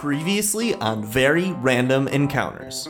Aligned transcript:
Previously 0.00 0.74
on 0.76 1.04
Very 1.04 1.52
Random 1.60 2.08
Encounters. 2.08 2.88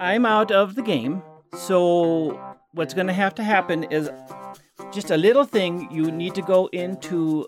I'm 0.00 0.26
out 0.26 0.50
of 0.50 0.74
the 0.74 0.82
game, 0.82 1.22
so 1.56 2.58
what's 2.72 2.92
going 2.92 3.06
to 3.06 3.12
have 3.12 3.36
to 3.36 3.44
happen 3.44 3.84
is 3.84 4.10
just 4.90 5.12
a 5.12 5.16
little 5.16 5.44
thing. 5.44 5.88
You 5.92 6.10
need 6.10 6.34
to 6.34 6.42
go 6.42 6.66
into 6.72 7.46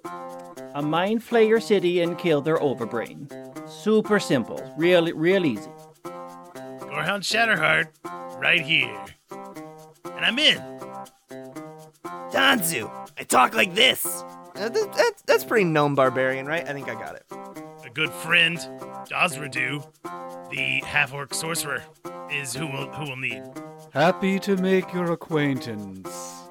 a 0.76 0.82
mind 0.82 1.20
flayer 1.20 1.60
city 1.60 2.00
and 2.00 2.16
kill 2.16 2.40
their 2.40 2.58
overbrain. 2.58 3.28
Super 3.68 4.20
simple, 4.20 4.62
real, 4.76 5.12
real 5.14 5.44
easy. 5.44 5.68
Gorehound 6.04 7.24
Shatterheart, 7.24 7.88
right 8.40 8.60
here. 8.60 9.04
And 10.14 10.24
I'm 10.24 10.38
in. 10.38 10.58
Danzu, 12.30 12.88
I 13.18 13.24
talk 13.24 13.52
like 13.52 13.74
this. 13.74 14.06
Uh, 14.54 14.68
th- 14.68 14.86
that's, 14.96 15.22
that's 15.22 15.42
pretty 15.42 15.64
gnome 15.64 15.96
barbarian, 15.96 16.46
right? 16.46 16.68
I 16.68 16.72
think 16.72 16.88
I 16.88 16.94
got 16.94 17.16
it. 17.16 17.26
A 17.90 17.92
good 17.92 18.12
friend, 18.12 18.56
Dosradu, 19.08 19.84
the 20.50 20.80
half 20.86 21.12
orc 21.12 21.34
sorcerer, 21.34 21.82
is 22.30 22.54
who 22.54 22.68
will 22.68 22.86
who 22.92 23.10
will 23.10 23.16
need. 23.16 23.42
Happy 23.92 24.38
to 24.38 24.56
make 24.58 24.92
your 24.92 25.10
acquaintance. 25.10 26.44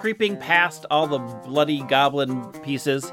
Creeping 0.00 0.38
past 0.38 0.86
all 0.90 1.06
the 1.06 1.18
bloody 1.18 1.82
goblin 1.82 2.50
pieces, 2.62 3.12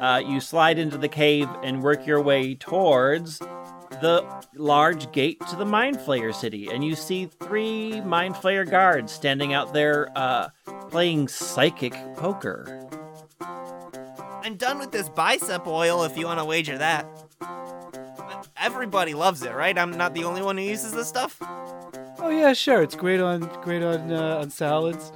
uh, 0.00 0.22
you 0.24 0.38
slide 0.38 0.78
into 0.78 0.98
the 0.98 1.08
cave 1.08 1.48
and 1.64 1.82
work 1.82 2.06
your 2.06 2.22
way 2.22 2.54
towards 2.54 3.40
the 4.00 4.24
large 4.54 5.10
gate 5.10 5.40
to 5.48 5.56
the 5.56 5.66
Mind 5.66 5.98
Flayer 5.98 6.32
city. 6.32 6.68
And 6.68 6.84
you 6.84 6.94
see 6.94 7.26
three 7.26 8.00
Mind 8.02 8.36
Flayer 8.36 8.70
guards 8.70 9.10
standing 9.10 9.52
out 9.52 9.74
there 9.74 10.16
uh, 10.16 10.50
playing 10.90 11.26
psychic 11.26 11.92
poker. 12.14 12.88
I'm 14.46 14.54
done 14.54 14.78
with 14.78 14.92
this 14.92 15.08
bicep 15.08 15.66
oil 15.66 16.04
if 16.04 16.16
you 16.16 16.26
want 16.26 16.38
to 16.38 16.44
wager 16.44 16.78
that. 16.78 17.04
Everybody 18.56 19.12
loves 19.12 19.42
it, 19.42 19.52
right? 19.52 19.76
I'm 19.76 19.90
not 19.90 20.14
the 20.14 20.22
only 20.22 20.40
one 20.40 20.56
who 20.56 20.62
uses 20.62 20.92
this 20.92 21.08
stuff. 21.08 21.36
Oh 21.40 22.28
yeah, 22.30 22.52
sure. 22.52 22.80
It's 22.80 22.94
great 22.94 23.20
on 23.20 23.40
great 23.62 23.82
on 23.82 24.12
uh, 24.12 24.38
on 24.42 24.50
salads. 24.50 25.10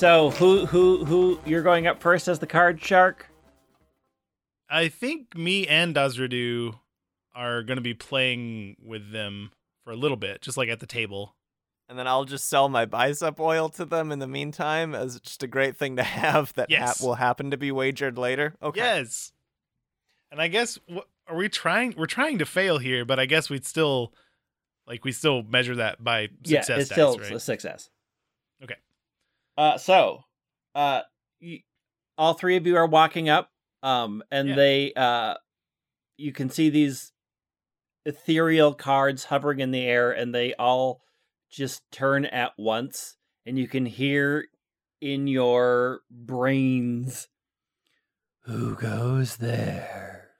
So 0.00 0.30
who 0.30 0.64
who 0.64 1.04
who 1.04 1.38
you're 1.44 1.60
going 1.60 1.86
up 1.86 2.00
first 2.00 2.26
as 2.26 2.38
the 2.38 2.46
card 2.46 2.82
shark? 2.82 3.26
I 4.66 4.88
think 4.88 5.36
me 5.36 5.66
and 5.66 5.94
Dosradu 5.94 6.78
are 7.34 7.62
going 7.62 7.76
to 7.76 7.82
be 7.82 7.92
playing 7.92 8.76
with 8.82 9.12
them 9.12 9.50
for 9.84 9.90
a 9.90 9.96
little 9.96 10.16
bit, 10.16 10.40
just 10.40 10.56
like 10.56 10.70
at 10.70 10.80
the 10.80 10.86
table. 10.86 11.36
And 11.86 11.98
then 11.98 12.06
I'll 12.06 12.24
just 12.24 12.48
sell 12.48 12.70
my 12.70 12.86
bicep 12.86 13.38
oil 13.38 13.68
to 13.68 13.84
them 13.84 14.10
in 14.10 14.20
the 14.20 14.26
meantime 14.26 14.94
as 14.94 15.20
just 15.20 15.42
a 15.42 15.46
great 15.46 15.76
thing 15.76 15.96
to 15.96 16.02
have 16.02 16.54
that 16.54 16.70
Yes. 16.70 16.80
hap- 16.96 17.06
will 17.06 17.16
happen 17.16 17.50
to 17.50 17.58
be 17.58 17.70
wagered 17.70 18.16
later. 18.16 18.54
Okay. 18.62 18.80
Yes. 18.80 19.32
And 20.32 20.40
I 20.40 20.48
guess 20.48 20.78
what 20.86 21.08
are 21.26 21.36
we 21.36 21.50
trying? 21.50 21.92
We're 21.94 22.06
trying 22.06 22.38
to 22.38 22.46
fail 22.46 22.78
here, 22.78 23.04
but 23.04 23.20
I 23.20 23.26
guess 23.26 23.50
we'd 23.50 23.66
still 23.66 24.14
like 24.86 25.04
we 25.04 25.12
still 25.12 25.42
measure 25.42 25.76
that 25.76 26.02
by 26.02 26.28
success 26.42 26.68
yeah, 26.70 26.76
it's 26.78 26.88
dice, 26.88 26.94
still 26.94 27.18
right? 27.18 27.32
a 27.32 27.38
success. 27.38 27.90
Okay. 28.64 28.76
Uh, 29.60 29.76
so, 29.76 30.24
uh, 30.74 31.02
all 32.16 32.32
three 32.32 32.56
of 32.56 32.66
you 32.66 32.78
are 32.78 32.86
walking 32.86 33.28
up, 33.28 33.52
um, 33.82 34.22
and 34.30 34.48
Yeah. 34.48 34.54
they, 34.54 34.94
uh, 34.94 35.34
you 36.16 36.32
can 36.32 36.48
see 36.48 36.70
these 36.70 37.12
ethereal 38.06 38.72
cards 38.72 39.24
hovering 39.24 39.60
in 39.60 39.70
the 39.70 39.86
air, 39.86 40.12
and 40.12 40.34
they 40.34 40.54
all 40.54 41.02
just 41.50 41.82
turn 41.90 42.24
at 42.24 42.58
once, 42.58 43.18
and 43.44 43.58
you 43.58 43.68
can 43.68 43.84
hear 43.84 44.48
in 44.98 45.26
your 45.26 46.04
brains, 46.10 47.28
"Who 48.44 48.74
goes 48.76 49.36
there?" 49.36 50.36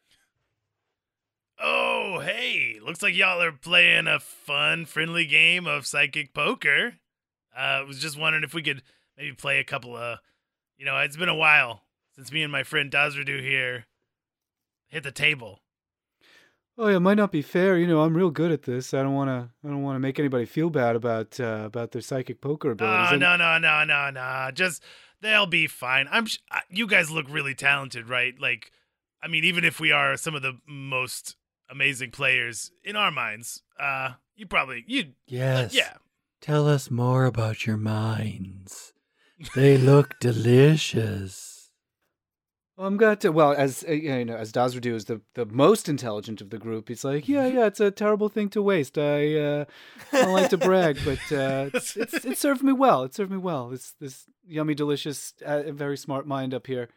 Oh, 1.58 2.20
hey! 2.20 2.80
Looks 2.80 3.02
like 3.02 3.14
y'all 3.14 3.42
are 3.42 3.52
playing 3.52 4.06
a 4.06 4.18
fun, 4.18 4.86
friendly 4.86 5.26
game 5.26 5.66
of 5.66 5.86
psychic 5.86 6.32
poker. 6.32 7.00
Uh, 7.54 7.58
I 7.58 7.82
was 7.82 8.00
just 8.00 8.16
wondering 8.16 8.44
if 8.44 8.54
we 8.54 8.62
could 8.62 8.82
maybe 9.20 9.34
play 9.34 9.58
a 9.58 9.64
couple 9.64 9.96
of. 9.96 10.18
You 10.78 10.86
know, 10.86 10.96
it's 10.98 11.16
been 11.16 11.28
a 11.28 11.34
while 11.34 11.82
since 12.16 12.32
me 12.32 12.42
and 12.42 12.50
my 12.50 12.62
friend 12.62 12.90
Dazradu 12.90 13.40
here 13.42 13.84
hit 14.88 15.02
the 15.02 15.12
table. 15.12 15.60
Oh 16.78 16.88
yeah, 16.88 16.96
it 16.96 17.00
might 17.00 17.18
not 17.18 17.30
be 17.30 17.42
fair. 17.42 17.76
You 17.76 17.86
know, 17.86 18.00
I'm 18.00 18.16
real 18.16 18.30
good 18.30 18.50
at 18.50 18.62
this. 18.62 18.94
I 18.94 19.02
don't 19.02 19.14
want 19.14 19.28
to. 19.28 19.50
I 19.62 19.70
don't 19.70 19.82
want 19.82 19.96
to 19.96 20.00
make 20.00 20.18
anybody 20.18 20.46
feel 20.46 20.70
bad 20.70 20.96
about 20.96 21.38
uh, 21.38 21.64
about 21.66 21.90
their 21.92 22.00
psychic 22.00 22.40
poker 22.40 22.70
abilities. 22.70 23.08
Oh, 23.10 23.12
And- 23.12 23.20
no, 23.20 23.36
no, 23.36 23.58
no, 23.58 23.84
no, 23.84 24.08
no. 24.10 24.50
Just 24.54 24.82
they'll 25.20 25.46
be 25.46 25.66
fine. 25.66 26.08
I'm. 26.10 26.24
sh- 26.26 26.38
You 26.70 26.86
guys 26.86 27.10
look 27.10 27.26
really 27.28 27.54
talented, 27.54 28.08
right? 28.08 28.32
Like, 28.40 28.72
I 29.22 29.28
mean, 29.28 29.44
even 29.44 29.64
if 29.64 29.78
we 29.80 29.92
are 29.92 30.16
some 30.16 30.34
of 30.34 30.40
the 30.40 30.58
most 30.66 31.36
amazing 31.68 32.12
players 32.12 32.70
in 32.82 32.96
our 32.96 33.10
minds, 33.10 33.62
uh, 33.78 34.12
you 34.34 34.46
probably 34.46 34.84
you. 34.86 35.12
Yes. 35.26 35.74
Yeah. 35.74 35.94
Tell 36.40 36.66
us 36.66 36.90
more 36.90 37.26
about 37.26 37.66
your 37.66 37.76
minds. 37.76 38.89
They 39.54 39.78
look 39.78 40.18
delicious. 40.20 41.70
Well, 42.76 42.86
I'm 42.86 42.96
glad 42.96 43.20
to. 43.20 43.30
Well, 43.30 43.52
as 43.52 43.84
uh, 43.86 43.92
you 43.92 44.24
know, 44.24 44.36
as 44.36 44.52
Dazradu 44.52 44.94
is 44.94 45.04
the 45.04 45.20
the 45.34 45.44
most 45.46 45.88
intelligent 45.88 46.40
of 46.40 46.50
the 46.50 46.58
group, 46.58 46.88
he's 46.88 47.04
like, 47.04 47.28
yeah, 47.28 47.46
yeah, 47.46 47.66
it's 47.66 47.80
a 47.80 47.90
terrible 47.90 48.28
thing 48.28 48.48
to 48.50 48.62
waste. 48.62 48.96
I 48.96 49.34
uh, 49.36 49.64
I 50.12 50.22
don't 50.22 50.32
like 50.32 50.50
to 50.50 50.56
brag, 50.70 50.98
but 51.04 51.20
uh, 51.30 51.70
it's, 51.74 51.96
it's 51.96 52.24
it 52.24 52.38
served 52.38 52.62
me 52.62 52.72
well. 52.72 53.02
It 53.02 53.14
served 53.14 53.30
me 53.30 53.36
well. 53.36 53.68
This 53.68 53.94
this 54.00 54.24
yummy, 54.46 54.74
delicious, 54.74 55.34
uh, 55.44 55.72
very 55.72 55.96
smart 55.96 56.26
mind 56.26 56.54
up 56.54 56.66
here. 56.66 56.88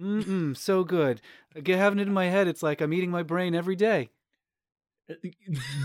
Mm-mm, 0.00 0.56
so 0.56 0.82
good. 0.82 1.20
I 1.54 1.60
get 1.60 1.78
having 1.78 1.98
it 1.98 2.08
in 2.08 2.14
my 2.14 2.26
head. 2.26 2.48
It's 2.48 2.62
like 2.62 2.80
I'm 2.80 2.92
eating 2.92 3.10
my 3.10 3.22
brain 3.22 3.54
every 3.54 3.76
day. 3.76 4.10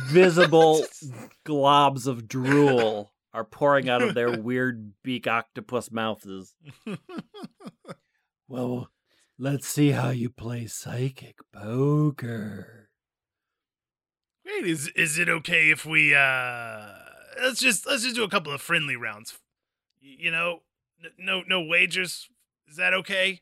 Visible 0.07 0.85
globs 1.45 2.07
of 2.07 2.27
drool 2.27 3.11
are 3.35 3.43
pouring 3.43 3.89
out 3.89 4.01
of 4.01 4.15
their 4.15 4.39
weird 4.39 4.93
beak 5.03 5.27
octopus 5.27 5.91
mouths. 5.91 6.55
Well, 8.47 8.91
let's 9.39 9.67
see 9.67 9.91
how 9.91 10.09
you 10.09 10.29
play 10.29 10.67
psychic 10.67 11.37
poker. 11.51 12.89
Great. 14.45 14.65
Is 14.67 14.87
is 14.89 15.17
it 15.17 15.29
okay 15.29 15.71
if 15.71 15.85
we 15.85 16.13
uh 16.13 16.85
let's 17.41 17.59
just 17.59 17.87
let's 17.87 18.03
just 18.03 18.15
do 18.15 18.23
a 18.23 18.29
couple 18.29 18.53
of 18.53 18.61
friendly 18.61 18.95
rounds. 18.95 19.39
You 19.99 20.29
know, 20.29 20.59
no 21.17 21.41
no 21.47 21.61
wagers. 21.61 22.29
Is 22.67 22.77
that 22.77 22.93
okay? 22.93 23.41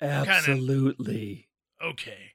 Absolutely. 0.00 1.48
Okay. 1.82 2.32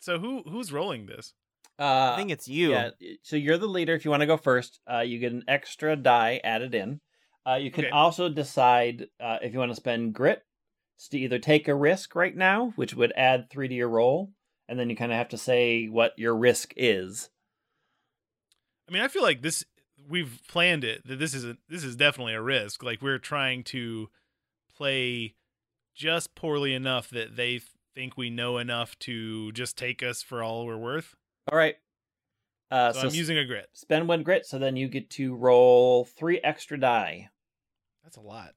So 0.00 0.18
who 0.18 0.42
who's 0.42 0.72
rolling 0.72 1.06
this? 1.06 1.32
Uh, 1.78 2.12
I 2.12 2.16
think 2.16 2.30
it's 2.30 2.48
you. 2.48 2.72
Yeah, 2.72 2.90
so 3.22 3.36
you're 3.36 3.58
the 3.58 3.66
leader. 3.66 3.94
If 3.94 4.04
you 4.04 4.10
want 4.10 4.20
to 4.20 4.26
go 4.26 4.36
first, 4.36 4.80
uh, 4.90 5.00
you 5.00 5.18
get 5.18 5.32
an 5.32 5.44
extra 5.48 5.96
die 5.96 6.40
added 6.44 6.74
in. 6.74 7.00
Uh, 7.46 7.56
you 7.56 7.70
can 7.70 7.84
Okay. 7.84 7.92
also 7.92 8.28
decide 8.28 9.08
uh, 9.20 9.38
if 9.42 9.52
you 9.52 9.58
want 9.58 9.70
to 9.70 9.76
spend 9.76 10.14
grit 10.14 10.42
to 11.10 11.18
either 11.18 11.38
take 11.38 11.68
a 11.68 11.74
risk 11.74 12.14
right 12.14 12.34
now, 12.34 12.72
which 12.76 12.94
would 12.94 13.12
add 13.16 13.50
three 13.50 13.68
to 13.68 13.74
your 13.74 13.88
roll, 13.88 14.30
and 14.68 14.78
then 14.78 14.88
you 14.88 14.96
kind 14.96 15.12
of 15.12 15.18
have 15.18 15.28
to 15.30 15.38
say 15.38 15.86
what 15.86 16.12
your 16.16 16.36
risk 16.36 16.72
is. 16.76 17.28
I 18.88 18.92
mean, 18.92 19.02
I 19.02 19.08
feel 19.08 19.22
like 19.22 19.42
this 19.42 19.64
we've 20.08 20.40
planned 20.48 20.84
it 20.84 21.06
that 21.06 21.18
this 21.18 21.34
is 21.34 21.44
a, 21.44 21.56
this 21.68 21.84
is 21.84 21.96
definitely 21.96 22.34
a 22.34 22.42
risk. 22.42 22.82
Like 22.82 23.02
we're 23.02 23.18
trying 23.18 23.64
to 23.64 24.08
play 24.76 25.34
just 25.94 26.34
poorly 26.34 26.74
enough 26.74 27.08
that 27.10 27.36
they 27.36 27.60
think 27.94 28.16
we 28.16 28.30
know 28.30 28.58
enough 28.58 28.98
to 29.00 29.52
just 29.52 29.78
take 29.78 30.02
us 30.02 30.22
for 30.22 30.42
all 30.42 30.66
we're 30.66 30.76
worth. 30.76 31.14
All 31.50 31.56
right. 31.58 31.76
Uh, 32.70 32.92
So, 32.92 33.00
so 33.00 33.08
I'm 33.08 33.14
using 33.14 33.38
a 33.38 33.44
grit. 33.44 33.68
spend 33.72 34.08
one 34.08 34.22
grit, 34.22 34.46
so 34.46 34.58
then 34.58 34.76
you 34.76 34.88
get 34.88 35.10
to 35.10 35.34
roll 35.34 36.04
three 36.04 36.40
extra 36.40 36.78
die. 36.78 37.28
That's 38.02 38.16
a 38.16 38.20
lot. 38.20 38.54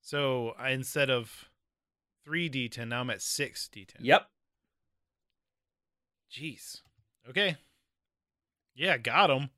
So 0.00 0.54
I 0.58 0.70
instead 0.70 1.10
of 1.10 1.50
three 2.24 2.48
d10, 2.48 2.88
now 2.88 3.00
I'm 3.00 3.10
at 3.10 3.22
six 3.22 3.68
d10. 3.72 3.96
Yep. 4.00 4.26
Jeez. 6.32 6.82
Okay. 7.28 7.56
Yeah, 8.74 8.96
got 8.96 9.30
him. 9.30 9.50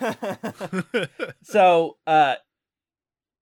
So, 1.42 1.98
uh, 2.06 2.36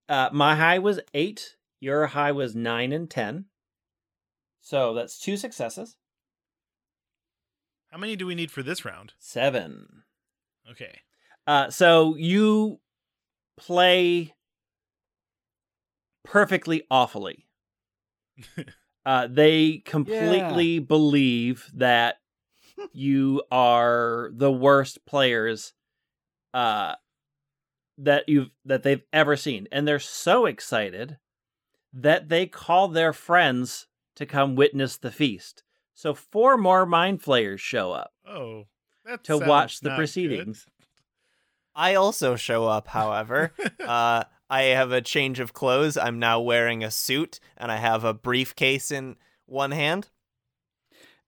uh, 0.08 0.30
my 0.32 0.56
high 0.56 0.78
was 0.78 0.98
eight. 1.12 1.56
Your 1.80 2.06
high 2.08 2.32
was 2.32 2.54
nine 2.56 2.92
and 2.92 3.08
ten. 3.08 3.44
So 4.60 4.94
that's 4.94 5.18
two 5.18 5.36
successes. 5.36 5.96
How 7.90 7.98
many 7.98 8.16
do 8.16 8.26
we 8.26 8.34
need 8.34 8.50
for 8.50 8.62
this 8.62 8.84
round? 8.84 9.14
Seven. 9.18 10.02
Okay. 10.70 11.00
Uh, 11.46 11.70
so 11.70 12.14
you 12.16 12.80
play 13.56 14.34
perfectly 16.24 16.84
awfully. 16.90 17.46
Uh, 19.06 19.26
they 19.26 19.78
completely 19.86 20.80
believe 20.80 21.70
that 21.72 22.16
you 22.92 23.42
are 23.50 24.30
the 24.34 24.52
worst 24.52 24.98
players 25.06 25.72
uh, 26.52 26.94
that 27.96 28.28
you've 28.28 28.50
that 28.66 28.82
they've 28.82 29.04
ever 29.10 29.34
seen, 29.34 29.66
and 29.72 29.88
they're 29.88 29.98
so 29.98 30.44
excited 30.44 31.16
that 31.94 32.28
they 32.28 32.44
call 32.44 32.88
their 32.88 33.14
friends 33.14 33.86
to 34.14 34.26
come 34.26 34.56
witness 34.56 34.98
the 34.98 35.10
feast. 35.10 35.62
So 35.98 36.14
four 36.14 36.56
more 36.56 36.86
mind 36.86 37.22
flayers 37.22 37.60
show 37.60 37.90
up. 37.90 38.12
Oh, 38.24 38.66
that 39.04 39.24
To 39.24 39.36
watch 39.36 39.80
the 39.80 39.88
not 39.88 39.96
proceedings. 39.98 40.64
I 41.74 41.96
also 41.96 42.36
show 42.36 42.66
up, 42.68 42.86
however. 42.86 43.52
uh, 43.80 44.22
I 44.48 44.62
have 44.62 44.92
a 44.92 45.00
change 45.00 45.40
of 45.40 45.52
clothes. 45.52 45.96
I'm 45.96 46.20
now 46.20 46.38
wearing 46.40 46.84
a 46.84 46.92
suit, 46.92 47.40
and 47.56 47.72
I 47.72 47.78
have 47.78 48.04
a 48.04 48.14
briefcase 48.14 48.92
in 48.92 49.16
one 49.46 49.72
hand. 49.72 50.06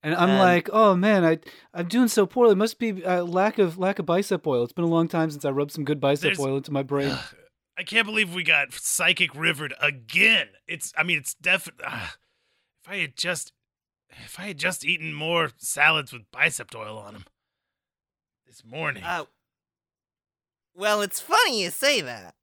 And 0.05 0.14
I'm 0.14 0.31
And- 0.31 0.38
like, 0.38 0.70
oh 0.72 0.94
man, 0.94 1.25
I 1.25 1.40
I'm 1.75 1.88
doing 1.88 2.06
so 2.06 2.25
poorly. 2.25 2.52
It 2.52 2.58
must 2.58 2.78
be 2.78 3.05
uh, 3.05 3.25
lack 3.25 3.58
of 3.58 3.76
lack 3.76 3.99
of 3.99 4.06
bicep 4.06 4.46
oil. 4.46 4.62
It's 4.62 4.72
been 4.72 4.84
a 4.84 4.88
long 4.88 5.08
time 5.08 5.32
since 5.32 5.44
I 5.44 5.50
rubbed 5.50 5.72
some 5.72 5.84
good 5.84 5.99
bicep 5.99 6.22
There's- 6.22 6.38
oil 6.38 6.58
into 6.58 6.70
my 6.70 6.84
brain. 6.84 7.08
Good. 7.08 7.19
I 7.76 7.82
can't 7.82 8.06
believe 8.06 8.32
we 8.32 8.44
got 8.44 8.72
psychic 8.72 9.34
rivered 9.34 9.75
again. 9.82 10.46
It's. 10.69 10.93
I 10.96 11.02
mean, 11.02 11.19
it's 11.19 11.34
definitely. 11.34 11.87
if 12.84 12.88
I 12.88 12.96
had 12.99 13.17
just, 13.17 13.52
if 14.25 14.39
I 14.39 14.45
had 14.45 14.59
just 14.59 14.85
eaten 14.85 15.12
more 15.12 15.51
salads 15.59 16.12
with 16.12 16.31
bicep 16.31 16.75
oil 16.75 16.99
on 16.99 17.15
them 17.15 17.25
this 18.47 18.65
morning. 18.65 19.03
Uh, 19.03 19.25
well, 20.75 21.03
it's 21.03 21.21
funny 21.21 21.62
you 21.62 21.71
say 21.71 22.01
that. 22.01 22.35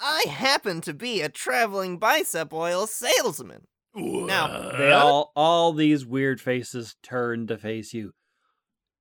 I 0.00 0.24
happen 0.28 0.80
to 0.82 0.94
be 0.94 1.20
a 1.20 1.28
traveling 1.28 1.98
bicep 1.98 2.52
oil 2.52 2.86
salesman. 2.86 3.66
now, 3.94 4.70
They 4.76 4.92
all 4.92 5.32
all 5.36 5.72
these 5.72 6.06
weird 6.06 6.40
faces 6.40 6.96
turn 7.02 7.46
to 7.48 7.58
face 7.58 7.92
you. 7.92 8.12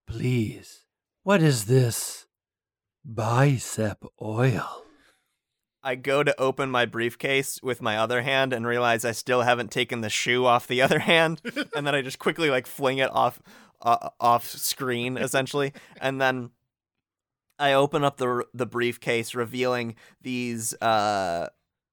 Please, 0.08 0.86
what 1.24 1.42
is 1.42 1.66
this? 1.66 2.26
Bicep 3.06 4.04
oil. 4.22 4.84
I 5.84 5.96
go 5.96 6.24
to 6.24 6.40
open 6.40 6.70
my 6.70 6.86
briefcase 6.86 7.60
with 7.64 7.82
my 7.82 7.98
other 7.98 8.22
hand 8.22 8.54
and 8.54 8.68
realize 8.68 9.06
I 9.06 9.12
still 9.12 9.44
haven't 9.44 9.72
taken 9.72 10.02
the 10.02 10.10
shoe 10.10 10.46
off 10.46 10.68
the 10.68 10.82
other 10.84 11.00
hand, 11.00 11.42
and 11.76 11.86
then 11.86 11.96
I 11.96 12.02
just 12.02 12.20
quickly 12.20 12.50
like 12.50 12.68
fling 12.68 12.98
it 12.98 13.12
off 13.12 13.42
uh, 13.82 14.10
off 14.20 14.48
screen 14.48 15.18
essentially, 15.18 15.74
and 16.02 16.20
then 16.20 16.52
I 17.58 17.74
open 17.74 18.04
up 18.04 18.18
the 18.18 18.46
the 18.54 18.66
briefcase, 18.66 19.36
revealing 19.36 19.96
these 20.22 20.74
uh, 20.82 21.48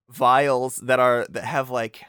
vials 0.08 0.76
that 0.76 1.00
are 1.00 1.26
that 1.30 1.44
have 1.44 1.70
like 1.70 2.04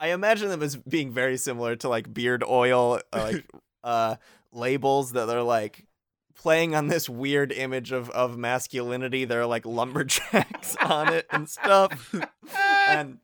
I 0.00 0.08
imagine 0.08 0.48
them 0.48 0.62
as 0.62 0.76
being 0.76 1.12
very 1.12 1.36
similar 1.36 1.76
to 1.76 1.88
like 1.88 2.12
beard 2.12 2.44
oil, 2.46 3.00
uh, 3.12 3.30
like 3.32 3.46
uh, 3.84 4.16
labels 4.52 5.12
that 5.12 5.28
are 5.28 5.42
like 5.42 5.86
playing 6.34 6.74
on 6.74 6.88
this 6.88 7.08
weird 7.08 7.52
image 7.52 7.92
of, 7.92 8.10
of 8.10 8.36
masculinity. 8.36 9.24
There 9.24 9.40
are 9.40 9.46
like 9.46 9.64
lumberjacks 9.64 10.76
on 10.80 11.12
it 11.12 11.26
and 11.30 11.48
stuff. 11.48 12.14
And 12.88 13.18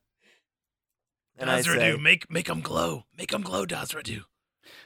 and 1.39 1.51
I 1.51 1.61
say, 1.63 1.71
Dazradu, 1.71 2.01
make 2.01 2.31
make 2.31 2.47
them 2.47 2.61
glow. 2.61 3.05
Make 3.17 3.31
them 3.31 3.43
glow, 3.43 3.67
Dazradu. 3.67 4.25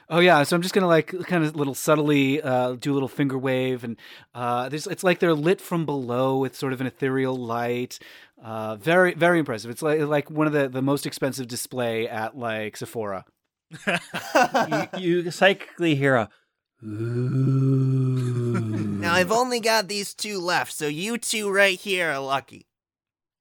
Oh 0.09 0.19
yeah, 0.19 0.43
so 0.43 0.55
I'm 0.55 0.61
just 0.61 0.73
gonna 0.73 0.87
like 0.87 1.07
kind 1.25 1.43
of 1.43 1.55
little 1.55 1.73
subtly 1.73 2.41
uh, 2.41 2.73
do 2.73 2.91
a 2.91 2.95
little 2.95 3.09
finger 3.09 3.37
wave, 3.37 3.83
and 3.83 3.97
uh, 4.33 4.69
there's 4.69 4.87
it's 4.87 5.03
like 5.03 5.19
they're 5.19 5.33
lit 5.33 5.59
from 5.59 5.85
below 5.85 6.37
with 6.37 6.55
sort 6.55 6.73
of 6.73 6.81
an 6.81 6.87
ethereal 6.87 7.35
light. 7.35 7.99
Uh, 8.41 8.75
very 8.75 9.13
very 9.13 9.39
impressive. 9.39 9.71
It's 9.71 9.81
like 9.81 10.01
like 10.01 10.29
one 10.29 10.47
of 10.47 10.53
the 10.53 10.69
the 10.69 10.81
most 10.81 11.05
expensive 11.05 11.47
display 11.47 12.07
at 12.07 12.37
like 12.37 12.77
Sephora. 12.77 13.25
you, 13.87 15.23
you 15.23 15.31
psychically 15.31 15.95
hear 15.95 16.15
a 16.15 16.21
Ooh. 16.23 16.44
Now 16.81 19.13
I've 19.13 19.31
only 19.31 19.59
got 19.59 19.87
these 19.87 20.13
two 20.13 20.39
left, 20.39 20.73
so 20.73 20.87
you 20.87 21.17
two 21.17 21.49
right 21.49 21.79
here 21.79 22.11
are 22.11 22.19
lucky. 22.19 22.67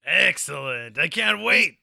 Excellent. 0.04 0.98
I 0.98 1.08
can't 1.08 1.42
wait. 1.42 1.78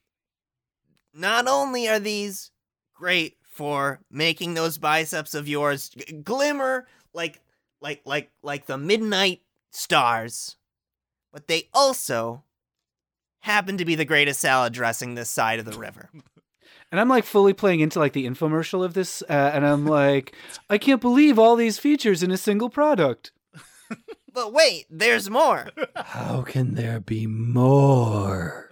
Not 1.14 1.48
only 1.48 1.90
are 1.90 2.00
these 2.00 2.52
great 2.94 3.38
for 3.44 4.00
making 4.10 4.54
those 4.54 4.78
biceps 4.78 5.34
of 5.34 5.48
yours 5.48 5.90
g- 5.90 6.14
glimmer 6.14 6.88
like 7.14 7.42
like 7.82 8.02
like 8.06 8.32
like 8.42 8.66
the 8.66 8.78
midnight 8.78 9.42
stars, 9.72 10.56
but 11.34 11.48
they 11.48 11.68
also 11.74 12.44
happen 13.42 13.78
to 13.78 13.86
be 13.86 13.96
the 13.96 14.06
greatest 14.06 14.40
salad 14.40 14.72
dressing 14.74 15.16
this 15.16 15.30
side 15.30 15.60
of 15.60 15.66
the 15.66 15.78
river. 15.78 16.10
And 16.92 17.00
I'm 17.00 17.08
like 17.10 17.24
fully 17.24 17.54
playing 17.54 17.80
into 17.80 18.00
like 18.00 18.14
the 18.14 18.26
infomercial 18.26 18.84
of 18.84 18.94
this, 18.94 19.24
uh, 19.30 19.52
and 19.54 19.66
I'm 19.66 19.86
like, 19.86 20.36
I 20.70 20.78
can't 20.78 21.00
believe 21.00 21.40
all 21.40 21.56
these 21.56 21.80
features 21.80 22.22
in 22.22 22.32
a 22.32 22.38
single 22.38 22.70
product. 22.70 23.32
But 24.34 24.54
wait, 24.54 24.86
there's 24.90 25.30
more. 25.30 25.68
How 25.94 26.44
can 26.44 26.76
there 26.76 27.02
be 27.02 27.28
more? 27.28 28.70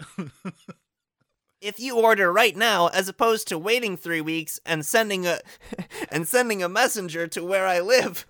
if 1.60 1.82
you 1.82 2.00
order 2.00 2.32
right 2.32 2.56
now 2.56 2.88
as 2.88 3.10
opposed 3.10 3.50
to 3.50 3.58
waiting 3.58 3.98
3 3.98 4.22
weeks 4.22 4.62
and 4.66 4.86
sending 4.86 5.28
a 5.28 5.40
and 6.10 6.26
sending 6.26 6.64
a 6.64 6.70
messenger 6.70 7.28
to 7.28 7.44
where 7.44 7.68
I 7.68 7.82
live, 7.82 8.26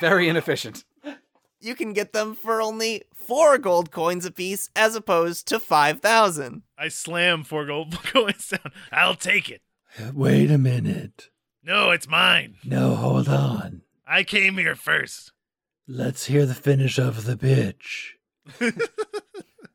Very 0.00 0.28
inefficient. 0.28 0.84
You 1.60 1.74
can 1.74 1.92
get 1.92 2.12
them 2.12 2.34
for 2.34 2.60
only 2.62 3.02
4 3.14 3.58
gold 3.58 3.90
coins 3.90 4.24
apiece 4.24 4.70
as 4.74 4.94
opposed 4.94 5.46
to 5.48 5.58
5000. 5.60 6.62
I 6.78 6.88
slam 6.88 7.44
four 7.44 7.66
gold 7.66 7.92
coins 8.04 8.48
down. 8.48 8.72
I'll 8.90 9.14
take 9.14 9.48
it. 9.50 9.62
Wait 10.14 10.50
a 10.50 10.58
minute. 10.58 11.28
No, 11.62 11.90
it's 11.90 12.08
mine. 12.08 12.56
No, 12.64 12.94
hold 12.94 13.28
on. 13.28 13.82
I 14.06 14.22
came 14.24 14.56
here 14.56 14.74
first. 14.76 15.32
Let's 15.86 16.26
hear 16.26 16.46
the 16.46 16.54
finish 16.54 16.98
of 16.98 17.24
the 17.24 17.36
pitch. 17.36 18.16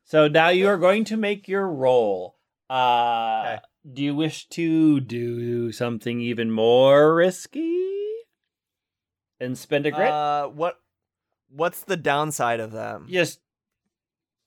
So 0.08 0.28
now 0.28 0.50
you 0.50 0.68
are 0.68 0.78
going 0.78 1.02
to 1.06 1.16
make 1.16 1.48
your 1.48 1.66
roll. 1.68 2.36
Uh, 2.70 3.42
Okay. 3.44 3.58
Do 3.92 4.02
you 4.02 4.14
wish 4.14 4.48
to 4.50 5.00
do 5.00 5.70
something 5.72 6.20
even 6.20 6.50
more 6.50 7.14
risky 7.14 7.84
and 9.40 9.56
spend 9.58 9.86
a 9.86 9.90
grit? 9.90 10.08
Uh 10.10 10.46
what 10.48 10.80
what's 11.48 11.82
the 11.82 11.96
downside 11.96 12.60
of 12.60 12.72
them? 12.72 13.06
Just, 13.10 13.40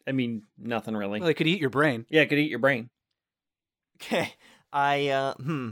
I 0.08 0.12
mean, 0.12 0.44
nothing 0.58 0.96
really. 0.96 1.20
Well, 1.20 1.28
they 1.28 1.34
could 1.34 1.48
eat 1.48 1.60
your 1.62 1.70
brain. 1.70 2.06
yeah, 2.10 2.22
it 2.22 2.28
could 2.28 2.40
eat 2.40 2.50
your 2.50 2.60
brain. 2.60 2.90
Okay. 4.02 4.34
I 4.72 5.08
uh 5.10 5.34
hmm. 5.36 5.72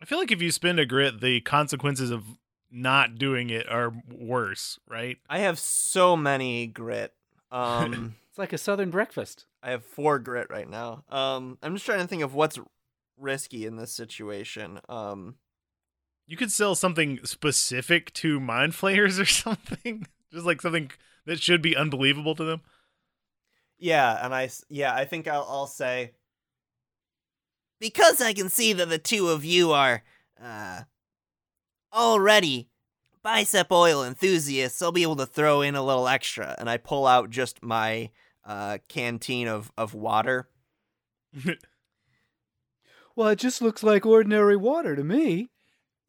I 0.00 0.04
feel 0.04 0.18
like 0.18 0.32
if 0.32 0.40
you 0.40 0.50
spend 0.50 0.80
a 0.80 0.86
grit, 0.86 1.20
the 1.20 1.40
consequences 1.42 2.10
of 2.10 2.24
not 2.70 3.16
doing 3.16 3.50
it 3.50 3.68
are 3.68 3.92
worse, 4.10 4.78
right? 4.88 5.18
I 5.28 5.40
have 5.40 5.58
so 5.58 6.16
many 6.16 6.66
grit. 6.66 7.12
Um 7.50 8.16
It's 8.30 8.38
like 8.38 8.54
a 8.54 8.58
southern 8.58 8.88
breakfast. 8.90 9.44
I 9.62 9.72
have 9.72 9.84
4 9.84 10.18
grit 10.20 10.46
right 10.48 10.68
now. 10.68 11.04
Um 11.10 11.58
I'm 11.62 11.74
just 11.74 11.84
trying 11.84 12.00
to 12.00 12.06
think 12.06 12.22
of 12.22 12.34
what's 12.34 12.58
risky 13.18 13.66
in 13.66 13.76
this 13.76 13.92
situation. 13.92 14.80
Um 14.88 15.34
You 16.26 16.38
could 16.38 16.50
sell 16.52 16.74
something 16.74 17.20
specific 17.24 18.12
to 18.14 18.40
mind 18.40 18.74
flayers 18.74 19.20
or 19.20 19.26
something. 19.44 20.06
Just 20.32 20.46
like 20.46 20.62
something 20.62 20.90
that 21.26 21.40
should 21.40 21.62
be 21.62 21.76
unbelievable 21.76 22.34
to 22.36 22.44
them. 22.44 22.62
Yeah, 23.78 24.24
and 24.24 24.34
I 24.34 24.48
yeah, 24.68 24.94
I 24.94 25.04
think 25.04 25.28
I'll 25.28 25.46
I'll 25.48 25.66
say 25.66 26.12
because 27.80 28.20
I 28.20 28.32
can 28.32 28.48
see 28.48 28.72
that 28.72 28.88
the 28.88 28.98
two 28.98 29.28
of 29.28 29.44
you 29.44 29.72
are 29.72 30.02
uh 30.42 30.82
already 31.92 32.68
bicep 33.22 33.70
oil 33.70 34.04
enthusiasts, 34.04 34.80
I'll 34.80 34.92
be 34.92 35.02
able 35.02 35.16
to 35.16 35.26
throw 35.26 35.62
in 35.62 35.74
a 35.74 35.82
little 35.82 36.08
extra 36.08 36.54
and 36.58 36.70
I 36.70 36.76
pull 36.76 37.06
out 37.06 37.30
just 37.30 37.62
my 37.62 38.10
uh 38.44 38.78
canteen 38.88 39.48
of 39.48 39.72
of 39.76 39.94
water. 39.94 40.48
Well, 43.14 43.28
it 43.28 43.38
just 43.38 43.60
looks 43.60 43.82
like 43.82 44.06
ordinary 44.06 44.56
water 44.56 44.96
to 44.96 45.04
me. 45.04 45.50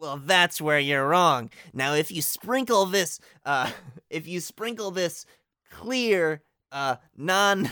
Well, 0.04 0.18
that's 0.22 0.60
where 0.60 0.80
you're 0.80 1.08
wrong. 1.08 1.50
Now, 1.72 1.94
if 1.94 2.12
you 2.12 2.22
sprinkle 2.22 2.86
this, 2.86 3.22
uh, 3.46 3.72
if 4.10 4.28
you 4.28 4.42
sprinkle 4.42 4.92
this 4.92 5.26
clear, 5.72 6.42
uh, 6.74 6.98
non, 7.16 7.70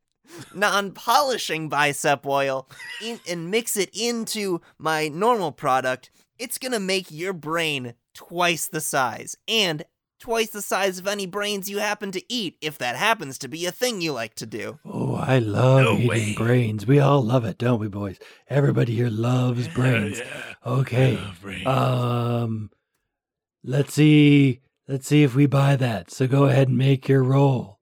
non-polishing 0.54 1.68
bicep 1.68 2.26
oil 2.26 2.68
in, 3.00 3.20
and 3.28 3.48
mix 3.48 3.76
it 3.76 3.90
into 3.96 4.60
my 4.76 5.06
normal 5.06 5.52
product, 5.52 6.10
it's 6.36 6.58
gonna 6.58 6.80
make 6.80 7.12
your 7.12 7.32
brain 7.32 7.94
twice 8.12 8.66
the 8.66 8.80
size 8.80 9.36
and 9.46 9.84
twice 10.18 10.50
the 10.50 10.62
size 10.62 10.98
of 10.98 11.06
any 11.06 11.26
brains 11.26 11.70
you 11.70 11.78
happen 11.78 12.10
to 12.12 12.22
eat, 12.32 12.56
if 12.60 12.76
that 12.78 12.96
happens 12.96 13.38
to 13.38 13.48
be 13.48 13.66
a 13.66 13.72
thing 13.72 14.00
you 14.00 14.12
like 14.12 14.34
to 14.34 14.46
do. 14.46 14.78
Oh, 14.84 15.14
I 15.14 15.38
love 15.38 15.82
No 15.84 15.94
eating 15.94 16.08
way. 16.08 16.34
brains. 16.34 16.86
We 16.86 16.98
all 17.00 17.22
love 17.22 17.44
it, 17.44 17.58
don't 17.58 17.80
we, 17.80 17.88
boys? 17.88 18.18
Everybody 18.48 18.94
here 18.94 19.10
loves 19.10 19.68
brains. 19.68 20.18
Yeah. 20.18 20.26
Okay. 20.66 21.18
Brains. 21.40 21.66
Um, 21.66 22.70
let's 23.64 23.94
see. 23.94 24.60
Let's 24.86 25.06
see 25.06 25.22
if 25.22 25.34
we 25.34 25.46
buy 25.46 25.76
that. 25.76 26.10
So 26.10 26.26
go 26.26 26.44
ahead 26.44 26.68
and 26.68 26.78
make 26.78 27.08
your 27.08 27.22
roll. 27.22 27.78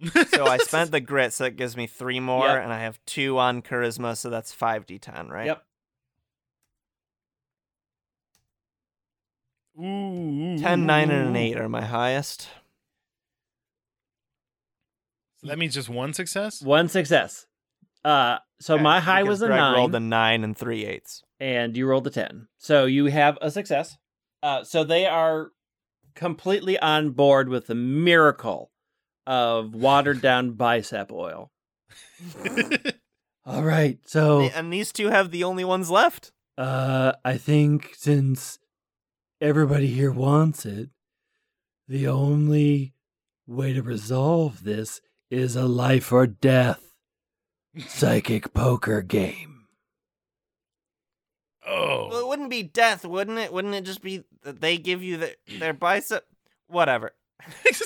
So 0.28 0.46
I 0.46 0.58
spent 0.58 0.92
the 0.92 1.00
grit, 1.00 1.32
so 1.32 1.42
that 1.44 1.56
gives 1.56 1.76
me 1.76 1.88
three 1.88 2.20
more, 2.20 2.46
Yep. 2.46 2.62
and 2.62 2.72
I 2.72 2.78
have 2.82 3.00
two 3.04 3.36
on 3.38 3.60
charisma, 3.62 4.16
so 4.16 4.30
that's 4.30 4.52
five 4.52 4.86
d10, 4.86 5.28
right? 5.28 5.46
Yep. 5.46 5.62
Ooh, 9.80 9.84
ooh, 9.84 10.58
10, 10.58 10.86
9, 10.86 11.10
and 11.10 11.28
an 11.28 11.36
8 11.36 11.56
are 11.58 11.68
my 11.68 11.84
highest. 11.84 12.48
So 15.40 15.46
that 15.46 15.58
means 15.58 15.74
just 15.74 15.88
one 15.88 16.12
success. 16.14 16.60
One 16.62 16.88
success. 16.88 17.46
Uh, 18.04 18.38
so 18.60 18.74
Okay, 18.74 18.82
my 18.82 19.00
high 19.00 19.22
because 19.22 19.40
was 19.40 19.42
a 19.42 19.46
Greg 19.46 19.58
nine, 19.60 19.74
rolled 19.74 19.94
a 19.94 20.00
9 20.00 20.44
and 20.44 20.56
3 20.56 20.84
eighths. 20.84 21.22
and 21.38 21.76
you 21.76 21.86
rolled 21.86 22.06
a 22.06 22.10
ten. 22.10 22.48
So 22.58 22.86
you 22.86 23.06
have 23.06 23.38
a 23.40 23.50
success. 23.50 23.96
Uh, 24.42 24.64
so 24.64 24.82
they 24.84 25.06
are 25.06 25.50
completely 26.14 26.78
on 26.78 27.10
board 27.10 27.48
with 27.48 27.66
the 27.68 27.74
miracle 27.74 28.70
of 29.26 29.74
watered 29.74 30.20
down 30.20 30.52
bicep 30.54 31.12
oil. 31.12 31.50
All 33.46 33.62
right, 33.62 33.98
so 34.04 34.42
And 34.54 34.72
these 34.72 34.92
two 34.92 35.08
have 35.08 35.30
the 35.30 35.44
only 35.44 35.64
ones 35.64 35.90
left. 35.90 36.32
uh, 36.56 37.12
I 37.24 37.36
think 37.38 37.92
since 37.96 38.58
everybody 39.40 39.88
here 39.88 40.12
wants 40.12 40.66
it, 40.66 40.90
the 41.86 42.08
only 42.08 42.94
way 43.46 43.72
to 43.72 43.82
resolve 43.82 44.64
this 44.64 45.00
is 45.30 45.56
a 45.56 45.64
life 45.64 46.12
or 46.12 46.26
death 46.26 46.94
psychic 47.86 48.52
poker 48.52 49.02
game. 49.02 49.66
Oh. 51.66 52.08
Well, 52.10 52.20
it 52.20 52.28
wouldn't 52.28 52.50
be 52.50 52.62
death, 52.62 53.04
wouldn't 53.04 53.38
it? 53.38 53.52
Wouldn't 53.52 53.74
it 53.74 53.84
just 53.84 54.02
be 54.02 54.24
that 54.42 54.60
they 54.60 54.78
give 54.78 55.02
you 55.02 55.18
the, 55.18 55.36
their 55.58 55.74
bicep? 55.74 56.26
Whatever. 56.66 57.12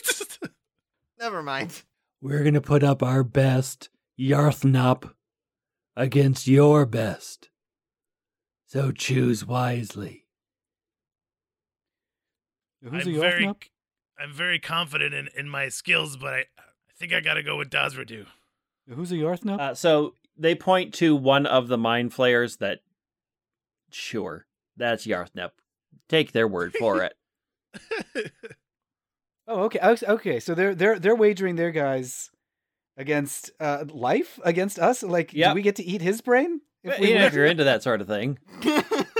Never 1.18 1.42
mind. 1.42 1.82
We're 2.21 2.44
gonna 2.44 2.61
put 2.61 2.85
up 2.85 3.02
our 3.02 3.25
best 3.25 3.88
Yarthnop 4.18 5.12
against 5.97 6.47
your 6.47 6.87
best. 6.87 7.50
So 8.66 8.92
choose 8.92 9.44
wisely. 9.44 10.21
Who's 12.82 13.06
I'm 13.06 13.14
a 13.14 13.18
very, 13.18 13.44
Yarthnop? 13.46 13.62
I'm 14.18 14.32
very 14.32 14.58
confident 14.58 15.14
in, 15.14 15.28
in 15.36 15.48
my 15.48 15.68
skills, 15.68 16.16
but 16.16 16.32
I, 16.34 16.38
I 16.58 16.92
think 16.98 17.12
I 17.12 17.20
gotta 17.20 17.42
go 17.42 17.56
with 17.56 17.70
Dazradu. 17.70 18.26
Who's 18.88 19.12
a 19.12 19.16
Yarthnop? 19.16 19.60
Uh, 19.60 19.74
so 19.74 20.14
they 20.36 20.54
point 20.54 20.92
to 20.94 21.14
one 21.14 21.46
of 21.46 21.68
the 21.68 21.78
mind 21.78 22.12
flayers 22.12 22.56
that, 22.56 22.80
sure, 23.90 24.46
that's 24.76 25.06
Yarthnop. 25.06 25.50
Take 26.08 26.32
their 26.32 26.48
word 26.48 26.74
for 26.78 27.02
it. 27.02 27.14
Oh, 29.48 29.62
okay. 29.64 29.80
Okay, 29.80 30.06
Okay, 30.06 30.40
so 30.40 30.54
they're 30.54 30.74
they're 30.74 30.98
they're 31.00 31.16
wagering 31.16 31.56
their 31.56 31.72
guys 31.72 32.30
against 32.96 33.50
uh 33.58 33.84
life 33.92 34.38
against 34.44 34.78
us. 34.78 35.02
Like, 35.02 35.32
Yep. 35.32 35.50
do 35.50 35.54
we 35.56 35.62
get 35.62 35.76
to 35.76 35.84
eat 35.84 36.00
his 36.00 36.20
brain? 36.20 36.60
If, 36.84 36.98
we 37.00 37.12
if 37.12 37.34
you're 37.34 37.46
into 37.46 37.64
that 37.64 37.82
sort 37.82 38.00
of 38.00 38.06
thing. 38.06 38.38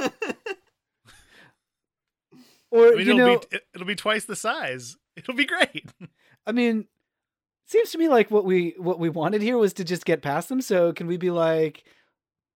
or 2.73 2.89
I 2.89 2.91
mean, 2.91 3.07
you 3.07 3.13
it'll 3.13 3.19
know, 3.19 3.39
be 3.39 3.59
it'll 3.75 3.87
be 3.87 3.95
twice 3.95 4.25
the 4.25 4.35
size. 4.35 4.97
It'll 5.17 5.35
be 5.35 5.45
great. 5.45 5.93
I 6.47 6.53
mean, 6.53 6.87
seems 7.67 7.91
to 7.91 7.99
me 7.99 8.09
like 8.09 8.31
what 8.31 8.47
we 8.47 8.75
what 8.79 8.99
we 8.99 9.11
wanted 9.11 9.43
here 9.43 9.59
was 9.59 9.75
to 9.75 9.85
just 9.85 10.07
get 10.07 10.23
past 10.23 10.49
them. 10.49 10.63
So 10.63 10.95
can 10.95 11.07
we 11.07 11.19
be 11.19 11.31
like, 11.31 11.85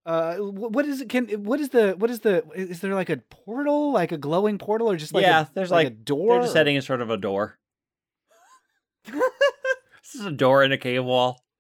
uh, 0.07 0.37
what 0.37 0.87
is 0.87 1.03
it? 1.03 1.11
Can 1.11 1.27
what 1.45 1.61
is 1.61 1.69
the 1.69 1.93
what 1.99 2.11
is 2.11 2.21
the 2.21 2.43
is 2.55 2.81
there 2.81 2.95
like 2.95 3.11
a 3.11 3.19
portal, 3.29 3.93
like 3.93 4.11
a 4.11 4.17
glowing 4.17 4.57
portal, 4.57 4.91
or 4.91 4.97
just 4.97 5.13
like 5.13 5.23
yeah, 5.23 5.43
a, 5.43 5.47
there's 5.55 5.71
like, 5.71 5.85
like, 5.85 5.93
a 5.93 5.97
door? 5.97 6.31
They're 6.31 6.43
just 6.43 6.53
or- 6.53 6.55
setting 6.55 6.77
in 6.77 6.83
sort 6.83 7.03
of 7.03 7.11
a 7.11 7.19
door. 7.19 7.59
this 9.05 10.15
is 10.15 10.25
a 10.25 10.33
door 10.33 10.65
in 10.65 10.73
a 10.73 10.79
cave 10.79 11.05
wall. 11.05 11.43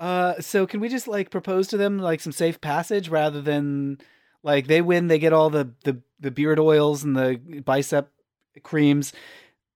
Uh, 0.00 0.40
so 0.40 0.66
can 0.66 0.80
we 0.80 0.88
just 0.88 1.06
like 1.06 1.28
propose 1.28 1.68
to 1.68 1.76
them 1.76 1.98
like 1.98 2.22
some 2.22 2.32
safe 2.32 2.58
passage 2.62 3.10
rather 3.10 3.42
than 3.42 3.98
like 4.42 4.66
they 4.66 4.80
win, 4.80 5.08
they 5.08 5.18
get 5.18 5.32
all 5.32 5.50
the 5.50 5.72
the 5.84 6.00
the 6.18 6.30
beard 6.30 6.58
oils 6.58 7.04
and 7.04 7.16
the 7.16 7.62
bicep 7.64 8.10
creams, 8.62 9.12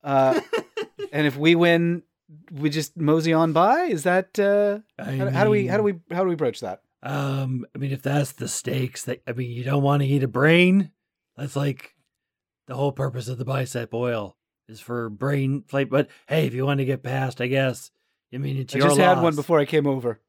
uh, 0.03 0.41
and 1.13 1.27
if 1.27 1.37
we 1.37 1.55
win, 1.55 2.03
we 2.53 2.71
just 2.71 2.97
mosey 2.97 3.33
on 3.33 3.53
by. 3.53 3.83
Is 3.85 4.05
that 4.05 4.39
uh, 4.39 4.81
I 4.99 5.17
how, 5.17 5.31
how 5.31 5.45
do 5.45 5.51
we 5.51 5.67
how 5.67 5.77
do 5.77 5.83
we 5.83 5.95
how 6.11 6.23
do 6.23 6.29
we 6.29 6.37
broach 6.37 6.61
that? 6.61 6.83
Um, 7.03 7.67
I 7.75 7.79
mean, 7.79 7.93
if 7.93 8.03
that's 8.03 8.33
the 8.33 8.49
stakes, 8.49 9.05
that 9.05 9.23
I 9.27 9.33
mean, 9.33 9.51
you 9.51 9.65
don't 9.65 9.83
want 9.83 10.03
to 10.03 10.09
eat 10.09 10.23
a 10.23 10.29
brain. 10.29 10.91
That's 11.37 11.57
like 11.57 11.95
the 12.67 12.75
whole 12.75 12.93
purpose 12.93 13.29
of 13.29 13.39
the 13.39 13.45
bicep 13.45 13.93
oil 13.93 14.37
is 14.69 14.81
for 14.81 15.11
brain 15.11 15.65
flight. 15.67 15.91
But 15.91 16.09
hey, 16.27 16.47
if 16.47 16.55
you 16.55 16.65
want 16.65 16.79
to 16.79 16.85
get 16.85 17.03
past, 17.03 17.41
I 17.41 17.47
guess. 17.47 17.91
I 18.33 18.39
mean, 18.39 18.57
it's 18.57 18.75
I 18.75 18.79
your 18.79 18.87
I 18.87 18.91
just 18.91 19.01
had 19.01 19.23
one 19.23 19.37
before 19.37 19.61
I 19.61 19.65
came 19.65 19.87
over. 19.87 20.21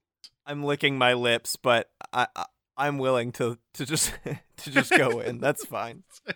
I'm 0.46 0.64
licking 0.64 0.98
my 0.98 1.14
lips, 1.14 1.56
but 1.56 1.90
I, 2.14 2.28
I 2.36 2.46
I'm 2.78 2.98
willing 2.98 3.32
to 3.34 3.58
to 3.76 3.86
just 3.86 4.14
to 4.58 4.72
just 4.72 4.92
go 4.92 5.20
in. 5.20 5.40
That's 5.40 5.66
fine. 5.66 6.04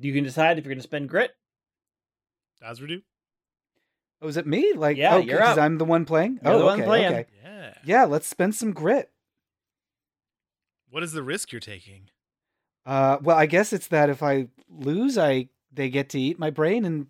You 0.00 0.12
can 0.12 0.22
decide 0.22 0.58
if 0.58 0.64
you're 0.64 0.70
going 0.70 0.78
to 0.78 0.84
spend 0.84 1.08
grit. 1.08 1.32
As 2.62 2.80
we 2.80 2.86
do. 2.86 3.02
Oh, 4.22 4.28
is 4.28 4.36
it 4.36 4.46
me? 4.46 4.72
Like, 4.74 4.96
Yeah, 4.96 5.14
oh, 5.14 5.18
you're 5.18 5.38
because 5.38 5.58
up. 5.58 5.64
I'm 5.64 5.78
the 5.78 5.84
one 5.84 6.04
playing. 6.04 6.38
You're 6.42 6.52
oh, 6.52 6.58
the 6.60 6.64
one 6.64 6.78
okay, 6.78 6.86
playing. 6.86 7.12
okay. 7.14 7.26
Yeah. 7.42 7.74
Yeah, 7.84 8.04
let's 8.04 8.28
spend 8.28 8.54
some 8.54 8.72
grit. 8.72 9.10
What 10.90 11.02
is 11.02 11.12
the 11.12 11.22
risk 11.22 11.52
you're 11.52 11.60
taking? 11.60 12.10
Uh, 12.86 13.18
well, 13.20 13.36
I 13.36 13.46
guess 13.46 13.72
it's 13.72 13.88
that 13.88 14.08
if 14.08 14.22
I 14.22 14.48
lose, 14.70 15.18
I 15.18 15.48
they 15.72 15.90
get 15.90 16.08
to 16.10 16.20
eat 16.20 16.38
my 16.38 16.50
brain 16.50 16.84
and 16.84 17.08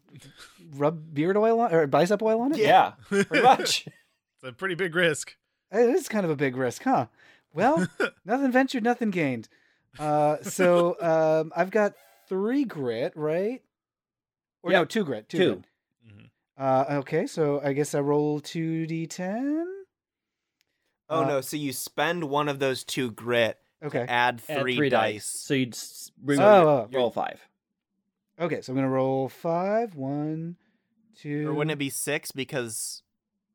rub 0.75 1.15
beard 1.15 1.37
oil 1.37 1.61
on 1.61 1.73
or 1.73 1.87
bicep 1.87 2.23
oil 2.23 2.41
on 2.41 2.53
it. 2.53 2.59
Yeah, 2.59 2.93
pretty 3.09 3.41
much. 3.43 3.87
It's 3.87 4.45
a 4.45 4.53
pretty 4.53 4.75
big 4.75 4.95
risk. 4.95 5.37
It 5.71 5.91
is 5.91 6.09
kind 6.09 6.25
of 6.25 6.31
a 6.31 6.37
big 6.37 6.57
risk, 6.57 6.83
huh? 6.83 7.07
Well, 7.59 7.87
nothing 8.25 8.53
ventured, 8.53 8.85
nothing 8.85 9.11
gained. 9.11 9.49
Uh, 9.99 10.37
so 10.43 10.97
um, 11.43 11.53
I've 11.55 11.71
got 11.71 11.95
three 12.29 12.65
grit, 12.65 13.13
right? 13.17 13.63
Or 14.63 14.73
no, 14.73 14.85
two 14.85 15.05
grit, 15.05 15.29
two. 15.29 15.39
Two. 15.39 15.55
grit. 15.55 15.65
Mhm. 16.07 16.31
Uh, 16.57 16.85
okay, 17.01 17.27
so 17.27 17.61
I 17.63 17.73
guess 17.73 17.95
I 17.95 18.01
roll 18.01 18.41
two 18.41 18.87
d10. 18.87 19.65
Oh 21.11 21.23
Uh, 21.23 21.29
no! 21.29 21.41
So 21.41 21.57
you 21.57 21.73
spend 21.73 22.25
one 22.25 22.49
of 22.49 22.59
those 22.59 22.85
two 22.85 23.11
grit, 23.11 23.57
Okay, 23.83 24.05
add 24.09 24.43
Add 24.49 24.61
three, 24.63 24.89
dice. 24.91 25.25
So 25.25 25.55
you'd 25.55 25.75
s- 25.75 26.11
remove, 26.23 26.45
Oh, 26.45 26.69
oh, 26.69 26.89
roll 26.93 27.11
five. 27.11 27.41
okay. 28.39 28.61
So 28.61 28.73
I'm 28.73 28.77
gonna 28.77 28.91
roll 28.91 29.29
five, 29.29 29.95
one, 29.95 30.57
two. 31.17 31.49
Or 31.49 31.55
wouldn't 31.55 31.73
it 31.73 31.79
be 31.79 31.89
six 31.91 32.31
because 32.33 33.03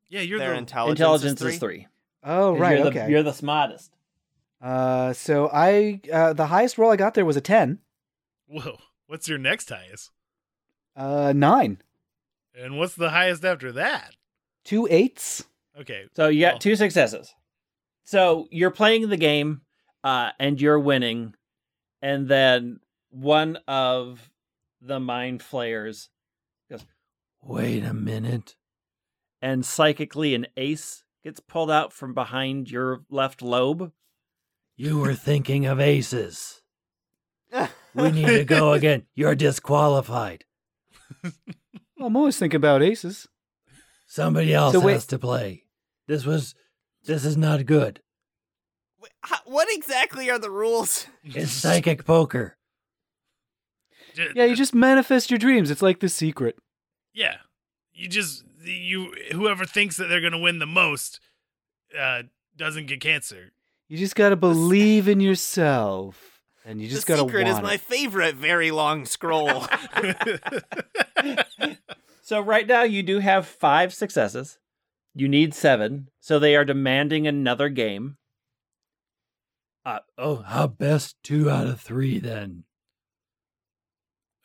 Yeah, 0.10 0.22
you're 0.22 0.39
their 0.39 0.53
the 0.53 0.57
intelligence, 0.57 1.00
Intelligence 1.00 1.41
is 1.41 1.53
is 1.53 1.60
three? 1.60 1.88
Three. 2.24 2.32
Oh, 2.32 2.51
'Cause 2.53 2.62
right. 2.62 2.75
You're 2.77 2.84
the, 2.92 3.00
okay. 3.00 3.10
You're 3.12 3.24
the 3.24 3.34
smartest. 3.34 3.92
Uh, 4.62 5.12
so 5.13 5.50
I 5.53 6.00
uh, 6.12 6.34
the 6.34 6.48
highest 6.48 6.77
roll 6.77 6.92
I 6.92 6.96
got 6.96 7.13
there 7.15 7.25
was 7.25 7.36
a 7.38 7.42
ten. 7.42 7.80
Whoa. 8.48 8.77
What's 9.08 9.27
your 9.27 9.38
next 9.38 9.70
highest? 9.70 10.12
Uh, 10.96 11.34
nine, 11.36 11.82
And 12.56 12.77
what's 12.77 12.96
the 12.96 13.10
highest 13.10 13.44
after 13.44 13.72
that? 13.74 14.15
two 14.63 14.88
eights. 14.89 15.44
Okay. 15.80 16.06
So 16.15 16.27
you 16.30 16.42
got 16.42 16.53
Well- 16.53 16.60
two 16.60 16.75
successes. 16.75 17.34
So 18.06 18.48
you're 18.51 18.72
playing 18.72 19.10
the 19.10 19.18
game, 19.18 19.62
uh, 20.03 20.32
and 20.39 20.60
you're 20.62 20.80
winning, 20.80 21.34
and 22.01 22.27
then 22.27 22.80
one 23.10 23.58
of 23.68 24.30
the 24.82 25.00
mind 25.00 25.42
flayers 25.42 26.10
goes, 26.70 26.86
Wait 27.42 27.84
a 27.84 27.94
minute. 27.94 28.56
and 29.42 29.65
psychically 29.65 30.36
an 30.36 30.48
ace 30.58 31.02
gets 31.24 31.39
pulled 31.39 31.72
out 31.72 31.94
from 31.94 32.13
behind 32.13 32.70
your 32.70 33.01
left 33.10 33.42
lobe. 33.42 33.92
You 34.75 35.00
were 35.00 35.13
thinking 35.15 35.65
of 35.65 35.80
aces. 35.80 36.62
We 37.96 38.10
need 38.12 38.25
to 38.25 38.44
go 38.44 38.74
again. 38.74 39.03
You're 39.13 39.36
disqualified. 39.36 40.46
Well, 41.96 42.08
I'm 42.08 42.18
always 42.18 42.38
thinking 42.38 42.58
about 42.58 42.82
aces. 42.84 43.27
Somebody 44.08 44.53
else 44.53 44.74
So 44.74 44.80
wait- 44.82 44.94
has 44.94 45.06
to 45.08 45.20
play. 45.20 45.63
This 46.08 46.25
was. 46.25 46.53
This 47.06 47.24
is 47.24 47.38
not 47.38 47.65
good. 47.65 48.01
Wait, 49.00 49.12
how- 49.22 49.39
what 49.46 49.68
exactly 49.72 50.30
are 50.30 50.39
the 50.39 50.50
rules? 50.50 51.08
It's 51.24 51.51
psychic 51.51 52.03
poker. 52.03 52.58
Yeah, 54.36 54.46
you 54.46 54.56
just 54.56 54.74
manifest 54.74 55.32
your 55.32 55.38
dreams. 55.39 55.72
It's 55.72 55.82
like 55.82 56.00
the 56.00 56.10
secret. 56.10 56.58
Yeah. 57.13 57.38
You 57.94 58.08
just 58.10 58.44
you 58.63 59.13
whoever 59.32 59.65
thinks 59.65 59.98
that 59.98 60.08
they're 60.08 60.22
gonna 60.22 60.39
win 60.39 60.60
the 60.60 60.65
most 60.65 61.20
uh 61.98 62.24
doesn't 62.55 62.88
get 62.88 63.01
cancer. 63.01 63.51
You 63.89 63.98
just 63.98 64.15
gotta 64.15 64.36
believe 64.36 65.08
in 65.08 65.20
yourself, 65.20 66.41
and 66.65 66.82
you 66.82 66.88
just 66.88 67.05
gotta 67.08 67.22
secret 67.22 67.48
is 67.48 67.62
my 67.62 67.75
it. 67.75 67.82
favorite 67.82 68.36
very 68.36 68.72
long 68.72 69.05
scroll. 69.05 69.65
So 72.25 72.39
right 72.39 72.65
now 72.65 72.84
you 72.84 73.03
do 73.03 73.20
have 73.20 73.46
five 73.46 73.93
successes. 73.93 74.58
You 75.13 75.27
need 75.27 75.53
seven, 75.53 76.10
so 76.22 76.39
they 76.39 76.55
are 76.55 76.63
demanding 76.63 77.27
another 77.27 77.67
game. 77.67 78.15
Uh, 79.86 80.00
oh, 80.17 80.38
how 80.38 80.67
best 80.67 81.17
two 81.22 81.50
out 81.50 81.67
of 81.67 81.82
three 81.82 82.20
then? 82.20 82.63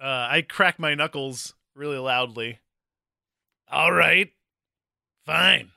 uh 0.00 0.26
I 0.30 0.42
crack 0.42 0.78
my 0.78 0.94
knuckles 0.96 1.54
really 1.74 1.98
loudly. 1.98 2.58
All 3.70 3.92
right. 3.92 4.30
Fine. 5.26 5.70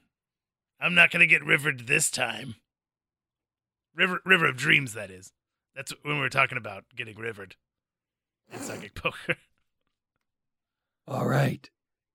I'm 0.80 0.96
not 0.96 1.12
gonna 1.12 1.28
get 1.28 1.44
rivered 1.44 1.88
this 1.88 2.10
time. 2.10 2.56
River 3.96 4.22
River 4.26 4.48
of 4.48 4.58
Dreams, 4.58 4.94
that 4.94 5.12
is. 5.12 5.32
That's 5.76 5.94
when 6.04 6.16
we 6.16 6.22
were 6.22 6.30
talking 6.30 6.58
about 6.58 6.86
getting 6.96 7.18
rivered 7.18 7.56
in 8.52 8.60
psychic 8.60 8.96
poker. 8.96 9.36
All 11.08 11.28
right. 11.28 11.70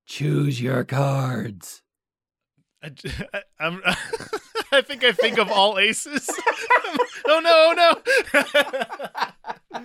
Choose 0.07 0.61
your 0.61 0.85
cards. 0.85 1.83
I, 2.83 2.93
I, 3.35 3.43
I'm, 3.59 3.83
I 4.73 4.81
think 4.83 5.05
I 5.05 5.13
think 5.13 5.39
of 5.39 5.51
all 5.51 5.79
aces. 5.79 6.29
oh 7.27 7.41
no! 7.41 7.75
Oh 8.35 8.53
no! 9.73 9.83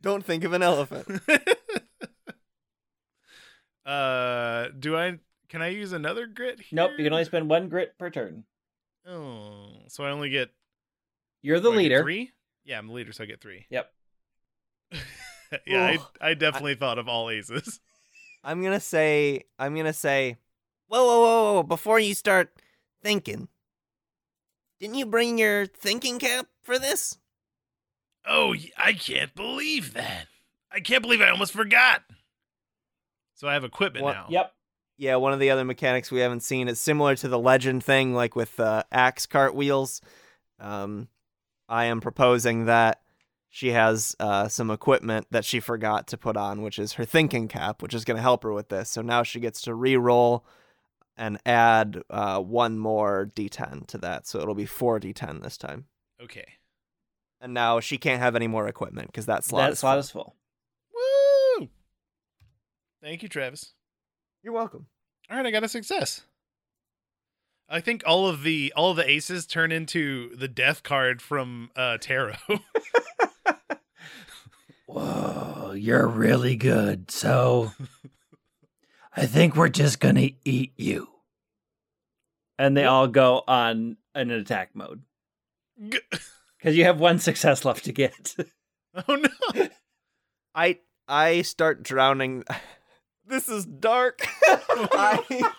Don't 0.00 0.24
think 0.24 0.44
of 0.44 0.52
an 0.52 0.62
elephant. 0.62 1.20
uh, 3.84 4.68
do 4.78 4.96
I? 5.68 5.72
Use 5.72 5.92
another 5.92 6.26
grit? 6.26 6.60
Here? 6.60 6.76
Nope, 6.76 6.92
you 6.98 7.04
can 7.04 7.12
only 7.12 7.24
spend 7.24 7.48
one 7.48 7.68
grit 7.68 7.98
per 7.98 8.10
turn. 8.10 8.44
Oh, 9.06 9.68
so 9.88 10.04
I 10.04 10.10
only 10.10 10.30
get 10.30 10.50
You're 11.42 11.60
the 11.60 11.70
what, 11.70 11.78
I 11.78 11.82
get 11.82 11.88
leader. 11.88 12.02
Three? 12.02 12.30
Yeah, 12.64 12.78
I'm 12.78 12.88
the 12.88 12.92
leader, 12.92 13.12
so 13.12 13.24
I 13.24 13.26
get 13.26 13.40
three. 13.40 13.66
Yep. 13.70 13.90
yeah, 15.66 15.96
I, 16.20 16.30
I 16.30 16.34
definitely 16.34 16.74
thought 16.74 16.98
of 16.98 17.08
all 17.08 17.30
aces. 17.30 17.80
I'm 18.44 18.62
gonna 18.62 18.80
say. 18.80 19.44
I'm 19.58 19.74
gonna 19.74 19.92
say. 19.92 20.36
Whoa, 20.88 21.04
whoa, 21.04 21.20
whoa, 21.20 21.54
whoa! 21.54 21.62
Before 21.62 21.98
you 21.98 22.14
start 22.14 22.52
thinking, 23.02 23.48
didn't 24.80 24.96
you 24.96 25.06
bring 25.06 25.38
your 25.38 25.66
thinking 25.66 26.18
cap 26.18 26.46
for 26.62 26.78
this? 26.78 27.18
Oh, 28.26 28.54
I 28.76 28.92
can't 28.92 29.34
believe 29.34 29.94
that. 29.94 30.26
I 30.70 30.80
can't 30.80 31.02
believe 31.02 31.20
I 31.20 31.30
almost 31.30 31.52
forgot. 31.52 32.02
So 33.34 33.48
I 33.48 33.54
have 33.54 33.64
equipment 33.64 34.04
What- 34.04 34.14
now. 34.14 34.26
Yep. 34.28 34.54
Yeah, 34.98 35.14
one 35.16 35.32
of 35.32 35.38
the 35.38 35.50
other 35.50 35.64
mechanics 35.64 36.10
we 36.10 36.20
haven't 36.20 36.42
seen 36.42 36.66
is 36.66 36.80
similar 36.80 37.14
to 37.16 37.28
the 37.28 37.38
legend 37.38 37.84
thing, 37.84 38.14
like 38.14 38.34
with 38.34 38.58
uh, 38.58 38.82
axe 38.90 39.26
cart 39.26 39.54
wheels. 39.54 40.00
Um, 40.58 41.06
I 41.68 41.84
am 41.84 42.00
proposing 42.00 42.64
that 42.64 43.00
she 43.48 43.68
has 43.70 44.16
uh, 44.18 44.48
some 44.48 44.70
equipment 44.72 45.28
that 45.30 45.44
she 45.44 45.60
forgot 45.60 46.08
to 46.08 46.18
put 46.18 46.36
on, 46.36 46.62
which 46.62 46.80
is 46.80 46.94
her 46.94 47.04
thinking 47.04 47.46
cap, 47.46 47.80
which 47.80 47.94
is 47.94 48.04
going 48.04 48.16
to 48.16 48.22
help 48.22 48.42
her 48.42 48.52
with 48.52 48.70
this. 48.70 48.90
So 48.90 49.00
now 49.00 49.22
she 49.22 49.38
gets 49.38 49.62
to 49.62 49.74
re-roll 49.74 50.44
and 51.16 51.38
add 51.46 52.02
uh, 52.10 52.40
one 52.40 52.76
more 52.78 53.30
d10 53.36 53.86
to 53.88 53.98
that, 53.98 54.26
so 54.26 54.40
it'll 54.40 54.54
be 54.54 54.66
four 54.66 54.98
d10 54.98 55.42
this 55.42 55.56
time. 55.56 55.86
Okay. 56.20 56.46
And 57.40 57.54
now 57.54 57.78
she 57.78 57.98
can't 57.98 58.20
have 58.20 58.34
any 58.34 58.48
more 58.48 58.66
equipment 58.66 59.08
because 59.08 59.26
that 59.26 59.44
slot 59.44 59.62
That 59.66 59.72
is 59.74 59.78
slot 59.78 59.94
full. 59.94 60.00
is 60.00 60.10
full. 60.10 60.36
Woo! 61.60 61.68
Thank 63.00 63.22
you, 63.22 63.28
Travis. 63.28 63.74
You're 64.48 64.54
welcome. 64.54 64.86
All 65.30 65.36
right, 65.36 65.44
I 65.44 65.50
got 65.50 65.62
a 65.62 65.68
success. 65.68 66.22
I 67.68 67.82
think 67.82 68.02
all 68.06 68.28
of 68.28 68.44
the 68.44 68.72
all 68.74 68.92
of 68.92 68.96
the 68.96 69.06
aces 69.06 69.46
turn 69.46 69.70
into 69.72 70.34
the 70.34 70.48
death 70.48 70.82
card 70.82 71.20
from 71.20 71.70
uh 71.76 71.98
tarot. 71.98 72.36
Whoa, 74.86 75.72
you're 75.76 76.06
really 76.06 76.56
good. 76.56 77.10
So 77.10 77.72
I 79.14 79.26
think 79.26 79.54
we're 79.54 79.68
just 79.68 80.00
going 80.00 80.14
to 80.14 80.32
eat 80.46 80.72
you. 80.78 81.08
And 82.58 82.74
they 82.74 82.86
all 82.86 83.06
go 83.06 83.44
on 83.46 83.98
an 84.14 84.30
attack 84.30 84.70
mode. 84.72 85.02
Because 86.58 86.74
you 86.74 86.84
have 86.84 86.98
one 86.98 87.18
success 87.18 87.66
left 87.66 87.84
to 87.84 87.92
get. 87.92 88.34
oh 89.06 89.14
no. 89.14 89.68
I 90.54 90.78
I 91.06 91.42
start 91.42 91.82
drowning. 91.82 92.44
This 93.28 93.48
is 93.48 93.64
dark. 93.66 94.26
I 94.46 95.50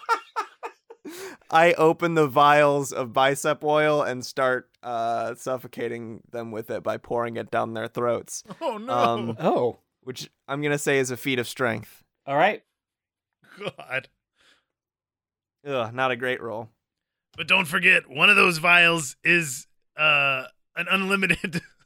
I 1.49 1.73
open 1.73 2.13
the 2.13 2.27
vials 2.27 2.91
of 2.91 3.13
bicep 3.13 3.63
oil 3.63 4.01
and 4.03 4.25
start 4.25 4.69
uh, 4.83 5.35
suffocating 5.35 6.21
them 6.31 6.51
with 6.51 6.69
it 6.69 6.83
by 6.83 6.97
pouring 6.97 7.37
it 7.37 7.49
down 7.49 7.73
their 7.73 7.87
throats, 7.87 8.43
Oh 8.61 8.77
no. 8.77 8.93
Um, 8.93 9.37
Oh, 9.39 9.79
which 10.03 10.29
I'm 10.47 10.61
gonna 10.61 10.77
say 10.77 10.99
is 10.99 11.09
a 11.11 11.17
feat 11.17 11.39
of 11.39 11.47
strength. 11.47 12.03
all 12.25 12.35
right. 12.37 12.61
God. 13.59 14.09
Ugh, 15.67 15.93
not 15.93 16.11
a 16.11 16.15
great 16.15 16.41
roll. 16.41 16.69
But 17.35 17.47
don't 17.47 17.65
forget, 17.65 18.09
one 18.09 18.29
of 18.29 18.35
those 18.35 18.57
vials 18.59 19.15
is 19.23 19.67
uh 19.97 20.45
an 20.75 20.87
unlimited 20.89 21.61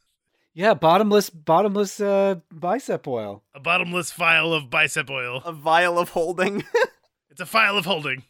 yeah, 0.53 0.73
bottomless, 0.73 1.29
bottomless 1.29 1.99
uh, 1.99 2.35
bicep 2.51 3.07
oil. 3.07 3.43
a 3.53 3.59
bottomless 3.59 4.11
vial 4.11 4.53
of 4.53 4.69
bicep 4.69 5.09
oil. 5.09 5.41
A 5.45 5.51
vial 5.51 5.97
of 5.99 6.09
holding. 6.09 6.63
It's 7.31 7.41
a 7.41 7.45
vial 7.45 7.79
of 7.79 7.85
holding. 7.85 8.21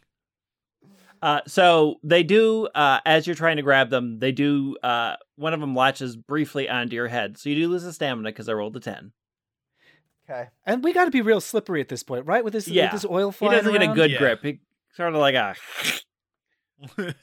Uh, 1.21 1.41
so 1.45 1.95
they 2.03 2.23
do, 2.23 2.67
uh, 2.73 3.01
as 3.05 3.27
you're 3.27 3.35
trying 3.35 3.57
to 3.57 3.61
grab 3.61 3.89
them, 3.89 4.19
they 4.19 4.31
do, 4.31 4.77
uh, 4.81 5.17
one 5.35 5.53
of 5.53 5.59
them 5.59 5.75
latches 5.75 6.15
briefly 6.15 6.69
onto 6.69 6.95
your 6.95 7.09
head. 7.09 7.37
So 7.37 7.49
you 7.49 7.55
do 7.55 7.67
lose 7.67 7.83
a 7.83 7.91
stamina 7.91 8.29
because 8.29 8.47
I 8.47 8.53
rolled 8.53 8.77
a 8.77 8.79
10. 8.79 9.11
okay. 10.29 10.49
And 10.65 10.85
we 10.85 10.93
got 10.93 11.03
to 11.03 11.11
be 11.11 11.19
real 11.21 11.41
slippery 11.41 11.81
at 11.81 11.89
this 11.89 12.01
point, 12.01 12.25
right? 12.25 12.45
With 12.45 12.53
this, 12.53 12.65
Yeah. 12.69 12.83
with 12.85 13.01
this 13.01 13.05
oil 13.11 13.31
He 13.31 13.49
doesn't 13.49 13.73
get 13.73 13.81
a 13.81 13.87
good 13.93 14.11
Yeah. 14.11 14.17
grip. 14.19 14.41
He 14.41 14.59
sort 14.95 15.13
of 15.13 15.19
like 15.19 15.35
a. 15.35 15.55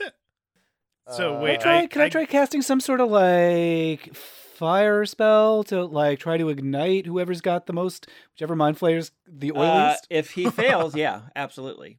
so 1.10 1.36
Uh, 1.36 1.40
wait, 1.40 1.60
Can 1.60 1.68
I, 1.70 1.76
try, 1.76 1.78
I, 1.82 1.86
can 1.86 2.02
I, 2.02 2.08
try 2.10 2.24
casting 2.26 2.60
some 2.62 2.80
sort 2.80 3.00
of 3.00 3.10
like 3.10 4.14
fire 4.60 5.06
spell 5.06 5.64
to 5.64 5.84
like 5.86 6.18
try 6.20 6.36
to 6.36 6.50
ignite 6.50 7.06
whoever's 7.06 7.40
got 7.40 7.64
the 7.66 7.72
most, 7.72 8.06
whichever 8.34 8.54
mind 8.54 8.76
flayers 8.78 9.10
the 9.26 9.50
Uh, 9.52 9.54
oiliest? 9.54 10.06
if 10.10 10.32
he 10.32 10.50
fails, 10.50 10.94
yeah, 11.04 11.22
absolutely. 11.34 11.98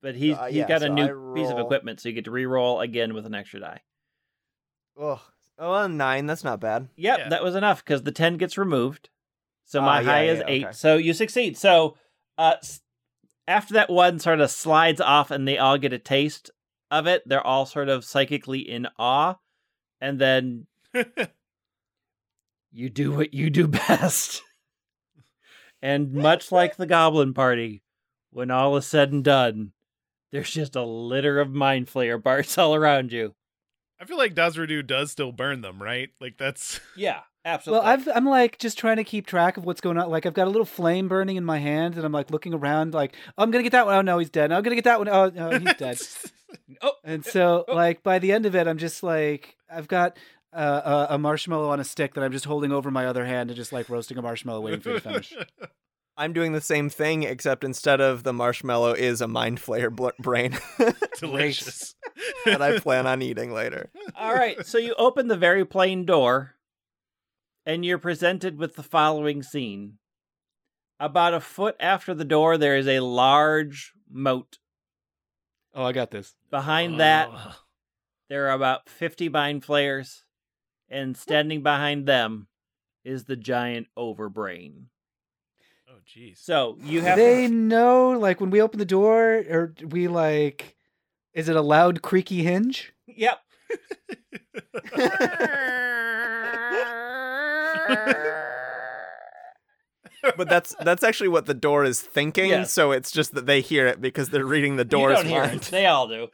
But 0.00 0.14
he's 0.14 0.36
Uh, 0.36 0.44
he's 0.46 0.54
yeah, 0.58 0.68
got 0.68 0.84
a 0.84 0.88
new 0.88 1.32
I 1.32 1.34
piece 1.34 1.50
of 1.50 1.58
equipment, 1.58 2.00
so 2.00 2.08
you 2.08 2.14
get 2.14 2.24
to 2.26 2.30
re-roll 2.30 2.80
again 2.80 3.14
with 3.14 3.26
an 3.26 3.34
extra 3.34 3.58
die. 3.60 3.80
Ugh. 5.00 5.18
Oh, 5.58 5.74
a 5.74 5.88
nine. 5.88 6.26
That's 6.26 6.44
not 6.44 6.60
bad. 6.60 6.88
Yep, 6.96 7.18
Yeah. 7.18 7.28
that 7.30 7.42
was 7.42 7.56
enough 7.56 7.84
because 7.84 8.04
the 8.04 8.12
ten 8.12 8.36
gets 8.36 8.56
removed. 8.56 9.08
So 9.64 9.80
my 9.82 10.00
yeah, 10.00 10.06
high 10.06 10.24
yeah, 10.26 10.32
is 10.32 10.42
eight. 10.46 10.64
okay. 10.66 10.72
So 10.72 10.96
you 10.96 11.12
succeed. 11.12 11.58
So 11.58 11.96
uh, 12.38 12.54
after 13.48 13.74
that 13.74 13.90
one 13.90 14.20
sort 14.20 14.40
of 14.40 14.50
slides 14.52 15.00
off, 15.00 15.32
and 15.32 15.48
they 15.48 15.58
all 15.58 15.76
get 15.78 15.92
a 15.92 15.98
taste 15.98 16.50
of 16.92 17.06
it, 17.08 17.22
they're 17.26 17.44
all 17.46 17.66
sort 17.66 17.88
of 17.88 18.04
psychically 18.04 18.60
in 18.60 18.86
awe, 18.98 19.34
and 20.00 20.20
then 20.20 20.66
you 22.72 22.88
do 22.88 23.12
what 23.12 23.34
you 23.34 23.50
do 23.50 23.66
best. 23.88 24.42
and 25.82 26.12
much 26.12 26.52
like 26.52 26.76
the 26.76 26.86
Goblin 26.86 27.34
Party, 27.34 27.82
when 28.30 28.50
all 28.50 28.76
is 28.76 28.86
said 28.86 29.12
and 29.12 29.24
done, 29.24 29.72
there's 30.32 30.50
just 30.50 30.76
a 30.76 30.84
litter 30.84 31.40
of 31.40 31.52
mind 31.52 31.86
flayer 31.86 32.22
barts 32.22 32.58
all 32.58 32.74
around 32.74 33.12
you. 33.12 33.34
I 34.00 34.04
feel 34.04 34.18
like 34.18 34.34
Dazradu 34.34 34.86
does 34.86 35.10
still 35.10 35.32
burn 35.32 35.60
them, 35.60 35.82
right? 35.82 36.10
Like 36.20 36.38
that's 36.38 36.80
Yeah, 36.96 37.20
absolutely. 37.44 37.84
Well, 37.84 37.92
I've, 37.92 38.08
I'm 38.14 38.26
like 38.26 38.58
just 38.58 38.78
trying 38.78 38.96
to 38.98 39.04
keep 39.04 39.26
track 39.26 39.56
of 39.56 39.64
what's 39.64 39.80
going 39.80 39.98
on. 39.98 40.08
Like 40.08 40.24
I've 40.24 40.34
got 40.34 40.46
a 40.46 40.50
little 40.50 40.64
flame 40.64 41.08
burning 41.08 41.36
in 41.36 41.44
my 41.44 41.58
hand, 41.58 41.96
and 41.96 42.04
I'm 42.04 42.12
like 42.12 42.30
looking 42.30 42.54
around, 42.54 42.94
like 42.94 43.16
oh, 43.36 43.42
I'm 43.42 43.50
gonna 43.50 43.64
get 43.64 43.72
that 43.72 43.86
one. 43.86 43.96
Oh 43.96 44.02
no, 44.02 44.18
he's 44.18 44.30
dead. 44.30 44.52
I'm 44.52 44.62
gonna 44.62 44.76
get 44.76 44.84
that 44.84 44.98
one. 45.00 45.08
Oh 45.08 45.30
no, 45.34 45.50
he's 45.58 45.74
dead. 45.74 45.98
oh, 46.82 46.92
And 47.02 47.24
so, 47.24 47.64
oh. 47.66 47.74
like 47.74 48.04
by 48.04 48.20
the 48.20 48.30
end 48.30 48.46
of 48.46 48.54
it, 48.54 48.68
I'm 48.68 48.78
just 48.78 49.02
like 49.02 49.56
I've 49.68 49.88
got 49.88 50.16
uh, 50.52 51.06
a, 51.10 51.14
a 51.14 51.18
marshmallow 51.18 51.70
on 51.70 51.80
a 51.80 51.84
stick 51.84 52.14
that 52.14 52.24
I'm 52.24 52.32
just 52.32 52.44
holding 52.44 52.72
over 52.72 52.90
my 52.90 53.06
other 53.06 53.24
hand 53.24 53.50
and 53.50 53.56
just 53.56 53.72
like 53.72 53.88
roasting 53.88 54.18
a 54.18 54.22
marshmallow, 54.22 54.60
waiting 54.60 54.80
for 54.80 54.90
it 54.90 54.94
to 54.94 55.00
finish. 55.00 55.34
I'm 56.16 56.32
doing 56.32 56.52
the 56.52 56.60
same 56.60 56.90
thing, 56.90 57.22
except 57.22 57.62
instead 57.62 58.00
of 58.00 58.24
the 58.24 58.32
marshmallow 58.32 58.94
is 58.94 59.20
a 59.20 59.28
mind 59.28 59.60
flayer 59.60 59.94
bl- 59.94 60.08
brain 60.18 60.58
Delicious. 61.20 61.94
that 62.44 62.60
I 62.60 62.80
plan 62.80 63.06
on 63.06 63.22
eating 63.22 63.52
later. 63.52 63.90
All 64.16 64.34
right, 64.34 64.66
so 64.66 64.78
you 64.78 64.94
open 64.98 65.28
the 65.28 65.36
very 65.36 65.64
plain 65.64 66.04
door, 66.04 66.56
and 67.64 67.84
you're 67.84 67.98
presented 67.98 68.58
with 68.58 68.74
the 68.74 68.82
following 68.82 69.44
scene. 69.44 69.98
About 70.98 71.34
a 71.34 71.40
foot 71.40 71.76
after 71.78 72.14
the 72.14 72.24
door, 72.24 72.58
there 72.58 72.76
is 72.76 72.88
a 72.88 72.98
large 72.98 73.92
moat. 74.10 74.58
Oh, 75.72 75.84
I 75.84 75.92
got 75.92 76.10
this. 76.10 76.34
Behind 76.50 76.98
that, 76.98 77.30
there 78.28 78.48
are 78.48 78.52
about 78.52 78.88
50 78.88 79.28
mind 79.28 79.64
flayers, 79.64 80.24
and 80.88 81.16
standing 81.16 81.62
behind 81.62 82.06
them 82.06 82.48
is 83.04 83.24
the 83.24 83.36
giant 83.36 83.86
overbrain. 83.96 84.84
Oh 85.88 85.98
jeez. 86.06 86.38
So 86.38 86.76
you 86.82 87.00
have 87.00 87.16
they 87.16 87.48
know, 87.48 88.10
like 88.10 88.40
when 88.40 88.50
we 88.50 88.60
open 88.60 88.78
the 88.78 88.84
door, 88.84 89.42
or 89.48 89.74
we 89.90 90.08
like, 90.08 90.76
is 91.34 91.48
it 91.48 91.56
a 91.56 91.62
loud 91.62 92.02
creaky 92.02 92.42
hinge? 92.42 92.92
Yep. 93.06 93.38
But 100.36 100.48
that's 100.48 100.74
that's 100.80 101.04
actually 101.04 101.28
what 101.28 101.46
the 101.46 101.54
door 101.54 101.84
is 101.84 102.00
thinking. 102.02 102.50
Yes. 102.50 102.72
So 102.72 102.90
it's 102.92 103.10
just 103.12 103.34
that 103.34 103.46
they 103.46 103.60
hear 103.60 103.86
it 103.86 104.00
because 104.00 104.28
they're 104.30 104.44
reading 104.44 104.76
the 104.76 104.82
You 104.82 104.88
door's 104.88 105.16
don't 105.18 105.26
hear 105.26 105.42
it. 105.44 105.48
mind. 105.48 105.60
They 105.62 105.86
all 105.86 106.08
do. 106.08 106.28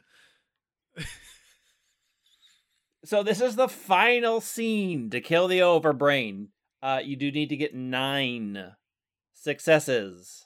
So 3.07 3.23
this 3.23 3.41
is 3.41 3.55
the 3.55 3.69
final 3.69 4.41
scene 4.41 5.09
to 5.11 5.21
kill 5.21 5.47
the 5.47 5.59
overbrain. 5.59 6.47
Uh, 6.81 7.01
you 7.03 7.15
do 7.15 7.31
need 7.31 7.49
to 7.49 7.57
get 7.57 7.75
nine 7.75 8.73
successes 9.33 10.45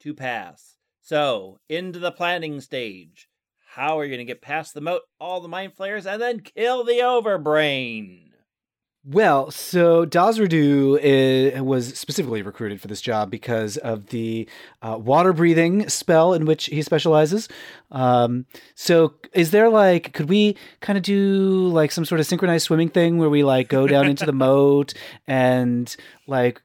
to 0.00 0.14
pass. 0.14 0.76
So, 1.00 1.58
into 1.68 1.98
the 1.98 2.12
planning 2.12 2.60
stage. 2.60 3.28
How 3.74 3.98
are 3.98 4.04
you 4.04 4.10
going 4.10 4.26
to 4.26 4.32
get 4.32 4.40
past 4.40 4.72
the 4.72 4.80
moat, 4.80 5.02
all 5.18 5.40
the 5.40 5.48
mind 5.48 5.74
flayers, 5.74 6.06
and 6.06 6.22
then 6.22 6.40
kill 6.40 6.84
the 6.84 7.00
overbrain? 7.00 8.33
Well, 9.06 9.50
so 9.50 10.06
Dazradu 10.06 11.58
uh, 11.58 11.62
was 11.62 11.88
specifically 11.98 12.40
recruited 12.40 12.80
for 12.80 12.88
this 12.88 13.02
job 13.02 13.30
because 13.30 13.76
of 13.76 14.06
the 14.06 14.48
uh, 14.80 14.96
water 14.98 15.34
breathing 15.34 15.90
spell 15.90 16.32
in 16.32 16.46
which 16.46 16.64
he 16.66 16.80
specializes. 16.80 17.46
Um, 17.90 18.46
so, 18.74 19.12
is 19.34 19.50
there 19.50 19.68
like, 19.68 20.14
could 20.14 20.30
we 20.30 20.56
kind 20.80 20.96
of 20.96 21.02
do 21.02 21.68
like 21.68 21.92
some 21.92 22.06
sort 22.06 22.18
of 22.18 22.26
synchronized 22.26 22.64
swimming 22.64 22.88
thing 22.88 23.18
where 23.18 23.28
we 23.28 23.44
like 23.44 23.68
go 23.68 23.86
down 23.86 24.08
into 24.08 24.24
the 24.24 24.32
moat 24.32 24.94
and 25.26 25.94
like 26.26 26.62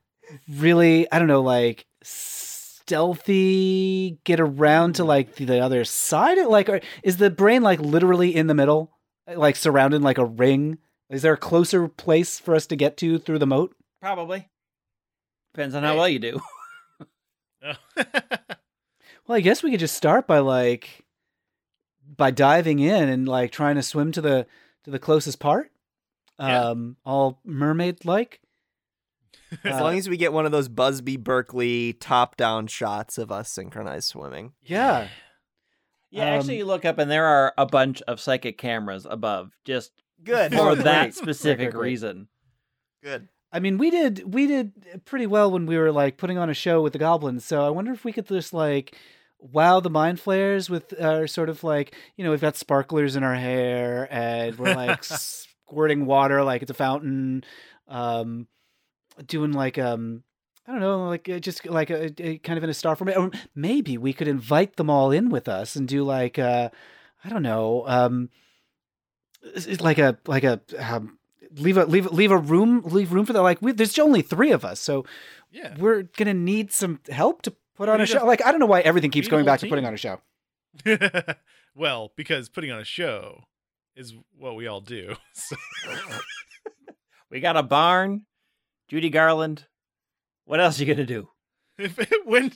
really, 0.47 1.11
I 1.11 1.19
don't 1.19 1.27
know, 1.27 1.41
like 1.41 1.87
stealthy 2.03 4.17
get 4.23 4.39
around 4.39 4.95
to 4.95 5.03
like 5.03 5.35
the 5.35 5.59
other 5.59 5.83
side? 5.83 6.37
Like, 6.47 6.69
are, 6.69 6.79
is 7.03 7.17
the 7.17 7.29
brain 7.29 7.63
like 7.63 7.81
literally 7.81 8.33
in 8.33 8.47
the 8.47 8.55
middle, 8.55 8.93
like 9.27 9.57
surrounded 9.57 10.03
like 10.03 10.17
a 10.17 10.25
ring? 10.25 10.77
Is 11.09 11.21
there 11.23 11.33
a 11.33 11.37
closer 11.37 11.87
place 11.87 12.39
for 12.39 12.53
us 12.55 12.67
to 12.67 12.75
get 12.75 12.97
to 12.97 13.17
through 13.17 13.39
the 13.39 13.47
moat? 13.47 13.75
Probably. 14.01 14.47
Depends 15.53 15.73
on 15.75 15.83
how 15.83 15.97
well 15.97 16.07
you 16.09 16.19
do. 16.19 16.39
Oh. 17.63 17.73
Well, 19.27 19.37
I 19.37 19.41
guess 19.41 19.61
we 19.61 19.69
could 19.69 19.79
just 19.79 19.95
start 19.95 20.25
by 20.25 20.39
like 20.39 21.05
by 22.17 22.31
diving 22.31 22.79
in 22.79 23.09
and 23.09 23.27
like 23.27 23.51
trying 23.51 23.75
to 23.75 23.83
swim 23.83 24.11
to 24.13 24.21
the 24.21 24.47
to 24.85 24.89
the 24.89 24.97
closest 24.97 25.39
part. 25.39 25.69
Yeah. 26.39 26.69
Um 26.69 26.97
all 27.05 27.39
mermaid 27.45 28.05
like. 28.05 28.41
As 29.63 29.79
long 29.79 29.99
as 29.99 30.09
we 30.09 30.17
get 30.17 30.33
one 30.33 30.47
of 30.47 30.51
those 30.51 30.67
Busby 30.67 31.15
Berkeley 31.17 31.93
top 31.93 32.37
down 32.37 32.65
shots 32.65 33.19
of 33.19 33.31
us 33.31 33.51
synchronized 33.51 34.07
swimming. 34.07 34.53
Yeah. 34.63 35.09
Yeah, 36.09 36.23
Um, 36.33 36.39
actually, 36.39 36.57
you 36.57 36.65
look 36.65 36.83
up 36.85 36.97
and 36.97 37.11
there 37.11 37.25
are 37.25 37.53
a 37.55 37.67
bunch 37.67 38.01
of 38.03 38.19
psychic 38.19 38.57
cameras 38.57 39.05
above 39.07 39.51
just 39.63 39.91
Good. 40.23 40.53
for 40.53 40.75
that 40.75 41.13
specific 41.15 41.71
great, 41.71 41.73
great. 41.73 41.89
reason. 41.89 42.27
Good. 43.03 43.29
I 43.51 43.59
mean, 43.59 43.77
we 43.77 43.89
did 43.89 44.33
we 44.33 44.45
did 44.47 45.03
pretty 45.05 45.25
well 45.25 45.49
when 45.51 45.65
we 45.65 45.77
were 45.77 45.91
like 45.91 46.17
putting 46.17 46.37
on 46.37 46.49
a 46.49 46.53
show 46.53 46.81
with 46.81 46.93
the 46.93 46.99
goblins. 46.99 47.45
So 47.45 47.65
I 47.65 47.69
wonder 47.69 47.91
if 47.93 48.03
we 48.03 48.11
could 48.11 48.27
just 48.27 48.53
like 48.53 48.95
wow 49.39 49.79
the 49.79 49.89
mind 49.89 50.19
flayers 50.19 50.69
with 50.69 50.93
our 51.01 51.25
sort 51.25 51.47
of 51.49 51.63
like 51.63 51.95
you 52.17 52.23
know 52.25 52.31
we've 52.31 52.41
got 52.41 52.57
sparklers 52.57 53.15
in 53.15 53.23
our 53.23 53.35
hair 53.35 54.07
and 54.11 54.57
we're 54.59 54.75
like 54.75 55.03
squirting 55.65 56.05
water 56.05 56.43
like 56.43 56.61
it's 56.61 56.69
a 56.71 56.75
fountain, 56.75 57.43
um, 57.87 58.47
doing 59.25 59.51
like 59.51 59.77
um. 59.77 60.23
I 60.67 60.73
don't 60.73 60.81
know, 60.81 61.07
like 61.07 61.27
uh, 61.27 61.39
just 61.39 61.65
like 61.65 61.89
a, 61.89 62.11
a 62.21 62.37
kind 62.37 62.55
of 62.55 62.63
in 62.63 62.69
a 62.69 62.75
star 62.75 62.95
format, 62.95 63.17
or 63.17 63.31
maybe 63.55 63.97
we 63.97 64.13
could 64.13 64.27
invite 64.27 64.75
them 64.75 64.87
all 64.87 65.09
in 65.09 65.29
with 65.29 65.47
us 65.47 65.75
and 65.75 65.87
do 65.87 66.03
like 66.03 66.37
uh, 66.37 66.69
I 67.25 67.29
don't 67.29 67.41
know, 67.41 67.85
um, 67.87 68.25
it's- 68.25 68.29
it's 68.29 68.48
like 69.79 69.97
a 69.97 70.17
like 70.25 70.43
a 70.43 70.61
um, 70.79 71.17
leave 71.55 71.77
a 71.77 71.85
leave 71.85 72.05
leave 72.11 72.31
a 72.31 72.37
room 72.37 72.81
leave 72.85 73.11
room 73.11 73.25
for 73.25 73.33
that. 73.33 73.41
Like 73.41 73.61
we, 73.61 73.71
there's 73.71 73.97
only 73.99 74.21
three 74.21 74.51
of 74.51 74.65
us, 74.65 74.79
so 74.79 75.05
yeah. 75.51 75.75
we're 75.77 76.03
gonna 76.03 76.33
need 76.33 76.71
some 76.71 76.99
help 77.09 77.41
to 77.43 77.55
put 77.75 77.89
on 77.89 77.95
a 77.95 77.97
need 77.99 78.03
a- 78.03 78.07
show. 78.07 78.25
like 78.25 78.45
I 78.45 78.51
don't 78.51 78.59
know 78.59 78.65
why 78.65 78.81
everything 78.81 79.11
keeps 79.11 79.27
going 79.27 79.45
whole 79.45 79.53
back 79.53 79.59
to 79.61 79.69
putting 79.69 79.85
on 79.85 79.93
a 79.93 79.97
show. 79.97 80.21
well, 81.75 82.11
because 82.15 82.49
putting 82.49 82.71
on 82.71 82.79
a 82.79 82.85
show 82.85 83.43
is 83.95 84.13
what 84.37 84.55
we 84.55 84.67
all 84.67 84.81
do. 84.81 85.15
So, 85.33 85.55
We 87.31 87.39
got 87.41 87.57
a 87.57 87.63
barn, 87.63 88.25
Judy 88.87 89.11
Garland. 89.11 89.67
What 90.45 90.59
else 90.59 90.79
are 90.79 90.83
you 90.83 90.93
gonna 90.93 91.05
do? 91.05 91.29
if 91.77 91.97
when 92.25 92.51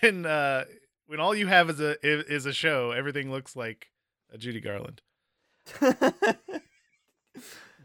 when 0.00 0.26
uh 0.26 0.64
when 1.06 1.20
all 1.20 1.34
you 1.34 1.46
have 1.46 1.70
is 1.70 1.80
a 1.80 1.96
is 2.02 2.46
a 2.46 2.52
show, 2.52 2.90
everything 2.90 3.30
looks 3.30 3.54
like 3.56 3.88
a 4.32 4.38
Judy 4.38 4.60
Garland. 4.60 5.00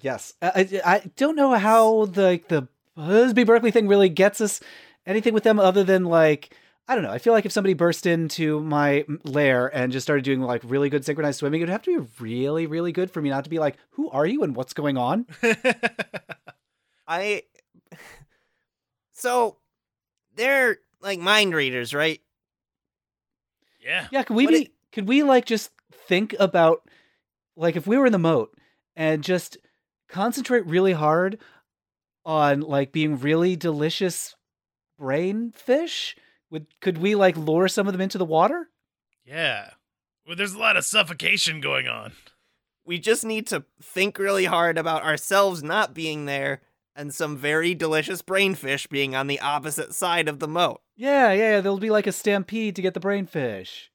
Yes, 0.04 0.34
I, 0.41 0.67
I, 0.86 0.94
I 0.96 1.12
don't 1.15 1.36
know 1.36 1.54
how 1.54 2.06
the 2.06 2.41
the 2.48 2.67
Busby 2.96 3.44
Berkeley 3.44 3.70
thing 3.72 3.88
really 3.88 4.10
gets 4.10 4.41
us 4.41 4.60
anything 5.06 5.34
with 5.34 5.44
them 5.44 5.60
other 5.60 5.84
than 5.84 6.06
like 6.06 6.56
I 6.88 6.96
don't 6.96 7.04
know. 7.04 7.12
I 7.12 7.20
feel 7.20 7.34
like 7.34 7.46
if 7.46 7.52
somebody 7.52 7.76
burst 7.76 8.08
into 8.08 8.60
my 8.62 9.06
lair 9.24 9.67
and 9.67 9.91
just 9.91 10.04
started 10.06 10.26
doing 10.26 10.41
like 10.41 10.62
really 10.65 10.89
good 10.89 11.06
synchronized 11.06 11.38
swimming, 11.39 11.62
it'd 11.62 11.72
have 11.72 11.84
to 11.84 12.00
be 12.02 12.08
really 12.20 12.65
really 12.65 12.91
good 12.91 13.12
for 13.12 13.22
me 13.22 13.30
not 13.30 13.44
to 13.44 13.50
be 13.52 13.60
like, 13.60 13.78
who 13.91 14.10
are 14.10 14.26
you 14.26 14.41
and 14.41 14.56
what's 14.56 14.74
going 14.74 14.98
on? 14.98 15.26
I. 17.08 17.44
So, 19.13 19.58
they're 20.36 20.78
like 21.00 21.20
mind 21.20 21.54
readers, 21.54 21.94
right? 21.94 22.20
yeah. 23.80 24.08
Yeah, 24.12 24.24
could 24.24 24.36
we 24.36 24.46
What 24.46 24.52
be? 24.54 24.62
it- 24.63 24.72
could 24.91 25.08
we 25.08 25.22
like 25.22 25.46
just 25.46 25.70
think 26.08 26.36
about 26.39 26.82
like 27.62 27.76
if 27.76 27.86
we 27.86 27.97
were 27.97 28.08
in 28.08 28.12
the 28.12 28.19
moat 28.19 28.58
and 28.95 29.24
just 29.24 29.58
concentrate 30.10 30.65
really 30.65 30.93
hard 30.93 31.38
on 32.26 32.62
like 32.62 32.91
being 32.91 33.19
really 33.19 33.56
delicious 33.56 34.36
brain 34.97 35.52
fish? 35.52 36.15
Would 36.50 36.67
could 36.82 36.97
we 36.97 37.15
like 37.15 37.38
lure 37.38 37.67
some 37.67 37.88
of 37.88 37.93
them 37.93 38.02
into 38.02 38.17
the 38.17 38.26
water? 38.26 38.69
Yeah. 39.24 39.71
Well, 40.26 40.36
there's 40.36 40.54
a 40.54 40.60
lot 40.60 40.76
of 40.76 40.86
suffocation 40.86 41.62
going 41.62 41.88
on. 41.88 42.13
We 42.84 42.97
just 42.97 43.24
need 43.24 43.47
to 43.47 43.63
think 43.82 44.17
really 44.17 44.45
hard 44.45 44.78
about 44.78 45.04
ourselves 45.04 45.63
not 45.63 45.93
being 45.93 46.26
there 46.26 46.62
and 46.95 47.13
some 47.13 47.38
very 47.38 47.74
delicious 47.74 48.21
brainfish 48.21 48.89
being 48.89 49.15
on 49.15 49.28
the 49.28 49.39
opposite 49.39 49.93
side 49.93 50.28
of 50.28 50.39
the 50.39 50.47
moat. 50.47 50.82
Yeah, 50.97 51.32
yeah, 51.32 51.52
yeah. 51.52 51.62
There'll 51.62 51.78
be 51.78 51.91
like 51.91 52.08
a 52.08 52.12
stampede 52.12 52.76
to 52.76 52.82
get 52.82 52.95
the 52.95 53.00
brain 53.00 53.28
fish. 53.28 53.91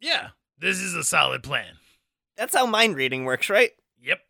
Yeah. 0.00 0.30
This 0.58 0.78
is 0.78 0.94
a 0.94 1.04
solid 1.04 1.44
plan. 1.44 1.74
That's 2.38 2.54
how 2.54 2.66
mind 2.66 2.94
reading 2.94 3.24
works, 3.24 3.50
right? 3.50 3.72
Yep. 4.00 4.20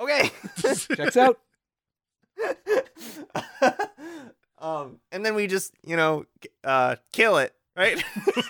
Okay. 0.00 0.30
Checks 0.96 1.16
out. 1.18 1.38
um, 4.58 4.98
and 5.12 5.24
then 5.24 5.34
we 5.34 5.46
just, 5.46 5.74
you 5.84 5.96
know, 5.96 6.24
uh, 6.64 6.96
kill 7.12 7.36
it, 7.36 7.54
right? 7.76 8.02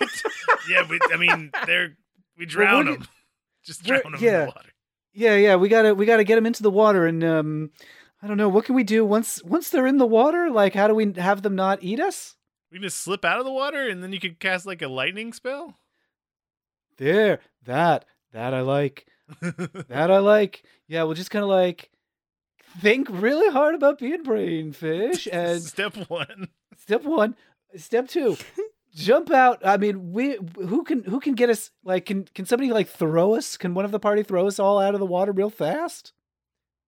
yeah, 0.69 0.87
we, 0.89 0.97
I 1.11 1.17
mean, 1.17 1.51
they're 1.65 1.97
we 2.37 2.45
drown 2.45 2.85
we're- 2.85 2.97
them. 2.97 3.07
Just 3.65 3.83
drown 3.83 4.03
them 4.03 4.13
in 4.15 4.21
yeah. 4.21 4.39
the 4.39 4.45
water. 4.45 4.69
Yeah, 5.11 5.35
yeah. 5.35 5.55
We 5.57 5.67
gotta 5.67 5.93
we 5.93 6.05
gotta 6.05 6.23
get 6.23 6.35
them 6.35 6.45
into 6.45 6.63
the 6.63 6.71
water 6.71 7.05
and 7.05 7.21
um, 7.21 7.71
I 8.21 8.27
don't 8.27 8.37
know 8.37 8.47
what 8.47 8.63
can 8.63 8.75
we 8.75 8.83
do 8.85 9.03
once 9.03 9.43
once 9.43 9.69
they're 9.69 9.87
in 9.87 9.97
the 9.97 10.05
water. 10.05 10.49
Like, 10.49 10.73
how 10.73 10.87
do 10.87 10.95
we 10.95 11.11
have 11.17 11.41
them 11.41 11.55
not 11.55 11.83
eat 11.83 11.99
us? 11.99 12.37
We 12.71 12.77
can 12.77 12.83
just 12.83 13.01
slip 13.01 13.25
out 13.25 13.39
of 13.39 13.45
the 13.45 13.51
water 13.51 13.89
and 13.89 14.01
then 14.01 14.13
you 14.13 14.21
could 14.21 14.39
cast 14.39 14.65
like 14.65 14.81
a 14.81 14.87
lightning 14.87 15.33
spell. 15.33 15.75
There, 16.95 17.41
that 17.65 18.05
that 18.33 18.53
I 18.53 18.61
like. 18.61 19.05
That 19.89 20.09
I 20.11 20.19
like. 20.19 20.63
Yeah, 20.87 21.03
we'll 21.03 21.13
just 21.15 21.31
kind 21.31 21.43
of 21.43 21.49
like 21.49 21.89
think 22.79 23.07
really 23.09 23.51
hard 23.51 23.75
about 23.75 23.99
being 23.99 24.23
brain 24.23 24.71
fish. 24.71 25.27
And 25.31 25.61
Step 25.61 25.95
one. 26.09 26.49
step 26.77 27.03
one, 27.03 27.35
step 27.75 28.07
two, 28.07 28.37
jump 28.95 29.31
out. 29.31 29.65
I 29.65 29.77
mean, 29.77 30.11
we 30.13 30.37
who 30.55 30.83
can 30.83 31.03
who 31.03 31.19
can 31.19 31.33
get 31.35 31.49
us? 31.49 31.71
Like, 31.83 32.05
can 32.05 32.23
can 32.33 32.45
somebody 32.45 32.71
like 32.71 32.87
throw 32.87 33.35
us? 33.35 33.57
Can 33.57 33.73
one 33.73 33.85
of 33.85 33.91
the 33.91 33.99
party 33.99 34.23
throw 34.23 34.47
us 34.47 34.59
all 34.59 34.79
out 34.79 34.93
of 34.93 34.99
the 34.99 35.05
water 35.05 35.31
real 35.31 35.49
fast? 35.49 36.13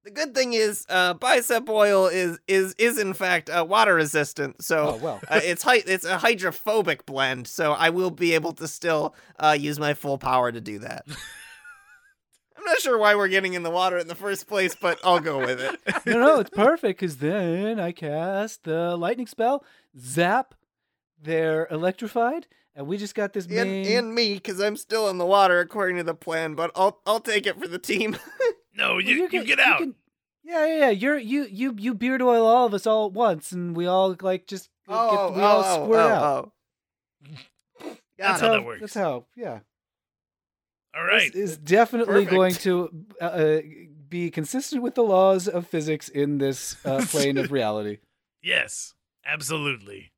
The 0.04 0.12
good 0.12 0.34
thing 0.34 0.54
is, 0.54 0.86
uh, 0.90 1.14
bicep 1.14 1.68
oil 1.70 2.08
is 2.08 2.40
is 2.48 2.74
is 2.80 2.98
in 2.98 3.14
fact 3.14 3.50
uh, 3.50 3.66
water 3.68 3.96
resistant, 3.96 4.64
so 4.64 4.96
Oh 4.96 4.98
well. 4.98 5.20
uh, 5.30 5.42
it's 5.44 5.64
hy- 5.64 5.84
it's 5.86 6.06
a 6.06 6.18
hydrophobic 6.18 7.06
blend. 7.06 7.48
So 7.48 7.74
I 7.74 7.90
will 7.90 8.12
be 8.12 8.34
able 8.34 8.54
to 8.54 8.68
still 8.68 9.14
uh, 9.40 9.58
use 9.60 9.80
my 9.80 9.94
full 9.94 10.18
power 10.18 10.52
to 10.52 10.62
do 10.62 10.80
that. 10.80 11.06
I'm 12.58 12.66
not 12.66 12.80
sure 12.82 12.98
why 12.98 13.16
we're 13.16 13.30
getting 13.30 13.54
in 13.54 13.64
the 13.64 13.70
water 13.72 13.98
in 13.98 14.08
the 14.08 14.16
first 14.16 14.48
place, 14.48 14.76
but 14.80 15.00
I'll 15.04 15.22
go 15.22 15.40
with 15.40 15.62
it. 15.62 15.80
no, 16.06 16.20
no, 16.20 16.40
it's 16.40 16.50
perfect 16.50 17.00
because 17.00 17.18
then 17.18 17.80
I 17.80 17.92
cast 17.94 18.64
the 18.64 18.96
lightning 18.98 19.28
spell, 19.28 19.64
zap. 19.98 20.54
They're 21.22 21.68
electrified, 21.72 22.48
and 22.76 22.88
we 22.88 22.98
just 22.98 23.16
got 23.16 23.34
this 23.34 23.46
and 23.46 23.86
and 23.86 24.14
me 24.16 24.36
because 24.36 24.60
I'm 24.62 24.76
still 24.78 25.10
in 25.10 25.18
the 25.18 25.26
water 25.26 25.60
according 25.60 25.98
to 25.98 26.04
the 26.04 26.14
plan. 26.14 26.56
But 26.56 26.72
I'll 26.76 27.02
I'll 27.06 27.20
take 27.20 27.46
it 27.48 27.60
for 27.60 27.68
the 27.68 27.80
team. 27.80 28.18
No, 28.74 28.92
Well, 28.94 29.02
you, 29.02 29.16
you, 29.16 29.30
can- 29.30 29.46
get 29.46 29.60
out. 29.60 29.80
can- 29.80 29.96
yeah, 30.44 30.66
yeah, 30.66 30.78
yeah. 30.80 30.90
You're 30.90 31.18
you 31.18 31.44
you 31.52 31.76
you 31.78 31.94
beard 31.94 32.22
oil 32.22 32.48
all 32.48 32.66
of 32.66 32.74
us 32.74 32.88
all 32.88 33.08
at 33.08 33.12
once, 33.14 33.52
and 33.52 33.76
we 33.76 33.86
all 33.86 34.16
like 34.22 34.48
just 34.48 34.70
get, 34.88 34.94
we 34.94 34.96
all 35.42 35.64
squirt 35.86 36.00
out. 36.00 36.52
oh. 37.84 37.92
That's 38.18 38.42
how 38.42 38.52
that 38.52 38.66
works. 38.66 38.82
That's 38.82 38.94
how. 38.96 39.26
Yeah. 39.36 39.60
All 40.96 41.04
right. 41.04 41.32
This 41.32 41.52
is 41.52 41.58
definitely 41.58 42.26
Perfect. 42.26 42.32
going 42.32 42.54
to 42.56 43.06
uh, 43.22 43.26
uh, 43.26 43.62
be 44.10 44.32
consistent 44.32 44.82
with 44.82 44.96
the 44.96 45.04
laws 45.04 45.48
of 45.48 45.68
physics 45.68 46.10
in 46.10 46.38
this 46.40 46.76
uh, 46.86 47.06
plane 47.10 47.38
of 47.38 47.52
reality. 47.52 48.00
Yes, 48.42 48.96
absolutely. 49.26 50.12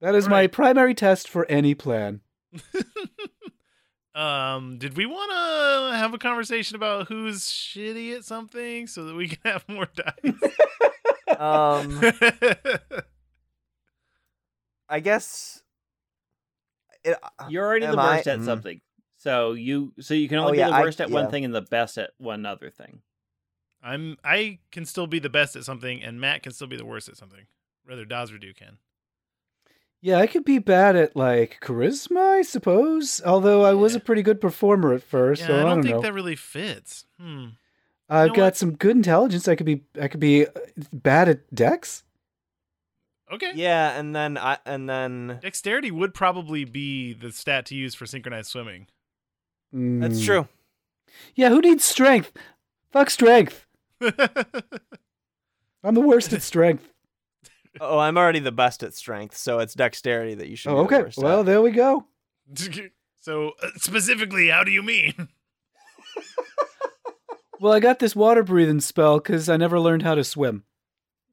That 0.00 0.14
is 0.16 0.28
my 0.28 0.46
primary 0.48 0.94
test 0.94 1.28
for 1.28 1.46
any 1.46 1.74
plan. 1.74 2.20
Um, 4.14 4.76
did 4.78 4.96
we 4.96 5.06
want 5.06 5.30
to 5.30 5.96
have 5.96 6.12
a 6.12 6.18
conversation 6.18 6.76
about 6.76 7.08
who's 7.08 7.44
shitty 7.44 8.14
at 8.14 8.24
something 8.24 8.86
so 8.86 9.04
that 9.04 9.14
we 9.14 9.28
can 9.28 9.38
have 9.44 9.66
more 9.68 9.88
dice? 9.94 10.34
Um, 11.38 12.00
I 14.88 15.00
guess. 15.00 15.62
It, 17.04 17.16
uh, 17.22 17.46
You're 17.48 17.64
already 17.64 17.86
the 17.86 17.92
Am 17.92 17.98
I- 17.98 18.16
worst 18.16 18.26
at 18.28 18.38
Mm. 18.40 18.44
something. 18.44 18.80
So 19.16 19.52
you 19.52 19.92
so 20.00 20.14
you 20.14 20.28
can 20.28 20.38
Oh, 20.38 20.46
only 20.46 20.58
yeah, 20.58 20.66
be 20.66 20.72
the 20.72 20.76
I- 20.78 20.82
worst 20.82 21.00
at 21.00 21.10
one 21.10 21.30
thing 21.30 21.44
and 21.44 21.54
the 21.54 21.62
best 21.62 21.96
at 21.96 22.10
one 22.18 22.44
other 22.44 22.70
thing. 22.70 23.02
I'm 23.82 24.16
I 24.24 24.58
can 24.72 24.84
still 24.84 25.06
be 25.06 25.18
the 25.20 25.30
best 25.30 25.56
at 25.56 25.64
something, 25.64 26.02
and 26.02 26.20
Matt 26.20 26.42
can 26.42 26.52
still 26.52 26.66
be 26.66 26.76
the 26.76 26.84
worst 26.84 27.08
at 27.08 27.16
something. 27.16 27.46
Rather, 27.86 28.04
Dazradu 28.04 28.54
can. 28.54 28.78
Yeah, 30.04 30.18
I 30.18 30.26
could 30.26 30.44
be 30.44 30.58
bad 30.58 30.96
at 30.96 31.14
like 31.14 31.58
charisma, 31.62 32.38
I 32.38 32.42
suppose. 32.42 33.22
Although 33.24 33.64
I 33.64 33.72
was 33.72 33.94
a 33.94 34.00
pretty 34.00 34.22
good 34.22 34.40
performer 34.40 34.92
at 34.92 35.02
first, 35.04 35.42
Yeah, 35.42 35.46
so 35.46 35.54
I 35.54 35.58
I 35.58 35.62
don't, 35.62 35.68
don't, 35.76 35.82
think 35.84 35.94
know. 35.96 36.02
that 36.02 36.12
really 36.12 36.34
fits. 36.36 37.04
Hmm. 37.20 37.46
I've 38.08 38.30
know 38.30 38.34
got 38.34 38.42
what? 38.42 38.56
some 38.56 38.72
good 38.76 38.96
intelligence. 38.96 39.46
I 39.46 39.54
could 39.54 39.64
be 39.66 39.84
I 40.00 40.08
could 40.08 40.18
be 40.20 40.46
uh, 40.46 40.50
bad 40.92 41.28
at 41.28 41.54
dex. 41.54 42.02
Okay. 43.32 43.52
yeah, 43.54 43.98
and 43.98 44.14
then 44.14 44.36
I 44.36 44.58
and 44.66 44.88
then 44.88 45.38
Dexterity 45.40 45.90
would 45.90 46.12
probably 46.12 46.64
be 46.64 47.14
the 47.14 47.30
stat 47.32 47.64
to 47.66 47.74
use 47.76 47.94
for 47.94 48.04
synchronized 48.04 48.50
swimming. 48.50 48.88
that's 49.72 50.20
Mm. 50.20 50.24
true. 50.26 50.48
Yeah, 51.34 51.48
who 51.50 51.60
needs 51.60 51.84
strength? 51.84 52.32
Fuck 52.90 53.08
strength. 53.08 53.66
I'm 55.84 55.94
the 55.94 56.00
worst 56.00 56.32
at 56.32 56.42
strength. 56.42 56.91
Oh, 57.80 57.98
I'm 57.98 58.18
already 58.18 58.38
the 58.38 58.52
best 58.52 58.82
at 58.82 58.94
strength, 58.94 59.36
so 59.36 59.58
it's 59.58 59.74
dexterity 59.74 60.34
that 60.34 60.48
you 60.48 60.56
should. 60.56 60.70
Oh, 60.70 60.84
be 60.84 60.88
the 60.88 60.96
okay. 60.96 61.02
worst 61.04 61.18
at. 61.18 61.24
Well, 61.24 61.44
there 61.44 61.62
we 61.62 61.70
go. 61.70 62.06
so 63.20 63.52
uh, 63.62 63.68
specifically, 63.76 64.48
how 64.48 64.64
do 64.64 64.70
you 64.70 64.82
mean? 64.82 65.28
Well, 67.60 67.72
I 67.72 67.78
got 67.78 68.00
this 68.00 68.16
water 68.16 68.42
breathing 68.42 68.80
spell 68.80 69.20
because 69.20 69.48
I 69.48 69.56
never 69.56 69.78
learned 69.78 70.02
how 70.02 70.16
to 70.16 70.24
swim. 70.24 70.64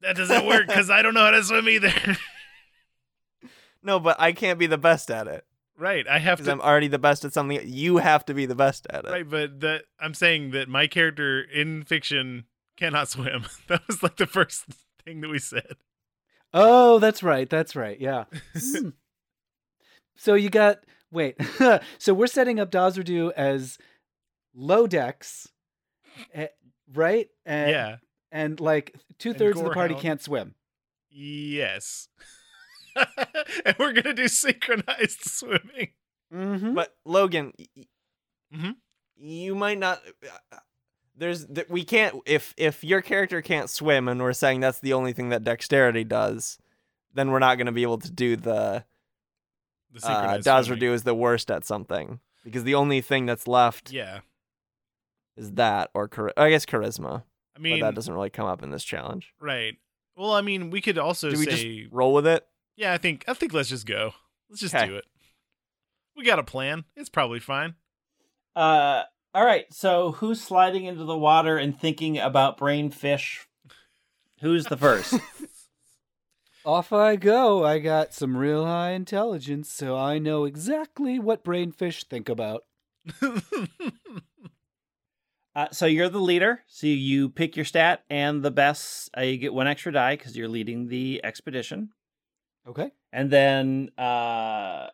That 0.00 0.14
doesn't 0.14 0.46
work 0.46 0.68
because 0.68 0.88
I 0.88 1.02
don't 1.02 1.12
know 1.12 1.24
how 1.24 1.32
to 1.32 1.42
swim 1.42 1.68
either. 1.68 1.92
no, 3.82 3.98
but 3.98 4.14
I 4.20 4.30
can't 4.30 4.56
be 4.56 4.68
the 4.68 4.78
best 4.78 5.10
at 5.10 5.26
it 5.26 5.44
right. 5.80 6.06
I 6.06 6.18
have 6.18 6.44
to. 6.44 6.50
I'm 6.50 6.60
already 6.60 6.88
the 6.88 6.98
best 6.98 7.24
at 7.24 7.32
something. 7.32 7.60
You 7.64 7.96
have 7.96 8.24
to 8.26 8.34
be 8.34 8.46
the 8.46 8.54
best 8.54 8.86
at 8.90 9.04
it. 9.04 9.10
Right, 9.10 9.28
but 9.28 9.60
that 9.60 9.84
I'm 9.98 10.14
saying 10.14 10.52
that 10.52 10.68
my 10.68 10.86
character 10.86 11.40
in 11.40 11.82
fiction 11.84 12.44
cannot 12.76 13.08
swim. 13.08 13.46
That 13.68 13.86
was 13.86 14.02
like 14.02 14.16
the 14.16 14.26
first 14.26 14.66
thing 15.04 15.20
that 15.22 15.28
we 15.28 15.38
said. 15.38 15.76
Oh, 16.52 16.98
that's 16.98 17.22
right. 17.22 17.48
That's 17.48 17.76
right. 17.76 17.98
Yeah. 18.00 18.24
Hmm. 18.58 18.88
so 20.16 20.34
you 20.34 20.50
got 20.50 20.78
wait. 21.12 21.36
so 21.98 22.14
we're 22.14 22.26
setting 22.26 22.58
up 22.60 22.70
Dazradu 22.70 23.32
as 23.36 23.78
low 24.54 24.86
dex, 24.86 25.48
eh, 26.34 26.48
right? 26.92 27.28
And, 27.46 27.70
yeah. 27.70 27.96
And 28.32 28.60
like 28.60 28.94
two 29.18 29.32
thirds 29.34 29.58
of 29.58 29.64
the 29.64 29.70
party 29.70 29.94
Gorehound. 29.94 30.00
can't 30.00 30.22
swim. 30.22 30.54
Yes. 31.10 32.08
and 33.64 33.76
we're 33.78 33.92
gonna 33.92 34.14
do 34.14 34.28
synchronized 34.28 35.20
swimming. 35.24 35.90
Mm-hmm. 36.32 36.74
But 36.74 36.94
Logan, 37.04 37.52
y- 37.58 37.66
y- 37.76 37.84
Mhm. 38.54 38.74
you 39.16 39.54
might 39.54 39.78
not. 39.78 40.00
There's 41.20 41.46
th- 41.46 41.68
we 41.68 41.84
can't 41.84 42.16
if 42.26 42.54
if 42.56 42.82
your 42.82 43.02
character 43.02 43.42
can't 43.42 43.68
swim 43.70 44.08
and 44.08 44.20
we're 44.20 44.32
saying 44.32 44.60
that's 44.60 44.80
the 44.80 44.92
only 44.94 45.12
thing 45.12 45.28
that 45.28 45.44
dexterity 45.44 46.02
does, 46.02 46.58
then 47.14 47.30
we're 47.30 47.38
not 47.38 47.56
going 47.56 47.66
to 47.66 47.72
be 47.72 47.82
able 47.82 47.98
to 47.98 48.10
do 48.10 48.36
the 48.36 48.84
The 49.92 49.98
uh, 49.98 50.00
synchronized 50.00 50.44
swimming. 50.44 50.80
Dazradu 50.80 50.92
is 50.94 51.02
the 51.04 51.14
worst 51.14 51.50
at 51.50 51.64
something 51.64 52.20
because 52.42 52.64
the 52.64 52.74
only 52.74 53.00
thing 53.00 53.26
that's 53.26 53.46
left 53.46 53.92
Yeah. 53.92 54.20
is 55.36 55.52
that 55.52 55.90
or 55.94 56.08
chari- 56.08 56.32
I 56.36 56.48
guess 56.50 56.64
charisma, 56.64 57.24
I 57.56 57.58
mean, 57.60 57.80
but 57.80 57.86
that 57.88 57.94
doesn't 57.94 58.14
really 58.14 58.30
come 58.30 58.46
up 58.46 58.62
in 58.62 58.70
this 58.70 58.84
challenge. 58.84 59.34
right. 59.40 59.76
Well, 60.16 60.32
I 60.32 60.40
mean, 60.42 60.70
we 60.70 60.80
could 60.82 60.98
also 60.98 61.30
Do 61.30 61.38
we 61.38 61.44
say, 61.46 61.80
just 61.82 61.92
roll 61.92 62.12
with 62.14 62.26
it? 62.26 62.46
yeah, 62.76 62.92
I 62.92 62.98
think, 62.98 63.24
I 63.28 63.32
think 63.34 63.52
let's 63.54 63.68
just 63.70 63.86
go. 63.86 64.12
Let's 64.50 64.60
just 64.60 64.74
Okay. 64.74 64.86
do 64.86 64.96
it. 64.96 65.04
We 66.16 66.24
got 66.24 66.38
a 66.38 66.42
plan. 66.44 66.84
It's 66.96 67.08
probably 67.08 67.40
fine. 67.40 67.74
Uh, 68.56 69.04
all 69.34 69.44
right. 69.44 69.66
So 69.72 70.12
who's 70.12 70.40
sliding 70.42 70.84
into 70.84 71.04
the 71.04 71.16
water 71.18 71.56
and 71.56 71.78
thinking 71.78 72.18
about 72.18 72.56
brain 72.56 72.90
fish? 72.90 73.46
Who's 74.40 74.64
the 74.66 74.76
first? 74.76 75.14
Off 76.64 76.92
I 76.92 77.16
go. 77.16 77.64
I 77.64 77.78
got 77.78 78.12
some 78.12 78.36
real 78.36 78.66
high 78.66 78.90
intelligence, 78.90 79.70
so 79.70 79.96
I 79.96 80.18
know 80.18 80.44
exactly 80.44 81.18
what 81.18 81.42
brainfish 81.44 82.04
think 82.04 82.28
about. 82.28 82.64
uh, 85.54 85.68
so 85.72 85.86
you're 85.86 86.10
the 86.10 86.18
leader. 86.18 86.60
So 86.66 86.86
you 86.86 87.30
pick 87.30 87.56
your 87.56 87.64
stat 87.64 88.04
and 88.10 88.42
the 88.42 88.50
best. 88.50 89.08
Uh, 89.16 89.22
you 89.22 89.38
get 89.38 89.54
one 89.54 89.66
extra 89.66 89.92
die 89.92 90.16
because 90.16 90.36
you're 90.36 90.48
leading 90.48 90.88
the 90.88 91.20
expedition. 91.24 91.90
Okay. 92.68 92.90
and 93.10 93.30
then 93.30 93.88
uh 93.96 94.88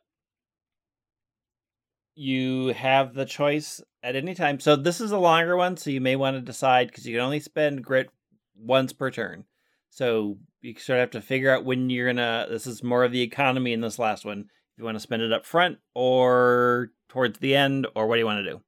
you 2.14 2.68
have 2.68 3.12
the 3.12 3.24
choice 3.26 3.82
at 4.06 4.16
any 4.16 4.34
time 4.34 4.60
so 4.60 4.76
this 4.76 5.00
is 5.00 5.10
a 5.10 5.18
longer 5.18 5.56
one 5.56 5.76
so 5.76 5.90
you 5.90 6.00
may 6.00 6.16
want 6.16 6.36
to 6.36 6.40
decide 6.40 6.86
because 6.88 7.06
you 7.06 7.14
can 7.16 7.24
only 7.24 7.40
spend 7.40 7.82
grit 7.84 8.08
once 8.56 8.92
per 8.92 9.10
turn 9.10 9.44
so 9.90 10.38
you 10.62 10.74
sort 10.78 10.98
of 10.98 11.00
have 11.00 11.10
to 11.10 11.20
figure 11.20 11.50
out 11.54 11.64
when 11.64 11.90
you're 11.90 12.06
gonna 12.12 12.46
this 12.48 12.66
is 12.66 12.82
more 12.82 13.04
of 13.04 13.12
the 13.12 13.22
economy 13.22 13.72
in 13.72 13.80
this 13.80 13.98
last 13.98 14.24
one 14.24 14.40
if 14.40 14.78
you 14.78 14.84
want 14.84 14.94
to 14.96 15.00
spend 15.00 15.22
it 15.22 15.32
up 15.32 15.44
front 15.44 15.78
or 15.94 16.90
towards 17.08 17.38
the 17.40 17.54
end 17.56 17.86
or 17.94 18.06
what 18.06 18.14
do 18.16 18.20
you 18.20 18.26
want 18.26 18.44
to 18.44 18.50
do 18.52 18.60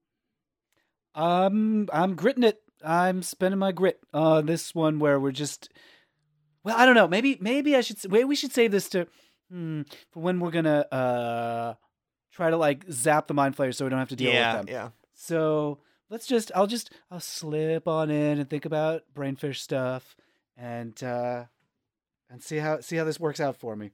Um, 1.15 1.89
I'm 1.93 2.15
gritting 2.15 2.45
it. 2.45 2.61
I'm 2.85 3.23
spending 3.23 3.59
my 3.59 3.73
grit. 3.73 3.99
Uh, 4.15 4.41
this 4.41 4.75
one 4.75 4.99
where 5.01 5.19
we're 5.19 5.33
just. 5.33 5.69
Well, 6.63 6.77
I 6.77 6.87
don't 6.87 6.95
know. 6.95 7.09
Maybe 7.09 7.37
maybe 7.41 7.75
I 7.77 7.81
should. 7.81 7.97
s- 7.97 8.07
Wait, 8.09 8.25
we 8.25 8.37
should 8.37 8.53
save 8.53 8.71
this 8.71 8.89
to 8.91 9.07
hmm, 9.51 9.83
for 10.13 10.21
when 10.21 10.39
we're 10.39 10.51
gonna 10.53 10.81
uh 10.93 11.75
try 12.33 12.51
to 12.51 12.57
like 12.57 12.85
zap 12.93 13.27
the 13.27 13.35
mind 13.35 13.57
flayers 13.57 13.77
so 13.77 13.85
we 13.85 13.89
don't 13.91 13.99
have 13.99 14.11
to 14.11 14.17
deal 14.17 14.33
yeah, 14.33 14.59
with 14.59 14.67
them. 14.67 14.75
yeah. 14.75 14.89
So 15.21 15.81
let's 16.11 16.29
just. 16.29 16.53
I'll 16.55 16.69
just. 16.69 16.93
I'll 17.11 17.19
slip 17.19 17.89
on 17.89 18.09
in 18.09 18.39
and 18.39 18.49
think 18.49 18.65
about 18.65 19.03
brainfish 19.15 19.57
stuff 19.57 20.15
and 20.57 21.01
uh 21.03 21.45
and 22.31 22.41
see 22.43 22.59
how 22.59 22.79
see 22.81 22.95
how 22.97 23.05
this 23.05 23.19
works 23.19 23.41
out 23.41 23.57
for 23.57 23.75
me. 23.75 23.91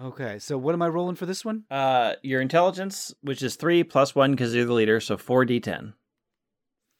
Okay, 0.00 0.38
so 0.38 0.56
what 0.56 0.74
am 0.74 0.80
I 0.82 0.88
rolling 0.88 1.16
for 1.16 1.26
this 1.26 1.44
one? 1.44 1.64
uh 1.70 2.14
your 2.22 2.40
intelligence 2.40 3.12
which 3.20 3.42
is 3.42 3.56
three 3.56 3.84
plus 3.84 4.14
one 4.14 4.30
because 4.30 4.54
you're 4.54 4.64
the 4.64 4.72
leader 4.72 4.98
so 5.00 5.16
4d10 5.16 5.92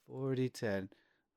Four 0.06 0.34
D 0.34 0.48
ten. 0.48 0.88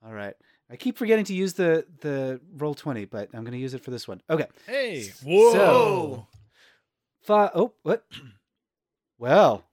All 0.06 0.13
right. 0.13 0.34
I 0.69 0.75
keep 0.77 0.97
forgetting 0.97 1.25
to 1.25 1.34
use 1.34 1.54
the 1.54 1.86
the 2.01 2.41
roll 2.58 2.73
twenty, 2.73 3.06
but 3.06 3.30
I'm 3.34 3.43
going 3.43 3.51
to 3.54 3.58
use 3.60 3.73
it 3.73 3.84
for 3.84 3.91
this 3.91 4.08
one. 4.10 4.21
Okay. 4.30 4.47
hey, 4.67 5.01
So- 5.04 5.25
whoa! 5.25 6.27
Five. 7.21 7.51
Oh, 7.56 7.73
what? 7.84 8.04
Well, 9.17 9.58
that 9.58 9.70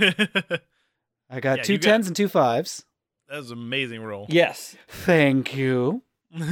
I 1.30 1.40
got 1.40 1.58
Yeah, 1.58 1.62
two 1.64 1.72
you 1.74 1.78
got- 1.78 2.06
and 2.06 2.16
two 2.16 2.28
fives. 2.28 2.84
That 3.28 3.36
was 3.38 3.50
an 3.50 3.58
amazing 3.58 4.02
roll. 4.02 4.26
yes 4.30 4.74
Thank 4.88 5.54
you. 5.56 6.02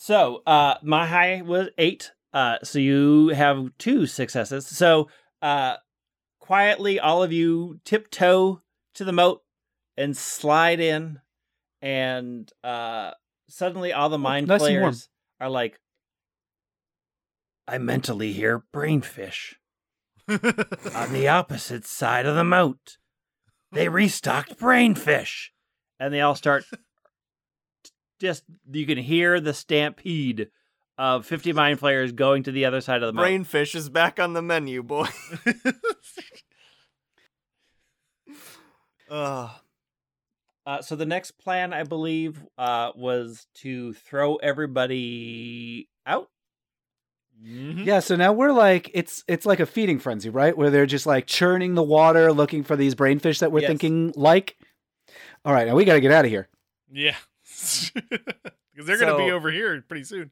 So, 0.00 0.42
uh, 0.46 0.76
my 0.84 1.06
high 1.06 1.42
was 1.42 1.70
eight. 1.76 2.12
Uh, 2.32 2.58
so 2.62 2.78
you 2.78 3.28
have 3.30 3.70
two 3.78 4.06
successes. 4.06 4.64
So, 4.64 5.08
uh, 5.42 5.76
quietly, 6.38 7.00
all 7.00 7.24
of 7.24 7.32
you 7.32 7.80
tiptoe 7.84 8.62
to 8.94 9.04
the 9.04 9.12
moat 9.12 9.42
and 9.96 10.16
slide 10.16 10.78
in, 10.78 11.18
and 11.82 12.48
uh, 12.62 13.10
suddenly, 13.48 13.92
all 13.92 14.08
the 14.08 14.18
mind 14.18 14.46
nice 14.46 14.60
and 14.62 14.68
players 14.68 15.08
are 15.40 15.50
like, 15.50 15.80
"I 17.66 17.78
mentally 17.78 18.32
hear 18.32 18.62
brainfish 18.72 19.54
on 20.94 21.12
the 21.12 21.28
opposite 21.28 21.86
side 21.86 22.26
of 22.26 22.36
the 22.36 22.44
moat. 22.44 22.98
They 23.72 23.88
restocked 23.88 24.58
brainfish, 24.58 25.48
and 25.98 26.12
they 26.12 26.20
all 26.20 26.34
start 26.34 26.64
just 28.18 28.44
you 28.70 28.86
can 28.86 28.98
hear 28.98 29.40
the 29.40 29.54
stampede 29.54 30.48
of 30.96 31.24
50 31.26 31.52
mind 31.52 31.78
flayers 31.78 32.12
going 32.12 32.42
to 32.44 32.52
the 32.52 32.64
other 32.64 32.80
side 32.80 33.02
of 33.02 33.08
the 33.08 33.12
moat. 33.12 33.26
Brainfish 33.26 33.74
is 33.74 33.88
back 33.88 34.18
on 34.18 34.32
the 34.32 34.42
menu, 34.42 34.82
boy. 34.82 35.06
Ugh. 39.10 39.50
Uh, 40.66 40.82
so 40.82 40.96
the 40.96 41.06
next 41.06 41.38
plan, 41.38 41.72
I 41.72 41.84
believe, 41.84 42.44
uh, 42.58 42.90
was 42.94 43.46
to 43.54 43.94
throw 43.94 44.36
everybody 44.36 45.88
out. 46.04 46.28
Mhm. 47.42 47.84
Yeah. 47.86 48.00
So 48.00 48.16
now 48.16 48.32
we're 48.32 48.52
like 48.52 48.90
it's 48.94 49.22
it's 49.28 49.46
like 49.46 49.60
a 49.60 49.66
feeding 49.66 49.98
frenzy, 49.98 50.28
right? 50.30 50.56
Where 50.56 50.70
they're 50.70 50.86
just 50.86 51.06
like 51.06 51.26
churning 51.26 51.74
the 51.74 51.82
water, 51.82 52.32
looking 52.32 52.64
for 52.64 52.74
these 52.76 52.94
brainfish 52.94 53.38
that 53.40 53.52
we're 53.52 53.60
Yes. 53.60 53.68
thinking 53.68 54.12
like. 54.16 54.56
All 55.44 55.52
right, 55.52 55.66
now 55.68 55.74
we 55.76 55.84
got 55.84 55.94
to 55.94 56.00
get 56.00 56.10
out 56.12 56.24
of 56.24 56.30
here. 56.30 56.48
Yeah. 56.92 57.16
Because 58.74 58.86
they're 58.86 58.98
going 58.98 59.18
to 59.18 59.24
be 59.24 59.32
over 59.32 59.50
here 59.50 59.82
pretty 59.88 60.04
soon. 60.04 60.30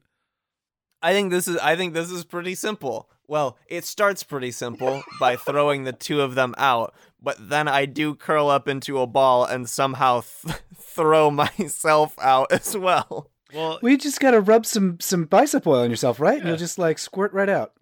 I 1.01 1.11
think 1.11 1.31
this 1.31 1.47
is 1.49 1.57
I 1.57 1.75
think 1.75 1.93
this 1.93 2.09
is 2.09 2.23
pretty 2.23 2.55
simple. 2.55 3.09
Well, 3.27 3.57
it 3.67 3.83
starts 3.83 4.23
pretty 4.23 4.51
simple 4.51 5.03
by 5.19 5.35
throwing 5.35 5.83
the 5.83 5.91
two 5.91 6.21
of 6.21 6.35
them 6.35 6.55
out, 6.57 6.93
but 7.21 7.35
then 7.49 7.67
I 7.67 7.85
do 7.85 8.15
curl 8.15 8.47
up 8.49 8.67
into 8.69 8.99
a 8.99 9.05
ball 9.07 9.43
and 9.43 9.69
somehow 9.69 10.21
th- 10.45 10.55
throw 10.77 11.29
myself 11.59 12.15
out 12.19 12.51
as 12.53 12.75
well. 12.77 13.31
Well, 13.53 13.79
We 13.81 13.95
just 13.97 14.19
gotta 14.19 14.41
rub 14.41 14.65
some 14.65 14.99
some 14.99 15.25
bicep 15.25 15.65
oil 15.67 15.81
on 15.83 15.89
yourself, 15.89 16.19
right? 16.19 16.39
And 16.39 16.47
you'll 16.47 16.57
just 16.57 16.77
like 16.77 16.99
squirt 16.99 17.31
right 17.33 17.49
out. 17.49 17.73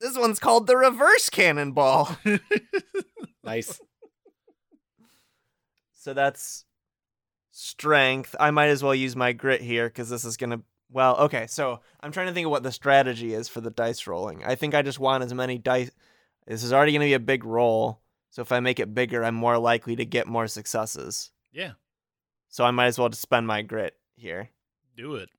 This 0.00 0.16
one's 0.16 0.38
called 0.38 0.66
the 0.66 0.76
reverse 0.76 1.28
cannonball. 1.30 2.16
Nice. 3.44 3.80
So 5.94 6.12
that's 6.14 6.64
strength. 7.50 8.36
I 8.38 8.50
might 8.50 8.66
as 8.68 8.82
well 8.82 8.94
use 8.94 9.16
my 9.16 9.32
grit 9.32 9.60
here 9.62 9.88
because 9.88 10.10
this 10.10 10.24
is 10.24 10.36
gonna. 10.36 10.60
Well, 10.90 11.16
okay. 11.16 11.46
So 11.46 11.80
I'm 12.00 12.12
trying 12.12 12.28
to 12.28 12.32
think 12.32 12.46
of 12.46 12.50
what 12.50 12.62
the 12.62 12.72
strategy 12.72 13.34
is 13.34 13.48
for 13.48 13.60
the 13.60 13.70
dice 13.70 14.06
rolling. 14.06 14.44
I 14.44 14.54
think 14.54 14.74
I 14.74 14.82
just 14.82 14.98
want 14.98 15.24
as 15.24 15.32
many 15.34 15.58
dice. 15.58 15.90
This 16.46 16.62
is 16.62 16.72
already 16.72 16.92
gonna 16.92 17.04
be 17.06 17.14
a 17.14 17.18
big 17.20 17.44
roll. 17.44 18.00
So 18.30 18.42
if 18.42 18.52
I 18.52 18.60
make 18.60 18.78
it 18.80 18.94
bigger, 18.94 19.24
I'm 19.24 19.34
more 19.34 19.58
likely 19.58 19.96
to 19.96 20.04
get 20.04 20.26
more 20.26 20.46
successes. 20.46 21.30
yeah, 21.52 21.72
So 22.48 22.64
I 22.64 22.70
might 22.70 22.86
as 22.86 22.98
well 22.98 23.08
just 23.08 23.22
spend 23.22 23.46
my 23.46 23.62
grit 23.62 23.94
here. 24.16 24.50
Do 24.98 25.14
it. 25.14 25.30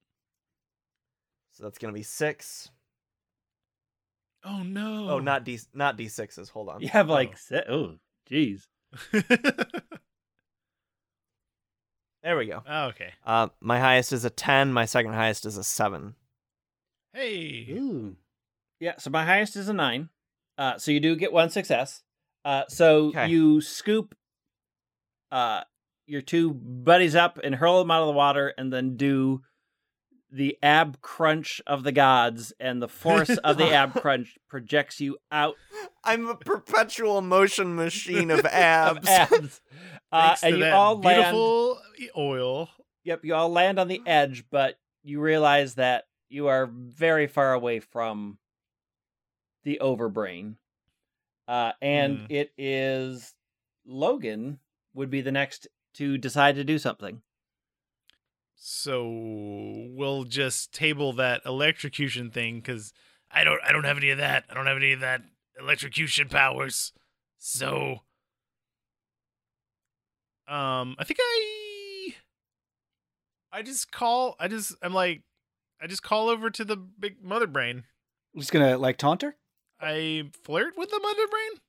So 1.52 1.64
that's 1.66 1.78
gonna 1.78 1.94
be 1.94 2.02
six. 2.04 2.70
Oh 4.46 4.64
no. 4.64 5.10
Oh, 5.10 5.20
not 5.20 5.44
d 5.44 5.60
not 5.74 5.98
d 5.98 6.08
sixes. 6.08 6.50
Hold 6.50 6.70
on. 6.70 6.82
You 6.82 6.88
have 6.90 7.10
like 7.10 7.32
Oh. 7.34 7.38
se- 7.38 7.66
oh, 7.70 7.96
jeez. 8.32 8.68
There 12.22 12.38
we 12.38 12.48
go. 12.48 12.62
oh, 12.68 12.88
okay. 12.88 13.14
Uh, 13.26 13.48
my 13.62 13.80
highest 13.80 14.12
is 14.12 14.26
a 14.26 14.30
ten. 14.30 14.74
My 14.74 14.84
second 14.86 15.14
highest 15.14 15.46
is 15.46 15.56
a 15.58 15.64
seven. 15.64 16.16
Hey. 17.14 17.66
Ooh. 17.72 18.18
Yeah, 18.82 18.96
so 18.98 19.10
my 19.10 19.26
highest 19.26 19.56
is 19.56 19.70
a 19.70 19.74
nine. 19.74 20.10
Uh, 20.58 20.78
so 20.78 20.92
you 20.92 21.00
do 21.00 21.16
get 21.16 21.32
one 21.32 21.50
success. 21.50 22.04
Uh, 22.44 22.64
so 22.68 23.08
Okay. 23.08 23.28
you 23.30 23.62
scoop 23.62 24.16
uh, 25.32 25.62
your 26.08 26.22
two 26.22 26.54
buddies 26.54 27.16
up 27.16 27.40
and 27.42 27.56
hurl 27.56 27.80
them 27.80 27.90
out 27.92 28.02
of 28.02 28.08
the 28.08 28.14
water, 28.14 28.54
and 28.58 28.72
then 28.72 28.98
do 28.98 29.42
the 30.32 30.58
ab 30.62 31.02
crunch 31.02 31.62
of 31.66 31.84
the 31.84 31.92
gods, 31.92 32.54
and 32.60 32.82
the 32.82 32.88
force 32.88 33.38
of 33.38 33.58
the 33.58 33.72
ab 33.72 33.94
crunch 34.02 34.38
projects 34.48 35.00
you 35.02 35.18
out 35.32 35.56
I'm 36.04 36.28
a 36.28 36.36
perpetual 36.36 37.22
motion 37.22 37.76
machine 37.76 38.30
of 38.32 38.40
of 38.46 38.46
abs. 38.46 39.08
abs. 39.08 39.62
Uh, 40.12 40.30
Thanks 40.30 40.42
to 40.42 40.48
and 40.48 40.58
you 40.58 40.64
that 40.64 40.74
all 40.74 40.98
land. 41.00 41.16
beautiful 41.36 41.80
oil. 42.18 42.70
Yep, 43.04 43.26
you 43.26 43.36
all 43.36 43.50
land 43.50 43.80
on 43.80 43.88
the 43.88 44.02
edge, 44.08 44.44
but 44.50 44.80
you 45.04 45.20
realize 45.22 45.76
that 45.76 46.06
you 46.30 46.48
are 46.48 46.66
very 46.68 47.28
far 47.28 47.54
away 47.54 47.80
from 47.80 48.40
the 49.64 49.78
overbrain. 49.82 50.56
Uh, 51.48 51.74
and 51.82 52.20
Hmm. 52.22 52.26
it 52.30 52.52
is 52.58 53.36
Logan 53.86 54.60
would 54.94 55.10
be 55.12 55.22
the 55.22 55.32
next 55.32 55.68
to 55.96 56.18
decide 56.18 56.56
to 56.56 56.64
do 56.64 56.78
something. 56.80 57.22
So 58.62 59.08
we'll 59.96 60.26
just 60.26 60.74
table 60.74 61.14
that 61.14 61.42
electrocution 61.46 62.30
thing 62.30 62.58
because 62.58 62.92
I 63.32 63.46
don't 63.46 63.62
I 63.66 63.72
don't 63.72 63.86
have 63.86 63.96
any 63.98 64.10
of 64.10 64.18
that. 64.18 64.44
I 64.50 64.54
don't 64.54 64.66
have 64.68 64.76
any 64.76 64.92
of 64.92 65.00
that 65.00 65.22
electrocution 65.58 66.28
powers. 66.28 66.92
So 67.38 68.00
um 70.48 70.96
I 71.00 71.06
think 71.06 71.20
I 71.22 72.16
I 73.54 73.62
just 73.62 73.94
call 73.94 74.36
I 74.42 74.50
just 74.50 74.76
I'm 74.82 74.94
like 74.94 75.24
I 75.82 75.88
just 75.88 76.04
call 76.04 76.28
over 76.28 76.50
to 76.50 76.66
the 76.66 76.76
big 76.76 77.24
mother 77.24 77.48
brain. 77.48 77.86
I'm 78.36 78.42
just 78.42 78.52
gonna 78.52 78.78
like 78.78 78.98
taunt 78.98 79.22
her. 79.22 79.38
I 79.80 80.32
flirt 80.44 80.78
with 80.78 80.90
the 80.90 81.00
mother 81.00 81.28
brain. 81.28 81.62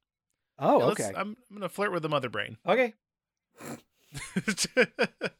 Oh, 0.58 0.78
Yeah, 0.80 0.86
okay. 0.86 1.12
I'm, 1.16 1.36
I'm 1.48 1.56
gonna 1.56 1.68
flirt 1.68 1.92
with 1.92 2.02
the 2.02 2.08
mother 2.08 2.28
brain. 2.28 2.56
Okay. 2.66 2.94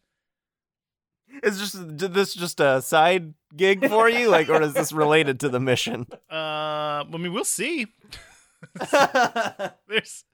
Is 1.43 1.59
just 1.59 1.97
did 1.97 2.15
this 2.15 2.35
just 2.35 2.61
a 2.61 2.83
side 2.83 3.35
gig 3.57 3.87
for 3.89 4.09
you, 4.09 4.29
like, 4.29 4.49
or 4.49 4.63
is 4.63 4.75
this 4.75 4.93
related 4.93 5.41
to 5.41 5.49
the 5.49 5.61
mission? 5.61 6.07
uh, 6.31 6.35
I 6.35 7.05
mean, 7.11 7.33
we'll 7.33 7.45
see. 7.45 7.87
there's 9.89 10.25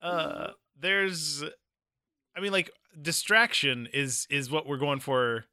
uh 0.00 0.48
there's 0.80 1.44
i 2.34 2.40
mean 2.40 2.52
like 2.52 2.70
distraction 3.00 3.86
is 3.92 4.26
is 4.30 4.50
what 4.50 4.66
we're 4.66 4.78
going 4.78 4.98
for 4.98 5.44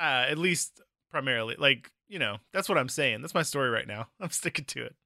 uh 0.00 0.26
at 0.28 0.36
least 0.36 0.80
primarily. 1.10 1.54
Like 1.56 1.92
you 2.08 2.18
know 2.18 2.38
that's 2.52 2.68
what 2.68 2.76
i'm 2.76 2.88
saying. 2.88 3.20
That's 3.20 3.34
my 3.34 3.42
story 3.42 3.70
right 3.70 3.86
now. 3.86 4.08
I'm 4.20 4.30
sticking 4.30 4.64
to 4.64 4.84
it. 4.84 4.96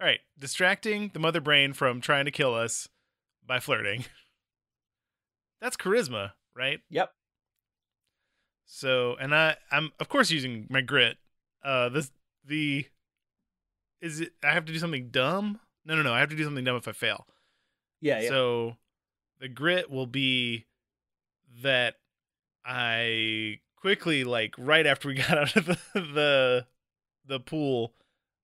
All 0.00 0.06
right. 0.06 0.20
Distracting 0.36 1.12
the 1.12 1.20
mother 1.20 1.40
brain 1.40 1.72
from 1.72 2.00
trying 2.00 2.24
to 2.24 2.32
kill 2.32 2.52
us 2.52 2.88
by 3.46 3.60
flirting. 3.60 4.06
That's 5.60 5.76
charisma 5.76 6.32
right? 6.54 6.80
Yep. 6.90 7.10
So 8.64 9.16
and 9.20 9.34
i 9.34 9.56
i'm 9.70 9.92
of 10.00 10.08
course 10.08 10.30
using 10.30 10.66
my 10.70 10.80
grit. 10.80 11.16
Uh 11.64 11.88
this 11.88 12.10
the 12.44 12.86
is 14.00 14.20
it 14.20 14.32
i 14.42 14.52
have 14.52 14.64
to 14.64 14.72
do 14.72 14.78
something 14.78 15.08
dumb? 15.08 15.60
No 15.84 15.96
no 15.96 16.02
no 16.02 16.12
i 16.12 16.20
have 16.20 16.30
to 16.30 16.36
do 16.36 16.44
something 16.44 16.64
dumb 16.64 16.76
if 16.76 16.88
i 16.88 16.92
fail. 16.92 17.26
Yeah, 18.00 18.20
yeah. 18.20 18.28
so 18.28 18.76
the 19.40 19.48
grit 19.48 19.90
will 19.90 20.06
be 20.06 20.66
that 21.62 21.96
I 22.64 23.60
quickly 23.76 24.24
like 24.24 24.54
right 24.58 24.86
after 24.86 25.08
we 25.08 25.14
got 25.14 25.38
out 25.38 25.56
of 25.56 25.66
the 25.66 25.78
the, 25.94 26.66
the 27.26 27.40
pool, 27.40 27.92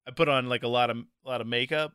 I 0.06 0.10
put 0.10 0.28
on 0.28 0.48
like 0.48 0.62
a 0.62 0.68
lot 0.68 0.90
of 0.90 0.98
a 0.98 1.28
lot 1.28 1.40
of 1.40 1.46
makeup 1.46 1.92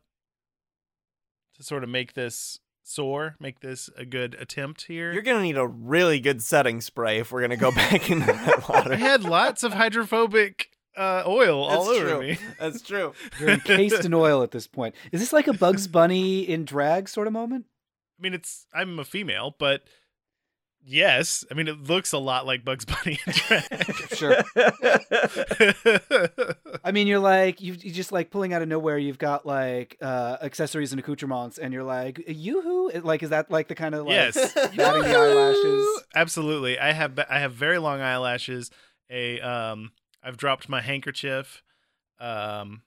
to 1.55 1.63
sort 1.63 1.83
of 1.83 1.89
make 1.89 2.13
this 2.13 2.59
soar, 2.87 3.35
make 3.39 3.59
this 3.59 3.89
a 3.97 4.05
good 4.05 4.35
attempt 4.39 4.83
here. 4.83 5.11
You're 5.11 5.21
gonna 5.21 5.41
need 5.41 5.57
a 5.57 5.67
really 5.67 6.19
good 6.19 6.41
setting 6.41 6.81
spray 6.81 7.19
if 7.19 7.31
we're 7.31 7.41
gonna 7.41 7.57
go 7.57 7.71
back 7.75 8.09
into 8.09 8.27
that 8.27 8.67
water. 8.69 8.93
I 8.93 8.97
had 8.97 9.23
lots 9.23 9.63
of 9.63 9.73
hydrophobic 9.73 10.69
uh, 10.97 11.23
oil 11.25 11.63
all 11.63 11.89
over 11.89 12.09
true. 12.09 12.19
me. 12.21 12.37
That's 12.59 12.81
true. 12.81 13.13
You're 13.39 13.49
encased 13.49 14.05
in 14.05 14.13
oil 14.13 14.43
at 14.43 14.51
this 14.51 14.67
point. 14.67 14.95
Is 15.11 15.19
this 15.19 15.33
like 15.33 15.47
a 15.47 15.53
Bugs 15.53 15.87
Bunny 15.87 16.41
in 16.41 16.65
drag 16.65 17.09
sort 17.09 17.27
of 17.27 17.33
moment? 17.33 17.65
I 18.19 18.21
mean, 18.21 18.33
it's 18.33 18.65
I'm 18.73 18.97
a 18.99 19.05
female, 19.05 19.55
but 19.59 19.81
yes, 20.85 21.43
I 21.51 21.53
mean 21.55 21.67
it 21.67 21.81
looks 21.81 22.13
a 22.13 22.17
lot 22.17 22.45
like 22.45 22.63
Bugs 22.63 22.85
Bunny 22.85 23.19
in 23.25 23.33
Sure. 24.15 24.37
I 26.83 26.91
mean, 26.91 27.07
you're 27.07 27.19
like 27.19 27.61
you 27.61 27.73
you 27.73 27.91
just 27.91 28.11
like 28.11 28.29
pulling 28.31 28.53
out 28.53 28.61
of 28.61 28.67
nowhere. 28.67 28.97
You've 28.97 29.17
got 29.17 29.45
like 29.45 29.97
uh 30.01 30.37
accessories 30.41 30.91
and 30.93 30.99
accoutrements, 30.99 31.57
and 31.57 31.73
you're 31.73 31.83
like, 31.83 32.23
yoo-hoo! 32.27 32.91
Like, 33.01 33.23
is 33.23 33.29
that 33.31 33.49
like 33.51 33.67
the 33.67 33.75
kind 33.75 33.95
of 33.95 34.05
like 34.05 34.13
yes, 34.13 34.53
batting 34.53 35.03
the 35.03 35.15
eyelashes? 35.17 36.03
Absolutely. 36.15 36.79
I 36.79 36.91
have 36.91 37.19
I 37.29 37.39
have 37.39 37.53
very 37.53 37.79
long 37.79 38.01
eyelashes. 38.01 38.71
A 39.09 39.39
um 39.41 39.91
I've 40.23 40.37
dropped 40.37 40.69
my 40.69 40.81
handkerchief. 40.81 41.63
Um 42.19 42.81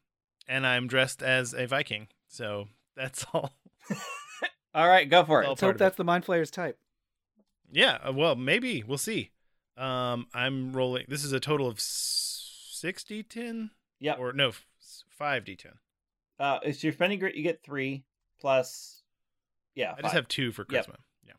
and 0.49 0.67
I'm 0.67 0.87
dressed 0.87 1.23
as 1.23 1.53
a 1.55 1.67
Viking. 1.67 2.09
So 2.29 2.69
that's 2.97 3.25
all. 3.33 3.53
all 4.75 4.89
right, 4.89 5.09
go 5.09 5.25
for 5.25 5.41
it. 5.41 5.45
Well, 5.45 5.51
Let's 5.53 5.61
hope 5.61 5.71
of 5.71 5.77
it. 5.77 5.79
that's 5.79 5.97
the 5.97 6.05
mind 6.05 6.25
flayer's 6.25 6.51
type. 6.51 6.79
Yeah, 7.71 7.99
uh, 8.07 8.13
well, 8.13 8.37
maybe 8.37 8.83
we'll 8.87 8.99
see. 8.99 9.31
Um 9.77 10.27
I'm 10.35 10.73
rolling 10.73 11.05
this 11.09 11.25
is 11.25 11.33
a 11.33 11.41
total 11.41 11.69
of 11.69 11.81
six 11.81 13.05
d10. 13.05 13.71
Yeah. 14.01 14.15
or 14.15 14.33
no, 14.33 14.53
5 15.11 15.45
d10. 15.45 15.67
Uh, 16.39 16.59
it's 16.63 16.85
your 16.85 16.93
spending 16.93 17.19
grit. 17.19 17.35
You 17.35 17.43
get 17.43 17.65
three 17.65 18.05
plus. 18.41 19.03
Yeah, 19.75 19.95
I 19.99 20.03
just 20.03 20.15
have 20.15 20.29
2 20.29 20.53
for 20.53 20.65
Yep. 20.71 20.87
Yeah. 21.27 21.33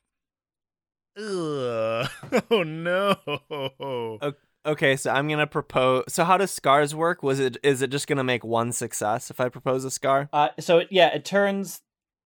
Ugh. 1.24 2.10
Oh 2.52 2.63
no. 2.63 4.20
Okay, 4.65 4.98
so 4.98 5.12
I'm 5.12 5.28
gonna 5.30 5.48
propose. 5.48 6.04
So 6.10 6.26
how 6.26 6.38
does 6.38 6.52
scars 6.52 6.94
work? 6.94 7.24
Was 7.24 7.39
it 7.39 7.58
is 7.63 7.82
it 7.82 7.89
just 7.89 8.08
gonna 8.08 8.24
make 8.24 8.44
one 8.44 8.72
success 8.72 9.32
if 9.32 9.39
I 9.39 9.50
propose 9.50 9.86
a 9.86 9.92
scar? 9.92 10.30
Uh, 10.34 10.50
so 10.60 10.80
it, 10.80 10.89
yeah, 10.92 11.08
it 11.08 11.24
turns 11.24 11.82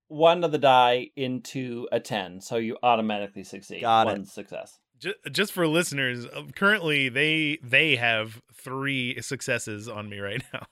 one 0.08 0.44
of 0.44 0.52
the 0.52 0.58
die 0.58 1.10
into 1.16 1.88
a 1.92 2.00
ten, 2.00 2.40
so 2.40 2.56
you 2.56 2.76
automatically 2.82 3.44
succeed. 3.44 3.80
Got 3.82 4.06
it. 4.08 4.10
one 4.10 4.24
success. 4.24 4.78
just, 4.98 5.16
just 5.32 5.52
for 5.52 5.66
listeners, 5.66 6.26
uh, 6.26 6.42
currently 6.54 7.08
they 7.08 7.58
they 7.62 7.96
have 7.96 8.40
three 8.52 9.20
successes 9.22 9.88
on 9.88 10.08
me 10.08 10.18
right 10.18 10.42
now, 10.52 10.66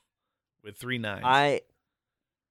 with 0.62 0.76
three 0.76 0.99
nines. 0.99 1.22
I 1.24 1.61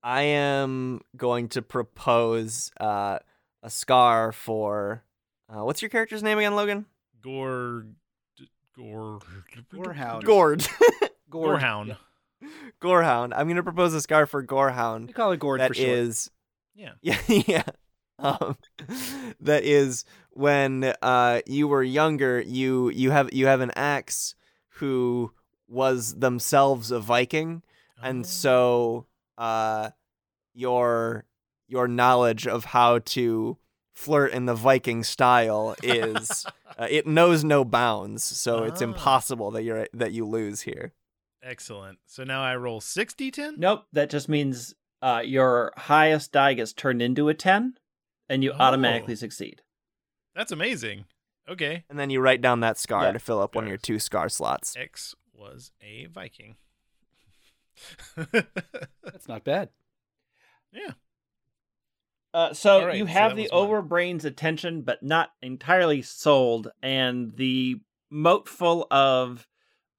I 0.04 0.22
am 0.24 1.02
going 1.16 1.50
to 1.50 1.62
propose 1.62 2.72
uh, 2.80 3.20
a 3.64 3.70
scar 3.70 4.32
for. 4.32 5.04
Uh, 5.48 5.64
what's 5.66 5.82
your 5.82 5.90
character's 5.90 6.24
name 6.24 6.38
again, 6.38 6.56
Logan? 6.56 6.86
Gore, 7.22 7.86
Gore, 8.76 9.20
Gorehound. 9.74 10.24
Gord. 10.24 10.66
Gorehound. 11.30 11.98
Gorehound. 12.82 13.34
I'm 13.36 13.48
gonna 13.48 13.62
propose 13.64 13.94
a 13.94 14.02
scar 14.02 14.26
for 14.26 14.42
We 14.42 14.48
Gorehound. 14.48 15.14
call 15.14 15.32
it 15.32 15.40
gourd 15.40 15.60
That 15.62 15.68
for 15.70 15.74
short. 15.76 15.90
is 15.90 16.32
Yeah. 16.76 16.94
Yeah, 17.02 17.20
yeah. 17.48 17.64
Um, 18.20 18.58
that 19.40 19.64
is 19.64 20.06
when 20.32 20.94
uh, 21.02 21.42
you 21.46 21.68
were 21.68 21.84
younger. 21.84 22.42
You 22.42 22.90
you 22.90 23.12
have 23.12 23.34
you 23.34 23.48
have 23.48 23.62
an 23.62 23.72
axe 23.76 24.36
who 24.76 25.32
was 25.68 26.16
themselves 26.16 26.92
a 26.92 27.00
Viking, 27.00 27.64
Oh. 28.04 28.08
and 28.08 28.26
so 28.26 29.06
uh, 29.38 29.90
your 30.54 31.26
your 31.68 31.88
knowledge 31.88 32.48
of 32.48 32.66
how 32.66 33.00
to 33.00 33.58
flirt 33.94 34.34
in 34.34 34.46
the 34.46 34.56
Viking 34.56 35.04
style 35.04 35.76
is 35.84 36.46
uh, 36.78 36.88
it 36.90 37.06
knows 37.08 37.44
no 37.44 37.64
bounds, 37.64 38.24
so 38.24 38.64
it's 38.64 38.82
Ah. 38.82 38.86
impossible 38.86 39.52
that 39.52 39.64
you're 39.64 39.88
that 39.94 40.12
you 40.12 40.26
lose 40.28 40.62
here. 40.62 40.94
Excellent. 41.44 41.98
So 42.06 42.24
now 42.24 42.44
I 42.44 42.56
roll 42.56 42.82
six 42.82 43.14
d10. 43.16 43.58
Nope, 43.58 43.86
that 43.94 44.10
just 44.10 44.30
means 44.30 44.76
uh, 45.02 45.22
your 45.26 45.72
highest 45.78 46.32
die 46.32 46.54
gets 46.54 46.74
turned 46.74 47.02
into 47.02 47.30
a 47.30 47.34
10 47.34 47.76
and 48.30 48.44
you 48.44 48.52
Oh. 48.52 48.58
automatically 48.60 49.16
succeed. 49.16 49.62
That's 50.36 50.52
amazing. 50.52 51.06
Okay. 51.50 51.84
And 51.90 52.00
then 52.00 52.10
you 52.10 52.22
write 52.22 52.42
down 52.42 52.60
that 52.62 52.78
scar 52.78 53.06
Yeah. 53.06 53.12
to 53.14 53.20
fill 53.20 53.42
up 53.42 53.56
one 53.56 53.64
of 53.66 53.70
your 53.70 53.78
two 53.78 54.00
scar 54.00 54.30
slots. 54.30 54.76
X 54.78 55.16
was 55.34 55.72
a 55.82 56.06
Viking. 56.06 56.56
That's 58.16 59.28
not 59.28 59.44
bad. 59.44 59.70
yeah. 60.72 60.92
Uh, 62.34 62.54
so 62.54 62.80
All 62.80 62.86
right, 62.88 62.96
you 62.98 63.06
have 63.08 63.32
that 63.32 63.36
the 63.36 63.42
was 63.44 63.52
mine. 63.52 63.62
overbrain's 63.70 64.24
attention, 64.24 64.84
but 64.84 65.04
not 65.04 65.32
entirely 65.42 66.02
sold, 66.02 66.72
and 66.82 67.36
the 67.36 67.82
moat 68.10 68.48
full 68.48 68.88
of 68.90 69.46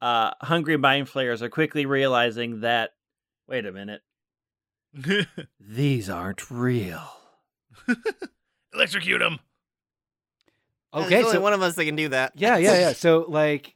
uh, 0.00 0.30
hungry 0.40 0.78
mind 0.78 1.10
flayers 1.10 1.42
are 1.42 1.50
quickly 1.50 1.84
realizing 1.84 2.60
that. 2.60 2.92
Wait 3.46 3.66
a 3.66 3.72
minute, 3.72 4.00
these 5.60 6.08
aren't 6.10 6.50
real. 6.50 7.02
Electrocute 8.74 9.22
him. 9.22 9.38
Okay, 10.94 11.08
There's 11.08 11.24
only 11.24 11.36
so 11.36 11.40
one 11.40 11.52
of 11.54 11.62
us 11.62 11.74
that 11.76 11.84
can 11.86 11.96
do 11.96 12.08
that. 12.10 12.32
yeah, 12.36 12.56
yeah, 12.58 12.78
yeah. 12.78 12.92
So 12.92 13.24
like, 13.28 13.74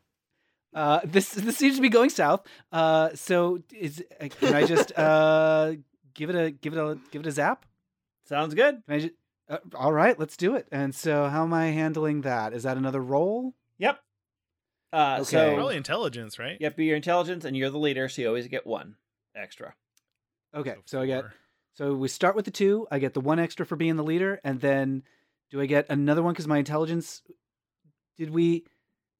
uh, 0.75 1.01
this 1.05 1.31
this 1.31 1.57
seems 1.57 1.77
to 1.77 1.83
be 1.83 1.89
going 1.89 2.11
south. 2.11 2.47
Uh, 2.71 3.11
so 3.15 3.63
is 3.75 4.05
uh, 4.21 4.29
can 4.29 4.55
I 4.55 4.67
just 4.67 4.97
uh 4.99 5.73
give 6.15 6.29
it 6.31 6.37
a 6.37 6.51
give 6.51 6.75
it 6.75 6.79
a 6.79 6.99
give 7.11 7.21
it 7.23 7.27
a 7.27 7.33
zap? 7.33 7.65
Sounds 8.29 8.55
good. 8.55 8.83
Can 8.87 8.95
I 8.95 8.99
just? 8.99 9.15
Uh, 9.49 9.59
all 9.75 9.93
right, 9.93 10.19
let's 10.19 10.37
do 10.37 10.57
it. 10.57 10.67
And 10.73 10.93
so, 10.95 11.29
how 11.29 11.45
am 11.45 11.55
I 11.55 11.67
handling 11.67 12.23
that? 12.23 12.53
Is 12.53 12.65
that 12.65 12.77
another 12.77 13.01
roll? 13.01 13.55
Yep. 13.79 14.01
Uh, 14.93 15.19
Okay. 15.21 15.25
So 15.25 15.55
Probably 15.55 15.77
intelligence, 15.77 16.37
right? 16.39 16.57
yep, 16.61 16.77
be 16.77 16.87
your 16.87 16.97
intelligence, 16.97 17.45
and 17.45 17.57
you're 17.57 17.71
the 17.71 17.79
leader, 17.79 18.09
so 18.09 18.23
you 18.23 18.29
always 18.29 18.49
get 18.49 18.67
one 18.67 18.97
extra. 19.37 19.75
Okay, 20.57 20.75
so 20.87 21.01
I 21.01 21.07
get 21.07 21.25
so 21.75 21.95
we 21.95 22.09
start 22.09 22.35
with 22.35 22.47
the 22.47 22.51
two. 22.51 22.87
I 22.91 22.99
get 22.99 23.13
the 23.13 23.21
one 23.21 23.39
extra 23.39 23.67
for 23.67 23.77
being 23.77 23.97
the 23.97 24.03
leader, 24.03 24.41
and 24.43 24.61
then 24.61 25.03
do 25.51 25.61
I 25.61 25.67
get 25.67 25.87
another 25.91 26.23
one 26.23 26.33
because 26.33 26.49
my 26.49 26.59
intelligence? 26.59 27.23
Did 28.17 28.31
we 28.31 28.65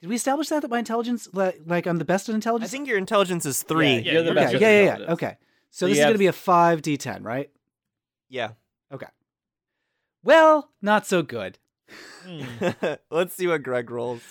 did 0.01 0.09
we 0.09 0.17
establish 0.17 0.49
that 0.49 0.63
that 0.63 0.71
my 0.71 0.79
intelligence 0.79 1.29
like, 1.33 1.61
like 1.67 1.87
I'm 1.87 1.99
the 1.99 2.05
best 2.05 2.29
at 2.29 2.35
intelligence? 2.35 2.71
I 2.71 2.73
think 2.73 2.89
your 2.89 2.99
intelligence 2.99 3.45
is 3.45 3.63
three. 3.63 3.99
Yeah, 3.99 4.13
you're 4.13 4.23
the 4.23 4.27
you're 4.29 4.35
best. 4.35 4.55
okay, 4.55 4.85
yeah, 4.85 4.97
yeah, 4.97 4.99
yeah. 5.01 5.13
Okay, 5.13 5.37
so, 5.71 5.85
So 5.85 5.89
this 5.89 5.99
you 5.99 6.03
is 6.03 6.05
going 6.07 6.15
to 6.15 6.19
be 6.19 6.27
a 6.27 6.33
five 6.33 6.81
d10, 6.81 7.25
right? 7.25 7.51
Yeah. 8.29 8.51
Okay. 8.91 9.07
Well, 10.23 10.71
not 10.81 11.07
so 11.07 11.23
good. 11.23 11.59
Hmm. 12.25 12.43
Let's 13.11 13.35
see 13.35 13.47
what 13.47 13.63
Greg 13.63 13.91
rolls. 13.91 14.23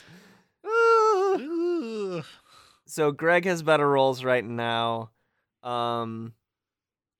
So 2.87 3.11
Greg 3.11 3.45
has 3.45 3.63
better 3.63 3.89
rolls 3.89 4.23
right 4.23 4.43
now. 4.43 5.11
Um, 5.63 6.33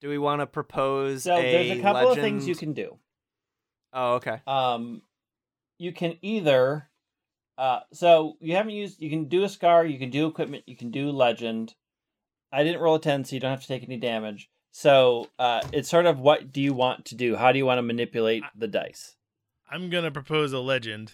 do 0.05 0.09
we 0.11 0.19
want 0.19 0.41
to 0.41 0.45
propose? 0.45 1.23
So 1.23 1.35
there's 1.35 1.71
a 1.71 1.81
couple 1.81 2.11
of 2.11 2.17
things 2.19 2.47
you 2.47 2.55
can 2.55 2.73
do. 2.73 2.99
Oh, 3.91 4.15
okay. 4.15 4.41
um 4.45 5.01
you 5.79 5.93
can 5.93 6.17
either 6.21 6.89
uh 7.57 7.79
so 7.93 8.35
you 8.39 8.55
haven't 8.55 8.73
used 8.73 9.01
you 9.01 9.09
can 9.09 9.25
do 9.25 9.43
a 9.45 9.49
scar 9.49 9.85
you 9.85 9.97
can 9.97 10.09
do 10.09 10.27
equipment 10.27 10.63
you 10.67 10.75
can 10.75 10.91
do 10.91 11.11
legend 11.11 11.75
i 12.51 12.61
didn't 12.63 12.81
roll 12.81 12.95
a 12.95 12.99
10 12.99 13.23
so 13.23 13.35
you 13.35 13.39
don't 13.39 13.51
have 13.51 13.61
to 13.61 13.67
take 13.67 13.83
any 13.83 13.95
damage 13.95 14.49
so 14.71 15.29
uh 15.39 15.61
it's 15.71 15.89
sort 15.89 16.05
of 16.05 16.19
what 16.19 16.51
do 16.51 16.61
you 16.61 16.73
want 16.73 17.05
to 17.05 17.15
do 17.15 17.37
how 17.37 17.53
do 17.53 17.57
you 17.57 17.65
want 17.65 17.77
to 17.77 17.81
manipulate 17.81 18.43
the 18.53 18.67
dice 18.67 19.15
I'm 19.71 19.89
gonna 19.89 20.11
propose 20.11 20.53
a 20.53 20.59
legend. 20.59 21.13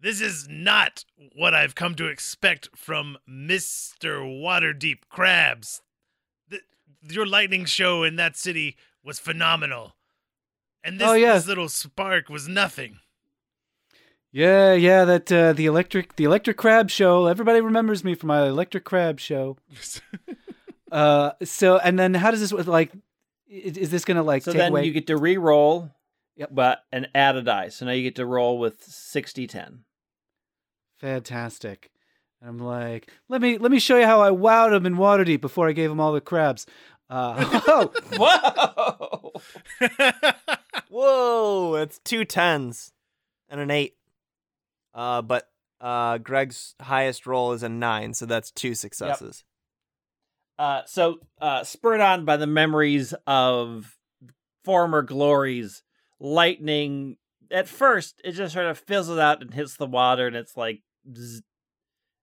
This 0.00 0.20
is 0.22 0.48
not 0.48 1.04
what 1.36 1.54
I've 1.54 1.74
come 1.74 1.94
to 1.96 2.06
expect 2.06 2.68
from 2.74 3.18
Mister 3.26 4.20
Waterdeep 4.20 5.00
Crabs. 5.10 5.82
Th- 7.02 7.12
your 7.14 7.26
lightning 7.26 7.64
show 7.64 8.02
in 8.04 8.16
that 8.16 8.36
city 8.36 8.76
was 9.02 9.18
phenomenal, 9.18 9.96
and 10.84 11.00
this, 11.00 11.08
Oh, 11.08 11.12
yeah. 11.14 11.34
this 11.34 11.46
little 11.46 11.68
spark 11.68 12.28
was 12.28 12.46
nothing. 12.48 12.98
Yeah, 14.32 14.74
yeah. 14.74 15.04
That 15.04 15.32
uh, 15.32 15.52
the 15.52 15.66
electric 15.66 16.16
the 16.16 16.24
electric 16.24 16.56
crab 16.56 16.88
show. 16.90 17.26
Everybody 17.26 17.60
remembers 17.60 18.04
me 18.04 18.14
from 18.14 18.28
my 18.28 18.46
electric 18.46 18.84
crab 18.84 19.18
show. 19.20 19.56
Uh, 20.92 21.30
so 21.44 21.78
and 21.78 21.96
then 21.96 22.14
how 22.14 22.32
does 22.32 22.40
this 22.40 22.66
like? 22.66 22.90
Is, 23.48 23.76
is 23.76 23.90
this 23.90 24.04
gonna 24.04 24.24
like 24.24 24.42
so 24.42 24.50
take 24.50 24.58
then 24.58 24.72
away? 24.72 24.84
you 24.86 24.90
get 24.92 25.06
to 25.06 25.16
re-roll 25.16 25.88
Yep. 26.34 26.48
but 26.52 26.82
and 26.90 27.06
add 27.14 27.36
a 27.36 27.42
die 27.42 27.68
so 27.68 27.86
now 27.86 27.92
you 27.92 28.02
get 28.02 28.16
to 28.16 28.26
roll 28.26 28.58
with 28.58 28.82
60 28.82 29.46
10 29.46 29.84
Fantastic. 30.98 31.92
And 32.40 32.50
I'm 32.50 32.58
like, 32.58 33.10
let 33.28 33.40
me 33.40 33.58
let 33.58 33.70
me 33.70 33.78
show 33.78 33.98
you 33.98 34.06
how 34.06 34.22
I 34.22 34.30
wowed 34.30 34.74
him 34.74 34.86
in 34.86 34.96
Waterdeep 34.96 35.40
before 35.40 35.68
I 35.68 35.72
gave 35.72 35.90
him 35.90 36.00
all 36.00 36.12
the 36.12 36.20
crabs. 36.20 36.66
Uh, 37.08 37.60
oh, 37.66 37.92
whoa 38.16 39.32
Whoa, 40.88 41.74
that's 41.76 41.98
two 42.00 42.24
tens 42.24 42.92
and 43.48 43.60
an 43.60 43.70
eight. 43.70 43.96
Uh, 44.94 45.22
but 45.22 45.48
uh, 45.80 46.18
Greg's 46.18 46.74
highest 46.80 47.26
roll 47.26 47.52
is 47.52 47.62
a 47.62 47.68
nine, 47.68 48.14
so 48.14 48.26
that's 48.26 48.50
two 48.50 48.74
successes. 48.74 49.44
Uh, 50.58 50.82
so, 50.86 51.20
uh, 51.40 51.64
spurred 51.64 52.00
on 52.00 52.24
by 52.24 52.36
the 52.36 52.46
memories 52.46 53.14
of 53.26 53.96
former 54.64 55.02
glories, 55.02 55.82
lightning, 56.18 57.16
at 57.50 57.66
first, 57.66 58.20
it 58.24 58.32
just 58.32 58.52
sort 58.52 58.66
of 58.66 58.78
fizzles 58.78 59.18
out 59.18 59.40
and 59.40 59.54
hits 59.54 59.76
the 59.76 59.86
water, 59.86 60.26
and 60.26 60.36
it's 60.36 60.56
like, 60.56 60.82
bzz. 61.10 61.42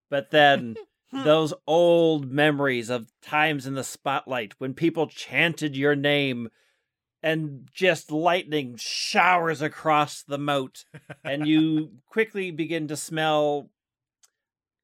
But 0.10 0.32
then 0.32 0.76
those 1.12 1.54
old 1.66 2.32
memories 2.32 2.90
of 2.90 3.12
times 3.22 3.66
in 3.66 3.74
the 3.74 3.84
spotlight 3.84 4.54
when 4.58 4.74
people 4.74 5.08
chanted 5.08 5.76
your 5.76 5.96
name 5.96 6.50
and 7.24 7.68
just 7.74 8.12
lightning 8.12 8.76
showers 8.78 9.62
across 9.62 10.24
the 10.24 10.38
moat, 10.38 10.86
and 11.24 11.48
you 11.48 11.92
quickly 12.06 12.52
begin 12.52 12.88
to 12.88 12.96
smell 12.96 13.70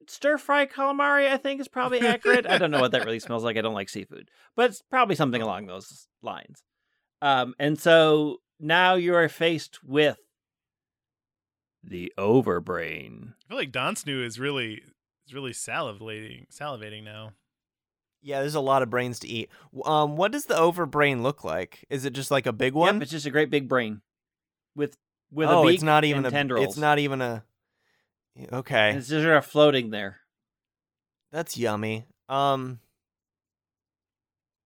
stir 0.07 0.37
fry 0.37 0.65
calamari, 0.65 1.27
I 1.27 1.37
think 1.37 1.61
is 1.61 1.67
probably 1.67 1.99
accurate. 2.01 2.45
I 2.45 2.57
don't 2.57 2.71
know 2.71 2.81
what 2.81 2.91
that 2.91 3.05
really 3.05 3.19
smells 3.19 3.43
like. 3.43 3.57
I 3.57 3.61
don't 3.61 3.73
like 3.73 3.89
seafood, 3.89 4.29
but 4.55 4.71
it's 4.71 4.81
probably 4.81 5.15
something 5.15 5.41
along 5.41 5.67
those 5.67 6.07
lines. 6.21 6.63
Um, 7.21 7.53
and 7.59 7.79
so 7.79 8.37
now 8.59 8.95
you 8.95 9.15
are 9.15 9.29
faced 9.29 9.83
with 9.83 10.17
the 11.83 12.11
overbrain. 12.17 13.29
I 13.29 13.49
feel 13.49 13.57
like 13.57 13.71
Danzu 13.71 14.25
is 14.25 14.39
really 14.39 14.81
is 15.27 15.33
really 15.33 15.51
salivating 15.51 16.45
salivating 16.51 17.03
now. 17.03 17.33
Yeah, 18.21 18.39
there's 18.39 18.55
a 18.55 18.61
lot 18.61 18.81
of 18.81 18.89
brains 18.89 19.19
to 19.19 19.27
eat. 19.27 19.49
Um, 19.83 20.15
what 20.15 20.31
does 20.31 20.45
the 20.45 20.53
overbrain 20.53 21.21
look 21.21 21.43
like? 21.43 21.85
Is 21.89 22.05
it 22.05 22.13
just 22.13 22.31
like 22.31 22.45
a 22.45 22.53
big 22.53 22.73
one? 22.73 22.85
Yep, 22.87 22.93
one? 22.95 23.01
it's 23.01 23.11
just 23.11 23.25
a 23.25 23.31
great 23.31 23.49
big 23.49 23.67
brain 23.67 24.01
with 24.75 24.97
with 25.31 25.49
oh, 25.49 25.63
a 25.63 25.65
beak 25.65 25.75
it's 25.75 25.83
not 25.83 26.05
even 26.05 26.19
and 26.19 26.27
a. 26.27 26.31
tendrils. 26.31 26.65
It's 26.67 26.77
not 26.77 26.99
even 26.99 27.21
a. 27.21 27.43
And 28.35 28.51
Okay, 28.53 28.95
It's 28.95 29.09
just 29.09 29.23
sort 29.23 29.35
of 29.37 29.45
floating 29.45 29.89
there. 29.91 30.21
that's 31.31 31.57
yummy. 31.57 32.05
Um, 32.29 32.79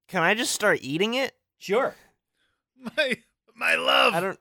can 0.08 0.24
I 0.24 0.36
just 0.36 0.53
start 0.53 0.80
eating 0.82 1.16
it? 1.16 1.34
Sure. 1.58 1.95
My 2.95 3.18
my 3.55 3.76
love. 3.76 4.14
I 4.14 4.20
don't. 4.20 4.39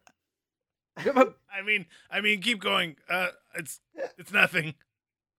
I 1.51 1.63
mean, 1.63 1.87
I 2.11 2.21
mean, 2.21 2.43
keep 2.43 2.61
going. 2.61 2.97
Uh, 3.09 3.29
it's 3.57 3.81
it's 4.19 4.31
nothing. 4.31 4.75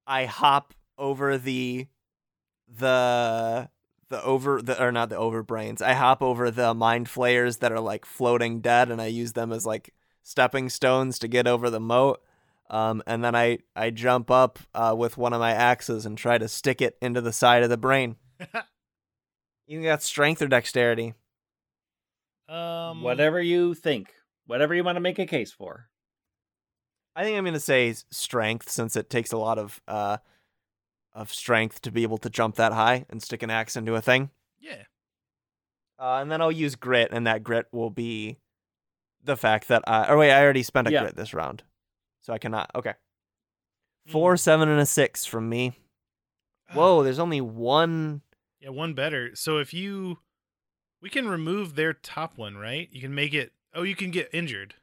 I 0.07 0.25
hop 0.25 0.73
over 0.97 1.37
the 1.37 1.87
the 2.67 3.69
the 4.09 4.23
over 4.23 4.61
the 4.61 4.81
or 4.81 4.91
not 4.91 5.09
the 5.09 5.17
overbrains. 5.17 5.81
I 5.81 5.93
hop 5.93 6.21
over 6.21 6.49
the 6.49 6.73
mind 6.73 7.09
flayers 7.09 7.57
that 7.57 7.71
are 7.71 7.79
like 7.79 8.05
floating 8.05 8.61
dead 8.61 8.89
and 8.89 9.01
I 9.01 9.07
use 9.07 9.33
them 9.33 9.51
as 9.51 9.65
like 9.65 9.93
stepping 10.23 10.69
stones 10.69 11.19
to 11.19 11.27
get 11.27 11.47
over 11.47 11.69
the 11.69 11.79
moat. 11.79 12.21
Um, 12.69 13.03
and 13.05 13.23
then 13.23 13.35
I 13.35 13.59
I 13.75 13.91
jump 13.91 14.31
up 14.31 14.59
uh, 14.73 14.95
with 14.97 15.17
one 15.17 15.33
of 15.33 15.39
my 15.39 15.51
axes 15.51 16.05
and 16.05 16.17
try 16.17 16.37
to 16.37 16.47
stick 16.47 16.81
it 16.81 16.97
into 17.01 17.21
the 17.21 17.33
side 17.33 17.63
of 17.63 17.69
the 17.69 17.77
brain. 17.77 18.15
You 19.69 19.83
got 19.83 20.01
strength 20.01 20.41
or 20.41 20.47
dexterity? 20.47 21.13
Um, 22.47 23.01
Whatever 23.01 23.41
you 23.41 23.73
think. 23.73 24.13
Whatever 24.45 24.73
you 24.73 24.83
want 24.83 24.95
to 24.95 25.01
make 25.01 25.19
a 25.19 25.25
case 25.25 25.51
for. 25.51 25.89
I 27.17 27.23
think 27.23 27.35
I'm 27.35 27.45
gonna 27.45 27.59
say 27.59 27.95
strength 28.11 28.69
since 28.69 28.95
it 28.95 29.09
takes 29.09 29.31
a 29.31 29.37
lot 29.37 29.57
of 29.57 29.81
uh 29.87 30.17
of 31.13 31.33
strength 31.33 31.81
to 31.81 31.91
be 31.91 32.03
able 32.03 32.19
to 32.19 32.29
jump 32.29 32.55
that 32.57 32.73
high 32.73 33.05
and 33.09 33.23
stick 33.23 33.41
an 33.41 33.49
axe 33.49 33.75
into 33.75 33.95
a 33.95 34.01
thing. 34.01 34.29
Yeah. 34.59 34.83
Uh, 35.97 36.19
and 36.21 36.31
then 36.31 36.41
I'll 36.41 36.51
use 36.51 36.75
grit, 36.75 37.09
and 37.11 37.25
that 37.25 37.41
grit 37.43 37.65
will 37.71 37.89
be 37.89 38.37
the 39.23 39.35
fact 39.35 39.67
that 39.69 39.83
I. 39.87 40.11
Or 40.11 40.17
wait, 40.17 40.31
I 40.31 40.43
already 40.43 40.61
spent 40.61 40.87
a 40.87 40.91
Yeah. 40.91 41.01
grit 41.01 41.15
this 41.15 41.33
round, 41.33 41.63
so 42.21 42.33
I 42.33 42.37
cannot. 42.37 42.69
Okay. 42.75 42.93
Four, 44.05 44.37
seven, 44.37 44.69
and 44.69 44.79
a 44.79 44.85
six 44.85 45.25
from 45.25 45.49
me. 45.49 45.73
Whoa, 46.73 47.01
there's 47.03 47.17
only 47.17 47.41
one. 47.41 48.21
Yeah, 48.59 48.69
one 48.69 48.93
better. 48.93 49.35
So 49.35 49.57
if 49.57 49.73
you, 49.73 50.19
we 51.01 51.09
can 51.09 51.27
remove 51.27 51.73
their 51.75 51.93
top 51.93 52.37
one, 52.37 52.57
right? 52.57 52.87
You 52.91 53.01
can 53.01 53.15
make 53.15 53.33
it. 53.33 53.53
Oh, 53.73 53.81
you 53.81 53.95
can 53.95 54.11
get 54.11 54.29
injured. 54.31 54.75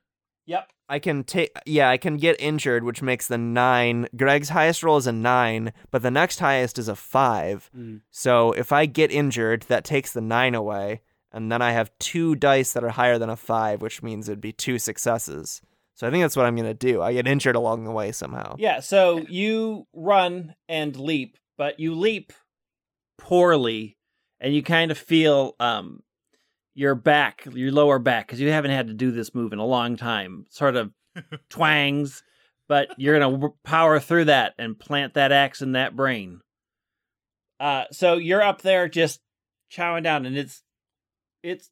Yep. 0.46 0.70
I 0.88 0.98
can 0.98 1.24
take 1.24 1.50
yeah, 1.64 1.88
I 1.88 1.96
can 1.96 2.18
get 2.18 2.36
injured, 2.38 2.84
which 2.84 3.00
makes 3.00 3.26
the 3.26 3.38
nine. 3.38 4.06
Greg's 4.16 4.50
highest 4.50 4.82
roll 4.82 4.98
is 4.98 5.06
a 5.06 5.12
nine, 5.12 5.72
but 5.90 6.02
the 6.02 6.10
next 6.10 6.40
highest 6.40 6.78
is 6.78 6.88
a 6.88 6.96
five. 6.96 7.70
Mm. 7.76 8.02
So 8.10 8.52
if 8.52 8.70
I 8.70 8.86
get 8.86 9.10
injured, 9.10 9.62
that 9.68 9.84
takes 9.84 10.12
the 10.12 10.20
nine 10.20 10.54
away, 10.54 11.00
and 11.32 11.50
then 11.50 11.62
I 11.62 11.72
have 11.72 11.96
two 11.98 12.34
dice 12.34 12.74
that 12.74 12.84
are 12.84 12.90
higher 12.90 13.18
than 13.18 13.30
a 13.30 13.36
five, 13.36 13.80
which 13.80 14.02
means 14.02 14.28
it'd 14.28 14.40
be 14.40 14.52
two 14.52 14.78
successes. 14.78 15.62
So 15.94 16.06
I 16.06 16.10
think 16.10 16.22
that's 16.22 16.36
what 16.36 16.44
I'm 16.44 16.56
gonna 16.56 16.74
do. 16.74 17.00
I 17.00 17.14
get 17.14 17.26
injured 17.26 17.56
along 17.56 17.84
the 17.84 17.92
way 17.92 18.12
somehow. 18.12 18.56
Yeah, 18.58 18.80
so 18.80 19.18
you 19.28 19.86
run 19.94 20.54
and 20.68 20.96
leap, 20.96 21.38
but 21.56 21.80
you 21.80 21.94
leap 21.94 22.32
poorly 23.16 23.96
and 24.38 24.54
you 24.54 24.62
kind 24.62 24.90
of 24.90 24.98
feel 24.98 25.54
um 25.60 26.02
your 26.74 26.94
back, 26.94 27.46
your 27.52 27.70
lower 27.72 27.98
back 27.98 28.28
cuz 28.28 28.40
you 28.40 28.50
haven't 28.50 28.72
had 28.72 28.88
to 28.88 28.94
do 28.94 29.10
this 29.10 29.34
move 29.34 29.52
in 29.52 29.58
a 29.58 29.66
long 29.66 29.96
time. 29.96 30.46
Sort 30.50 30.76
of 30.76 30.92
twangs, 31.48 32.22
but 32.68 32.88
you're 32.98 33.18
going 33.18 33.40
to 33.40 33.54
power 33.62 34.00
through 34.00 34.24
that 34.26 34.54
and 34.58 34.78
plant 34.78 35.14
that 35.14 35.32
axe 35.32 35.62
in 35.62 35.72
that 35.72 35.94
brain. 35.96 36.40
Uh 37.60 37.84
so 37.92 38.16
you're 38.16 38.42
up 38.42 38.62
there 38.62 38.88
just 38.88 39.20
chowing 39.70 40.02
down 40.02 40.26
and 40.26 40.36
it's 40.36 40.62
it's 41.42 41.70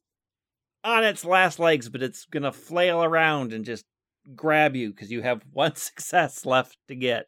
on 0.83 1.03
its 1.03 1.23
last 1.25 1.59
legs, 1.59 1.89
but 1.89 2.03
it's 2.03 2.25
going 2.25 2.43
to 2.43 2.51
flail 2.51 3.03
around 3.03 3.53
and 3.53 3.63
just 3.63 3.85
grab 4.35 4.75
you 4.75 4.89
because 4.91 5.11
you 5.11 5.21
have 5.21 5.41
one 5.51 5.75
success 5.75 6.45
left 6.45 6.77
to 6.87 6.95
get. 6.95 7.27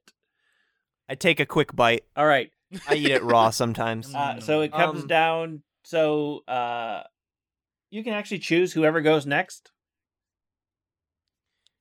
I 1.07 1.15
take 1.15 1.39
a 1.39 1.45
quick 1.45 1.75
bite. 1.75 2.03
All 2.15 2.25
right. 2.25 2.51
I 2.89 2.95
eat 2.95 3.11
it 3.11 3.23
raw 3.23 3.51
sometimes. 3.51 4.13
Uh, 4.13 4.39
so 4.41 4.61
it 4.61 4.71
comes 4.73 5.03
Um, 5.03 5.07
down. 5.07 5.63
So 5.83 6.43
uh, 6.47 7.03
you 7.89 8.03
can 8.03 8.13
actually 8.13 8.39
choose 8.39 8.73
whoever 8.73 9.01
goes 9.01 9.25
next. 9.25 9.71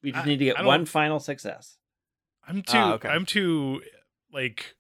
We 0.03 0.13
just 0.13 0.25
I- 0.25 0.29
need 0.29 0.39
to 0.39 0.45
get 0.47 0.65
one 0.65 0.85
final 0.87 1.19
success. 1.21 1.79
I'm 2.47 2.63
too. 2.63 2.77
Ah, 2.77 2.93
okay. 2.95 3.09
I'm 3.09 3.25
too 3.25 3.81
like 4.33 4.75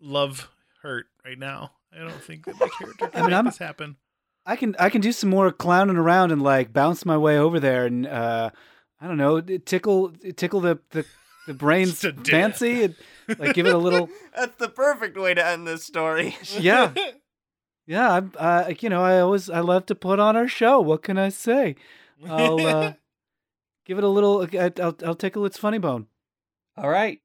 love 0.00 0.50
hurt 0.82 1.06
right 1.24 1.38
now. 1.38 1.72
I 1.92 1.98
don't 2.00 2.12
think 2.22 2.44
that 2.46 2.56
my 2.60 2.68
character 2.78 3.06
can 3.08 3.10
I 3.14 3.20
mean, 3.22 3.26
make 3.30 3.34
I'm- 3.36 3.44
this 3.46 3.58
happen. 3.58 3.96
I 4.46 4.56
can 4.56 4.76
I 4.78 4.90
can 4.90 5.00
do 5.00 5.10
some 5.12 5.30
more 5.30 5.50
clowning 5.50 5.96
around 5.96 6.30
and 6.30 6.42
like 6.42 6.70
bounce 6.70 7.06
my 7.06 7.16
way 7.16 7.38
over 7.38 7.58
there 7.58 7.86
and 7.86 8.06
uh 8.06 8.50
I 9.00 9.06
don't 9.08 9.16
know 9.16 9.40
tickle 9.40 10.12
tickle 10.36 10.60
the 10.60 10.78
the, 10.90 11.06
the 11.46 11.54
brains 11.64 12.00
To 12.00 12.12
fancy 12.12 12.82
and 12.84 12.94
like 13.38 13.54
give 13.54 13.66
it 13.66 13.72
a 13.74 13.78
little 13.78 14.10
That's 14.36 14.54
the 14.56 14.68
perfect 14.68 15.16
way 15.16 15.32
to 15.32 15.42
end 15.46 15.66
this 15.66 15.82
story. 15.84 16.36
yeah 16.58 16.92
yeah 17.86 18.12
I'm 18.12 18.32
uh 18.38 18.72
you 18.80 18.88
know 18.88 19.02
I 19.02 19.20
always 19.20 19.48
I 19.50 19.60
love 19.60 19.86
to 19.86 19.94
put 19.94 20.18
on 20.18 20.36
our 20.36 20.48
show. 20.48 20.80
What 20.80 21.02
can 21.02 21.18
I 21.18 21.28
say? 21.28 21.76
I'll 22.28 22.64
uh 22.66 22.92
give 23.84 23.98
it 23.98 24.04
a 24.04 24.08
little 24.08 24.46
I'll 24.58 24.96
I'll 25.04 25.14
tickle 25.14 25.44
its 25.46 25.58
funny 25.58 25.78
bone. 25.78 26.06
All 26.76 26.88
right, 26.88 27.20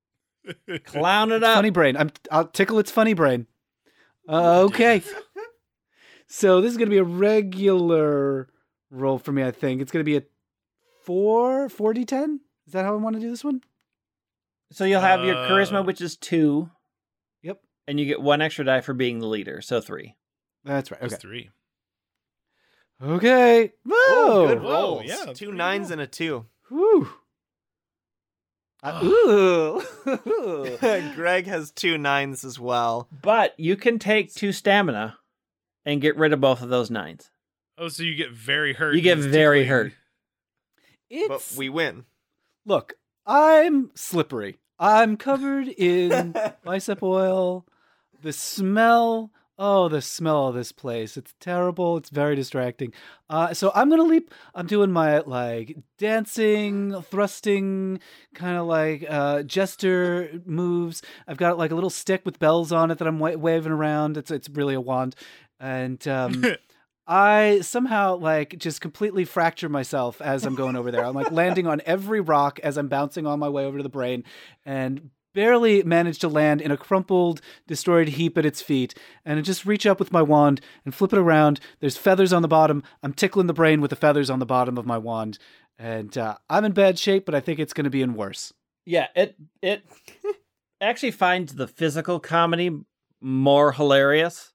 clown 0.86 1.32
it 1.32 1.44
up. 1.44 1.56
funny 1.56 1.70
brain. 1.72 1.98
I'm 1.98 2.12
I'll 2.32 2.46
tickle 2.48 2.80
its 2.80 2.92
funny 2.92 3.14
brain. 3.14 3.48
Uh, 4.28 4.62
okay. 4.62 5.02
so 6.28 6.62
this 6.62 6.72
is 6.72 6.78
gonna 6.78 6.90
be 6.92 6.98
a 6.98 7.04
regular 7.04 8.50
roll 8.92 9.18
for 9.18 9.32
me 9.32 9.44
I 9.44 9.52
think. 9.52 9.82
It's 9.82 9.92
gonna 9.92 10.04
be 10.04 10.18
a 10.18 10.24
four 11.04 11.70
four 11.70 11.94
d 11.94 12.06
ten? 12.06 12.42
Is 12.68 12.74
that 12.74 12.86
how 12.86 12.94
I 12.94 12.98
want 12.98 13.16
to 13.16 13.20
do 13.20 13.30
this 13.30 13.44
one? 13.44 13.62
So 14.72 14.86
you'll 14.86 15.02
have 15.02 15.24
your 15.26 15.36
Uh, 15.36 15.50
charisma, 15.50 15.84
which 15.84 16.00
is 16.02 16.16
two, 16.16 16.70
Yep. 17.42 17.60
and 17.88 18.00
you 18.00 18.06
get 18.06 18.22
one 18.22 18.40
extra 18.42 18.64
die 18.64 18.82
for 18.82 18.94
being 18.94 19.18
the 19.18 19.26
leader, 19.26 19.62
so 19.62 19.82
three. 19.82 20.16
That's 20.70 20.92
right. 20.92 21.02
That's 21.02 21.14
Okay. 21.16 21.22
three. 21.22 21.50
Okay. 23.02 23.74
Oh, 23.90 24.28
Whoa. 24.44 24.48
good 24.48 24.62
Whoa, 24.62 24.70
rolls. 24.72 25.04
yeah, 25.06 25.24
that's 25.26 25.40
two 25.40 25.46
pretty 25.48 25.58
nines 25.58 25.88
cool. 25.88 25.94
and 25.94 26.02
a 26.02 26.08
two. 26.08 26.46
Whew. 26.70 27.10
Uh, 28.84 29.02
ooh. 29.04 29.82
Greg 31.16 31.48
has 31.48 31.72
two 31.72 31.98
nines 31.98 32.44
as 32.46 32.60
well. 32.60 33.08
But 33.22 33.56
you 33.60 33.76
can 33.76 34.00
take 34.00 34.34
two 34.34 34.52
stamina 34.52 35.18
and 35.86 36.02
get 36.02 36.18
rid 36.18 36.34
of 36.34 36.40
both 36.42 36.62
of 36.62 36.70
those 36.70 36.90
nines. 36.92 37.30
Oh, 37.78 37.88
so 37.88 38.04
you 38.04 38.16
get 38.16 38.32
very 38.32 38.74
hurt. 38.74 38.96
You 38.96 39.02
get 39.02 39.18
very 39.18 39.66
hurt. 39.66 39.94
it's 41.10 41.28
But 41.52 41.58
we 41.58 41.70
win. 41.70 42.06
look. 42.66 42.94
I'm 43.26 43.92
slippery. 43.96 44.58
I'm 44.80 45.16
covered 45.18 45.68
in 45.68 46.34
bicep 46.64 47.02
oil. 47.04 47.66
The 48.22 48.34
smell. 48.34 49.32
Oh, 49.62 49.90
the 49.90 50.02
smell 50.02 50.48
of 50.48 50.56
this 50.56 50.72
place. 50.72 51.18
It's 51.18 51.34
terrible. 51.42 51.98
It's 51.98 52.10
very 52.10 52.34
distracting. 52.34 52.94
Uh, 53.30 53.54
so 53.54 53.74
I'm 53.76 53.90
gonna 53.90 54.04
leap. 54.04 54.34
I'm 54.56 54.68
doing 54.68 54.90
my 54.90 55.20
like 55.20 55.76
dancing, 55.98 57.02
thrusting, 57.02 58.00
kind 58.34 58.58
of 58.58 58.68
like 58.68 59.06
uh, 59.10 59.44
jester 59.44 60.42
moves. 60.46 61.02
I've 61.28 61.36
got 61.36 61.58
like 61.58 61.72
a 61.72 61.76
little 61.76 61.90
stick 61.90 62.22
with 62.24 62.40
bells 62.40 62.72
on 62.72 62.90
it 62.90 63.00
that 63.00 63.08
I'm 63.08 63.20
wa- 63.20 63.36
waving 63.36 63.74
around. 63.74 64.16
It's 64.16 64.32
it's 64.32 64.48
really 64.50 64.76
a 64.76 64.82
wand, 64.82 65.16
and 65.60 66.08
um, 66.08 66.46
I 67.08 67.60
somehow 67.60 68.16
like 68.16 68.58
just 68.58 68.80
completely 68.80 69.26
fracture 69.26 69.68
myself 69.68 70.22
as 70.22 70.46
I'm 70.46 70.56
going 70.56 70.78
over 70.78 70.90
there. 70.90 71.04
I'm 71.04 71.16
like 71.16 71.32
landing 71.32 71.68
on 71.68 71.82
every 71.86 72.22
rock 72.22 72.62
as 72.64 72.78
I'm 72.78 72.88
bouncing 72.88 73.28
on 73.28 73.40
my 73.40 73.50
way 73.50 73.66
over 73.66 73.76
to 73.76 73.84
the 73.84 73.90
brain 73.90 74.24
and 74.66 75.10
barely 75.34 75.84
manage 75.84 76.20
to 76.20 76.28
land 76.28 76.62
in 76.62 76.72
a 76.72 76.78
crumpled, 76.78 77.42
destroyed 77.68 78.10
heap 78.10 78.38
at 78.38 78.46
its 78.46 78.62
feet. 78.62 78.94
And 79.26 79.40
I 79.40 79.42
just 79.42 79.66
reach 79.66 79.86
up 79.86 80.00
with 80.00 80.12
my 80.12 80.22
wand 80.22 80.62
and 80.86 80.94
flip 80.94 81.14
it 81.14 81.20
around. 81.20 81.60
There's 81.80 81.98
feathers 81.98 82.34
on 82.34 82.42
the 82.42 82.48
bottom. 82.48 82.84
I'm 83.04 83.14
tickling 83.14 83.48
the 83.48 83.54
brain 83.54 83.82
with 83.82 83.90
the 83.90 83.96
feathers 83.96 84.30
on 84.30 84.40
the 84.40 84.46
bottom 84.46 84.78
of 84.78 84.86
my 84.86 84.98
wand. 84.98 85.38
And 85.78 86.18
uh, 86.18 86.38
I'm 86.50 86.66
in 86.66 86.74
bad 86.74 87.00
shape, 87.00 87.26
but 87.26 87.36
I 87.36 87.40
think 87.40 87.60
it's 87.60 87.74
going 87.74 87.86
to 87.86 87.90
be 87.90 88.02
in 88.02 88.14
worse. 88.14 88.54
Yeah, 88.86 89.08
it 89.16 89.36
it 89.62 89.84
actually 90.82 91.12
finds 91.12 91.56
the 91.56 91.68
physical 91.68 92.20
comedy 92.20 92.72
more 93.22 93.72
hilarious, 93.72 94.54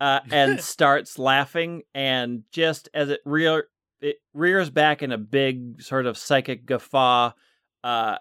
uh, 0.00 0.20
and 0.30 0.60
starts 0.60 1.18
laughing. 1.18 1.82
And 1.94 2.44
just 2.52 2.88
as 2.94 3.10
it 3.10 3.20
rear 3.24 3.68
it 4.00 4.16
rears 4.32 4.70
back 4.70 5.02
in 5.02 5.12
a 5.12 5.18
big 5.18 5.82
sort 5.82 6.06
of 6.06 6.18
psychic 6.18 6.66
guffaw, 6.66 7.32
uh, 7.82 8.18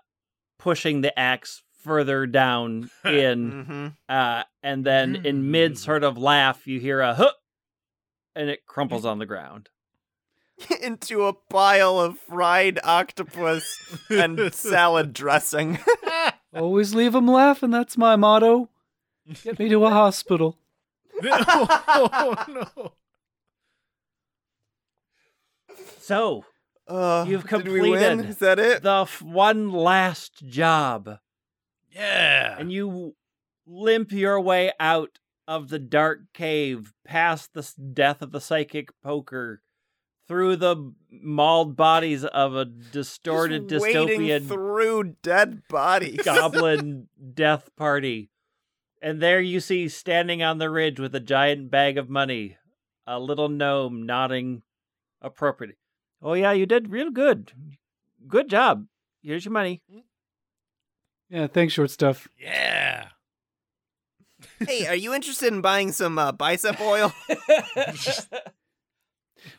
pushing 0.58 1.02
the 1.02 1.18
axe 1.20 1.62
further 1.84 2.26
down 2.26 2.90
in, 3.06 3.52
Mm-hmm. 3.52 3.88
uh, 4.10 4.44
and 4.64 4.86
then 4.86 5.26
in 5.26 5.52
mid 5.52 5.78
sort 5.78 6.04
of 6.04 6.18
laugh, 6.18 6.66
you 6.68 6.80
hear 6.80 7.02
a 7.02 7.14
huh, 7.14 7.32
and 8.36 8.50
it 8.50 8.66
crumples 8.66 9.06
on 9.06 9.20
the 9.20 9.26
ground. 9.26 9.70
Into 10.82 11.26
a 11.26 11.34
pile 11.34 12.00
of 12.00 12.18
fried 12.20 12.80
octopus 12.84 13.78
and 14.10 14.54
salad 14.54 15.12
dressing. 15.14 15.80
Always 16.56 16.94
leave 16.94 17.16
'em 17.16 17.28
laughing. 17.28 17.72
That's 17.72 17.98
my 17.98 18.16
motto. 18.16 18.70
Get 19.44 19.58
me 19.60 19.68
to 19.70 19.86
a 19.86 19.90
hospital. 19.90 20.58
oh 21.24 22.46
no! 22.76 22.94
So 26.00 26.46
Uh, 26.88 27.26
You've 27.28 27.48
Did 27.48 27.68
we 27.70 27.80
win? 27.82 27.92
completed 28.18 28.30
Is 28.30 28.38
that 28.40 28.60
it? 28.60 28.84
the 28.84 29.02
f- 29.04 29.22
one 29.22 29.72
last 29.72 30.46
job. 30.46 31.18
Yeah. 31.94 32.58
and 32.58 32.72
you 32.72 33.16
limp 33.66 34.12
your 34.12 34.40
way 34.42 34.72
out 34.80 35.20
of 35.48 35.70
the 35.70 35.80
dark 35.80 36.22
cave 36.34 36.94
past 37.06 37.54
the 37.54 37.70
death 37.94 38.22
of 38.22 38.32
the 38.32 38.42
psychic 38.42 38.90
poker 39.02 39.62
through 40.28 40.56
the 40.56 40.94
mauled 41.12 41.76
bodies 41.76 42.24
of 42.24 42.56
a 42.56 42.66
distorted 42.66 43.70
Just 43.70 43.86
dystopian 43.86 44.48
through 44.48 45.16
dead 45.22 45.64
bodies. 45.70 46.22
goblin 46.24 47.08
death 47.34 47.70
party. 47.76 48.30
And 49.02 49.22
there 49.22 49.42
you 49.42 49.60
see 49.60 49.90
standing 49.90 50.42
on 50.42 50.60
the 50.60 50.70
ridge 50.70 51.00
with 51.00 51.14
a 51.14 51.20
giant 51.20 51.70
bag 51.70 51.98
of 51.98 52.10
money 52.10 52.58
a 53.06 53.20
little 53.20 53.50
gnome 53.50 54.06
nodding 54.06 54.62
appropriately 55.22 55.76
oh 56.22 56.34
yeah 56.34 56.52
you 56.52 56.66
did 56.66 56.90
real 56.90 57.12
good. 57.12 57.52
Good 58.26 58.50
job. 58.50 58.86
Here's 59.22 59.44
your 59.44 59.52
money 59.52 59.82
mm. 59.94 60.04
Yeah, 61.30 61.48
thanks, 61.48 61.74
short 61.74 61.92
stuff. 61.92 62.28
yeah. 62.40 63.08
hey, 64.60 64.88
are 64.88 64.96
you 65.04 65.14
interested 65.14 65.52
in 65.52 65.62
buying 65.62 65.92
some 65.92 66.18
uh, 66.18 66.32
bicep 66.32 66.80
oil? 66.82 67.14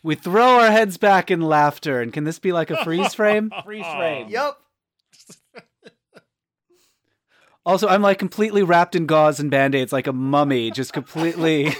We 0.02 0.14
throw 0.14 0.60
our 0.60 0.70
heads 0.70 0.96
back 0.96 1.30
in 1.30 1.40
laughter, 1.40 2.00
and 2.00 2.12
can 2.12 2.24
this 2.24 2.38
be 2.38 2.52
like 2.52 2.70
a 2.70 2.82
freeze 2.84 3.14
frame? 3.14 3.50
freeze 3.64 3.86
frame 3.86 4.28
yep. 4.28 4.56
Also, 7.66 7.88
I'm 7.88 8.02
like 8.02 8.18
completely 8.18 8.62
wrapped 8.62 8.94
in 8.94 9.06
gauze 9.06 9.40
and 9.40 9.50
band 9.50 9.74
aids, 9.74 9.92
like 9.92 10.06
a 10.06 10.12
mummy, 10.12 10.70
just 10.70 10.92
completely. 10.92 11.74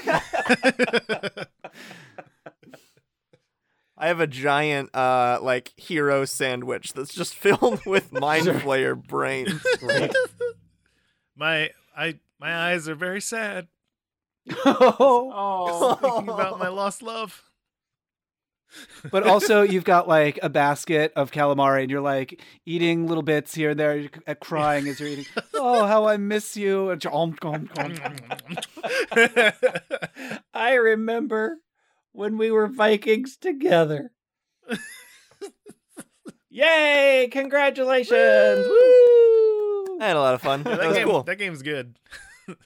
I 4.05 4.09
have 4.09 4.21
a 4.21 4.27
giant 4.27 4.95
uh 4.95 5.39
like 5.41 5.73
hero 5.79 6.27
sandwich 6.27 6.93
that's 6.93 7.15
just 7.15 7.35
filled 7.45 7.87
with 7.87 8.13
mind 8.13 8.45
flayer 8.49 8.95
brains. 8.95 9.65
my 11.37 11.71
I 11.97 12.19
my 12.39 12.55
eyes 12.55 12.87
are 12.87 12.95
very 12.95 13.23
sad. 13.23 13.67
oh, 14.67 15.95
Thinking 16.03 16.29
about 16.29 16.59
my 16.59 16.69
lost 16.69 17.01
love. 17.03 17.45
but 19.11 19.23
also 19.27 19.63
you've 19.63 19.85
got 19.85 20.07
like 20.07 20.39
a 20.43 20.51
basket 20.51 21.15
of 21.17 21.31
calamari 21.31 21.81
and 21.81 21.91
you're 21.91 22.03
like 22.03 22.43
eating 22.67 23.07
little 23.07 23.23
bits 23.23 23.55
here 23.55 23.71
and 23.71 23.81
there 23.81 23.97
you're 23.97 24.11
c- 24.15 24.35
crying 24.43 24.87
as 24.87 25.01
you're 25.01 25.09
eating 25.09 25.27
oh 25.55 25.87
how 25.87 26.07
i 26.09 26.17
miss 26.19 26.57
you 26.57 26.91
and 26.91 27.03
you're, 27.03 27.15
om, 27.15 27.39
om, 27.43 27.71
om, 27.79 27.95
om. 28.03 29.53
I 30.53 30.75
remember 30.75 31.59
when 32.15 32.39
we 32.39 32.51
were 32.51 32.69
Vikings 32.69 33.37
together. 33.37 34.11
Yay! 36.49 37.29
Congratulations! 37.33 38.67
Woo! 38.67 39.99
I 40.01 40.07
had 40.07 40.17
a 40.17 40.21
lot 40.21 40.35
of 40.35 40.41
fun. 40.43 40.63
that, 40.63 40.79
That 40.79 40.87
was 40.89 40.97
game, 40.97 41.07
cool. 41.09 41.23
that 41.25 41.37
game's 41.37 41.63
good. 41.63 41.97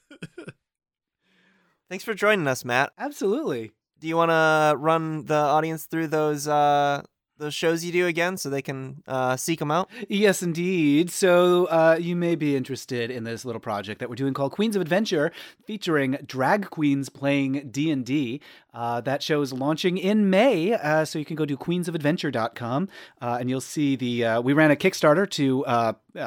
Thanks 1.88 2.04
for 2.04 2.12
joining 2.12 2.46
us, 2.46 2.64
Matt. 2.66 2.92
absolutely 2.98 3.70
Do 3.98 4.06
you 4.08 4.16
want 4.16 4.30
to 4.30 4.74
run 4.76 5.24
the 5.24 5.34
audience 5.34 5.86
through 5.86 6.08
those 6.08 6.46
uh, 6.46 7.02
those 7.38 7.54
shows 7.54 7.84
you 7.84 7.92
do 7.92 8.06
again, 8.06 8.36
so 8.36 8.50
they 8.50 8.62
can 8.62 9.02
uh, 9.06 9.36
seek 9.36 9.58
them 9.58 9.70
out? 9.70 9.88
Yes, 10.08 10.42
indeed. 10.42 11.10
So 11.10 11.66
uh, 11.66 11.96
you 12.00 12.16
may 12.16 12.34
be 12.34 12.56
interested 12.56 13.10
in 13.10 13.24
this 13.24 13.44
little 13.44 13.60
project 13.60 14.00
that 14.00 14.08
we're 14.08 14.16
doing 14.16 14.34
called 14.34 14.52
Queens 14.52 14.76
of 14.76 14.82
Adventure, 14.82 15.32
featuring 15.64 16.18
drag 16.26 16.70
queens 16.70 17.08
playing 17.08 17.68
D 17.70 17.90
and 17.90 18.04
D. 18.04 18.40
Uh, 18.74 19.00
that 19.00 19.22
show 19.22 19.40
is 19.40 19.52
launching 19.52 19.98
in 19.98 20.30
May, 20.30 20.72
uh, 20.74 21.04
so 21.04 21.18
you 21.18 21.24
can 21.24 21.36
go 21.36 21.46
to 21.46 21.56
queensofadventure.com 21.56 22.88
uh, 23.20 23.36
and 23.40 23.50
you'll 23.50 23.60
see 23.60 23.96
the. 23.96 24.24
Uh, 24.24 24.40
we 24.40 24.52
ran 24.52 24.70
a 24.70 24.76
Kickstarter 24.76 25.28
to 25.30 25.64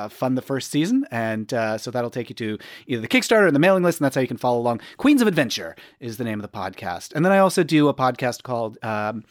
fund 0.09 0.38
the 0.38 0.41
first 0.41 0.72
season, 0.72 1.05
and 1.12 1.49
so 1.49 1.91
that'll 1.91 2.09
take 2.09 2.30
you 2.30 2.36
to 2.36 2.57
either 2.88 3.01
the 3.01 3.07
Kickstarter 3.07 3.47
or 3.47 3.51
the 3.51 3.59
mailing 3.59 3.84
list, 3.84 3.99
and 3.99 4.05
that's 4.05 4.16
how 4.16 4.22
you 4.22 4.28
can 4.28 4.38
follow 4.38 4.59
along. 4.59 4.82
Queens 4.97 5.22
of 5.22 5.28
Adventure 5.28 5.76
is 5.99 6.18
the 6.18 6.24
name 6.24 6.39
of 6.39 6.51
the 6.51 6.57
podcast, 6.57 7.14
and 7.14 7.24
then 7.24 7.32
I 7.32 7.38
also 7.38 7.64
do 7.64 7.88
a 7.88 7.93
podcast 7.93 8.43
called. 8.43 8.78
Um, 8.84 9.24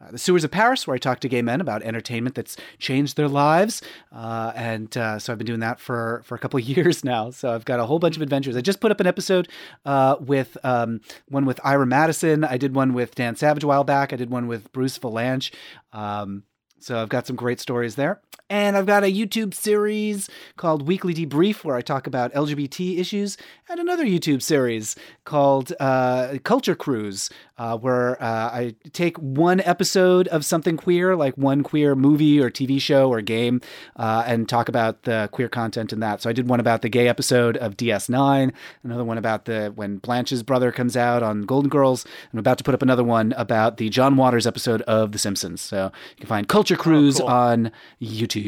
uh, 0.00 0.10
the 0.10 0.18
Sewers 0.18 0.44
of 0.44 0.50
Paris, 0.50 0.86
where 0.86 0.94
I 0.94 0.98
talk 0.98 1.20
to 1.20 1.28
gay 1.28 1.42
men 1.42 1.60
about 1.60 1.82
entertainment 1.82 2.34
that's 2.34 2.56
changed 2.78 3.16
their 3.16 3.28
lives, 3.28 3.82
uh, 4.12 4.52
and 4.54 4.94
uh, 4.96 5.18
so 5.18 5.32
I've 5.32 5.38
been 5.38 5.46
doing 5.46 5.60
that 5.60 5.80
for 5.80 6.22
for 6.24 6.34
a 6.34 6.38
couple 6.38 6.58
of 6.58 6.64
years 6.68 7.04
now. 7.04 7.30
So 7.30 7.52
I've 7.52 7.64
got 7.64 7.80
a 7.80 7.86
whole 7.86 7.98
bunch 7.98 8.16
of 8.16 8.22
adventures. 8.22 8.56
I 8.56 8.60
just 8.60 8.80
put 8.80 8.90
up 8.90 9.00
an 9.00 9.06
episode 9.06 9.48
uh, 9.84 10.16
with 10.20 10.56
um, 10.64 11.00
one 11.28 11.44
with 11.44 11.60
Ira 11.64 11.86
Madison. 11.86 12.44
I 12.44 12.56
did 12.56 12.74
one 12.74 12.94
with 12.94 13.14
Dan 13.14 13.36
Savage 13.36 13.64
a 13.64 13.66
while 13.66 13.84
back. 13.84 14.12
I 14.12 14.16
did 14.16 14.30
one 14.30 14.46
with 14.46 14.72
Bruce 14.72 14.98
Vilanch. 14.98 15.52
Um, 15.92 16.44
so 16.78 17.00
I've 17.00 17.08
got 17.08 17.26
some 17.26 17.36
great 17.36 17.60
stories 17.60 17.94
there. 17.94 18.20
And 18.50 18.76
I've 18.76 18.84
got 18.84 19.04
a 19.04 19.06
YouTube 19.06 19.54
series 19.54 20.28
called 20.56 20.88
Weekly 20.88 21.14
Debrief 21.14 21.62
where 21.62 21.76
I 21.76 21.82
talk 21.82 22.08
about 22.08 22.34
LGBT 22.34 22.98
issues, 22.98 23.36
and 23.68 23.78
another 23.78 24.04
YouTube 24.04 24.42
series 24.42 24.96
called 25.24 25.72
uh, 25.78 26.36
Culture 26.42 26.74
Cruise, 26.74 27.30
uh, 27.58 27.78
where 27.78 28.20
uh, 28.20 28.50
I 28.50 28.74
take 28.92 29.16
one 29.18 29.60
episode 29.60 30.26
of 30.28 30.44
something 30.44 30.76
queer, 30.76 31.14
like 31.14 31.38
one 31.38 31.62
queer 31.62 31.94
movie 31.94 32.40
or 32.40 32.50
TV 32.50 32.80
show 32.80 33.08
or 33.08 33.20
game, 33.20 33.60
uh, 33.94 34.24
and 34.26 34.48
talk 34.48 34.68
about 34.68 35.04
the 35.04 35.28
queer 35.30 35.48
content 35.48 35.92
in 35.92 36.00
that. 36.00 36.20
So 36.20 36.28
I 36.28 36.32
did 36.32 36.48
one 36.48 36.58
about 36.58 36.82
the 36.82 36.88
gay 36.88 37.06
episode 37.06 37.56
of 37.58 37.76
DS9, 37.76 38.52
another 38.82 39.04
one 39.04 39.16
about 39.16 39.44
the 39.44 39.72
when 39.76 39.98
Blanche's 39.98 40.42
brother 40.42 40.72
comes 40.72 40.96
out 40.96 41.22
on 41.22 41.42
Golden 41.42 41.68
Girls. 41.68 42.04
I'm 42.32 42.40
about 42.40 42.58
to 42.58 42.64
put 42.64 42.74
up 42.74 42.82
another 42.82 43.04
one 43.04 43.32
about 43.36 43.76
the 43.76 43.90
John 43.90 44.16
Waters 44.16 44.44
episode 44.44 44.82
of 44.82 45.12
The 45.12 45.18
Simpsons. 45.18 45.60
So 45.60 45.92
you 46.16 46.16
can 46.16 46.26
find 46.26 46.48
Culture 46.48 46.76
Cruise 46.76 47.18
cool. 47.18 47.28
on 47.28 47.70
YouTube. 48.02 48.39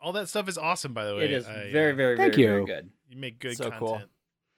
All 0.00 0.12
that 0.12 0.28
stuff 0.28 0.48
is 0.48 0.56
awesome, 0.58 0.92
by 0.92 1.04
the 1.04 1.16
way. 1.16 1.24
It 1.24 1.32
is 1.32 1.46
I, 1.46 1.50
uh, 1.50 1.54
very, 1.72 1.92
very, 1.92 2.16
Thank 2.16 2.34
very, 2.34 2.42
you. 2.42 2.48
very 2.48 2.64
good. 2.64 2.90
You 3.08 3.16
make 3.16 3.38
good 3.38 3.56
So 3.56 3.70
cool. 3.72 4.02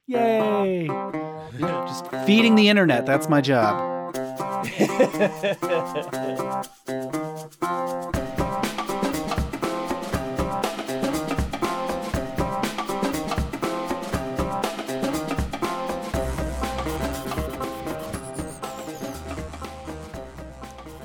Yay! 0.06 0.86
Just 1.58 2.06
feeding 2.26 2.54
the 2.54 2.68
internet. 2.68 3.06
That's 3.06 3.28
my 3.28 3.40
job. 3.40 4.14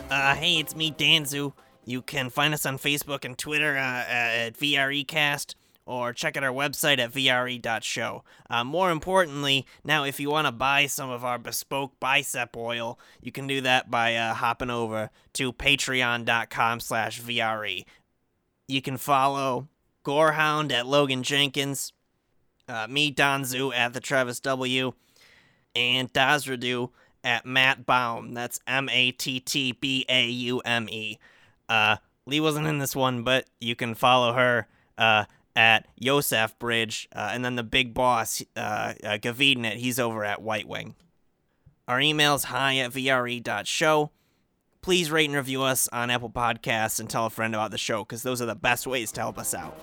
Uh, 0.10 0.36
hey, 0.36 0.60
it's 0.60 0.76
me, 0.76 0.92
Danzu. 0.92 1.54
You 1.86 2.02
can 2.02 2.30
find 2.30 2.54
us 2.54 2.66
on 2.66 2.78
Facebook 2.78 3.26
and 3.26 3.38
Twitter 3.38 3.76
uh, 3.76 4.06
at 4.08 4.58
VREcast 4.58 5.56
or 5.86 6.14
check 6.14 6.38
out 6.38 6.44
our 6.44 6.54
website 6.54 7.00
at 7.00 7.12
VRE.show. 7.12 8.24
Uh, 8.50 8.64
more 8.64 8.90
importantly, 8.90 9.66
now 9.84 10.04
if 10.06 10.20
you 10.20 10.30
want 10.30 10.48
to 10.48 10.52
buy 10.52 10.86
some 10.86 11.10
of 11.10 11.26
our 11.26 11.38
bespoke 11.38 12.00
bicep 12.00 12.56
oil, 12.56 12.98
you 13.22 13.32
can 13.32 13.48
do 13.48 13.62
that 13.62 13.92
by 13.92 14.16
uh, 14.16 14.34
hopping 14.34 14.70
over 14.70 15.10
to 15.34 15.52
patreon.com 15.52 16.80
slash 16.80 17.22
VRE. 17.22 17.84
You 18.68 18.82
can 18.82 18.98
follow 18.98 19.68
Gorehound 20.06 20.72
at 20.72 20.88
Logan 20.88 21.24
Jenkins, 21.24 21.92
uh, 22.68 22.88
me, 22.90 23.14
Danzu, 23.14 23.76
at 23.76 23.94
the 23.94 24.00
Travis 24.00 24.40
W, 24.40 24.94
and 25.76 26.12
Dazradu 26.14 26.92
at 27.24 27.46
Matt 27.46 27.86
Baume. 27.86 28.34
That's 28.34 28.60
M 28.68 28.88
A 28.90 29.12
T 29.12 29.40
T 29.40 29.74
B 29.74 30.06
A 30.08 30.28
U 30.28 30.60
M 30.60 30.88
E. 30.90 31.18
Uh, 31.68 31.98
Lee 32.26 32.40
wasn't 32.40 32.68
in 32.68 32.80
this 32.80 32.96
one, 32.96 33.24
but 33.24 33.50
you 33.60 33.76
can 33.76 33.96
follow 33.96 34.34
her 34.34 34.68
uh, 34.98 35.26
at 35.56 35.88
Yosef 35.98 36.58
Bridge, 36.60 37.08
uh, 37.16 37.32
and 37.34 37.44
then 37.44 37.56
the 37.56 37.64
big 37.64 37.94
boss, 37.94 38.42
uh, 38.56 38.94
uh, 39.04 39.18
Gavidnet, 39.18 39.76
he's 39.76 40.00
over 40.00 40.24
at 40.24 40.42
White 40.42 40.68
Wing. 40.68 40.96
Our 41.88 42.00
email's 42.00 42.46
hi 42.46 42.78
at 42.78 42.92
VRE.show. 42.92 44.12
Please 44.82 45.12
rate 45.12 45.30
and 45.30 45.36
review 45.36 45.64
us 45.64 45.88
on 45.94 46.10
Apple 46.10 46.30
Podcasts 46.30 47.00
and 47.00 47.10
tell 47.10 47.26
a 47.26 47.30
friend 47.30 47.54
about 47.54 47.72
the 47.72 47.78
show, 47.78 48.04
because 48.04 48.24
those 48.24 48.42
are 48.42 48.46
the 48.46 48.56
best 48.56 48.88
ways 48.88 49.12
to 49.14 49.22
help 49.22 49.38
us 49.38 49.54
out. 49.54 49.78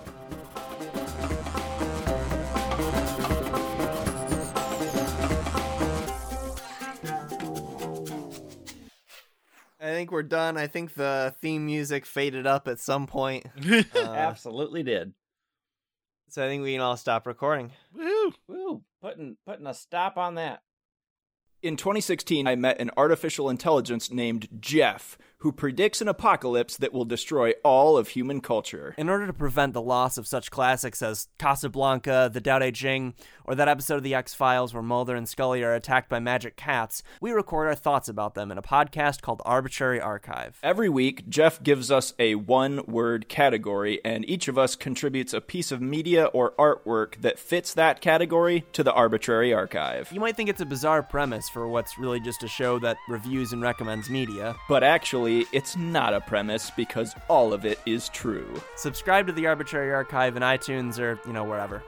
I 9.91 9.95
think 9.95 10.13
we're 10.13 10.23
done. 10.23 10.57
I 10.57 10.69
think 10.69 10.95
the 10.95 11.35
theme 11.41 11.67
music 11.67 12.07
faded 12.07 12.47
up 12.47 12.69
at 12.69 12.79
some 12.79 13.07
point. 13.07 13.47
Uh, 13.95 13.99
Absolutely 13.99 14.83
did. 14.83 15.13
so 16.29 16.45
I 16.45 16.49
think 16.49 16.63
we 16.63 16.73
can 16.73 16.81
all 16.81 16.97
stop 16.97 17.27
recording. 17.27 17.73
Woo! 17.93 18.33
Woo! 18.47 18.83
Putting 19.03 19.37
putting 19.45 19.67
a 19.67 19.75
stop 19.75 20.17
on 20.17 20.37
that. 20.37 20.63
In 21.63 21.77
2016, 21.77 22.47
I 22.47 22.55
met 22.55 22.81
an 22.81 22.91
artificial 22.97 23.51
intelligence 23.51 24.11
named 24.11 24.49
Jeff, 24.61 25.19
who 25.41 25.53
predicts 25.53 26.01
an 26.01 26.09
apocalypse 26.09 26.77
that 26.77 26.93
will 26.93 27.05
destroy 27.05 27.53
all 27.65 27.97
of 27.97 28.09
human 28.09 28.41
culture. 28.41 28.95
In 28.99 29.09
order 29.09 29.27
to 29.27 29.33
prevent 29.33 29.73
the 29.73 29.81
loss 29.81 30.19
of 30.19 30.27
such 30.27 30.51
classics 30.51 31.01
as 31.01 31.29
Casablanca, 31.39 32.31
The 32.33 32.41
Tao 32.41 32.59
Te 32.59 32.73
Ching, 32.73 33.15
or 33.45 33.55
that 33.55 33.69
episode 33.69 33.97
of 33.97 34.03
The 34.03 34.15
X 34.15 34.35
Files 34.35 34.75
where 34.75 34.83
Mulder 34.83 35.17
and 35.17 35.29
Scully 35.29 35.63
are 35.63 35.75
attacked 35.75 36.11
by 36.11 36.21
magic 36.21 36.57
cats, 36.57 37.03
we 37.23 37.33
record 37.33 37.69
our 37.69 37.75
thoughts 37.75 38.09
about 38.09 38.35
them 38.35 38.51
in 38.51 38.59
a 38.59 38.63
podcast 38.63 39.23
called 39.23 39.41
Arbitrary 39.47 40.01
Archive. 40.01 40.59
Every 40.63 40.91
week, 40.91 41.29
Jeff 41.29 41.63
gives 41.63 41.91
us 41.91 42.13
a 42.19 42.35
one 42.35 42.85
word 42.87 43.29
category, 43.29 44.01
and 44.05 44.29
each 44.29 44.47
of 44.47 44.59
us 44.59 44.77
contributes 44.77 45.33
a 45.33 45.41
piece 45.41 45.73
of 45.73 45.81
media 45.81 46.27
or 46.27 46.53
artwork 46.53 47.21
that 47.23 47.39
fits 47.39 47.73
that 47.75 48.03
category 48.03 48.67
to 48.75 48.83
the 48.83 48.93
arbitrary 48.93 49.55
archive. 49.55 50.13
You 50.13 50.21
might 50.21 50.37
think 50.37 50.51
it's 50.51 50.61
a 50.61 50.67
bizarre 50.67 51.03
premise 51.03 51.49
for 51.49 51.67
what's 51.67 51.99
really 51.99 52.21
just 52.21 52.43
a 52.43 52.49
show 52.49 52.79
that 52.81 52.99
reviews 53.09 53.55
and 53.55 53.63
recommends 53.63 54.11
media. 54.11 54.55
But 54.69 54.85
actually, 54.85 55.30
it's 55.53 55.77
not 55.77 56.15
a 56.15 56.21
premise 56.21 56.71
because 56.71 57.15
all 57.29 57.53
of 57.53 57.65
it 57.65 57.79
is 57.87 58.09
true. 58.11 58.61
Subscribe 58.77 59.27
to 59.27 59.33
the 59.33 59.47
Arbitrary 59.47 59.93
Archive 59.93 60.37
in 60.37 60.43
iTunes 60.43 60.99
or, 60.99 61.19
you 61.27 61.33
know, 61.33 61.45
wherever. 61.45 61.83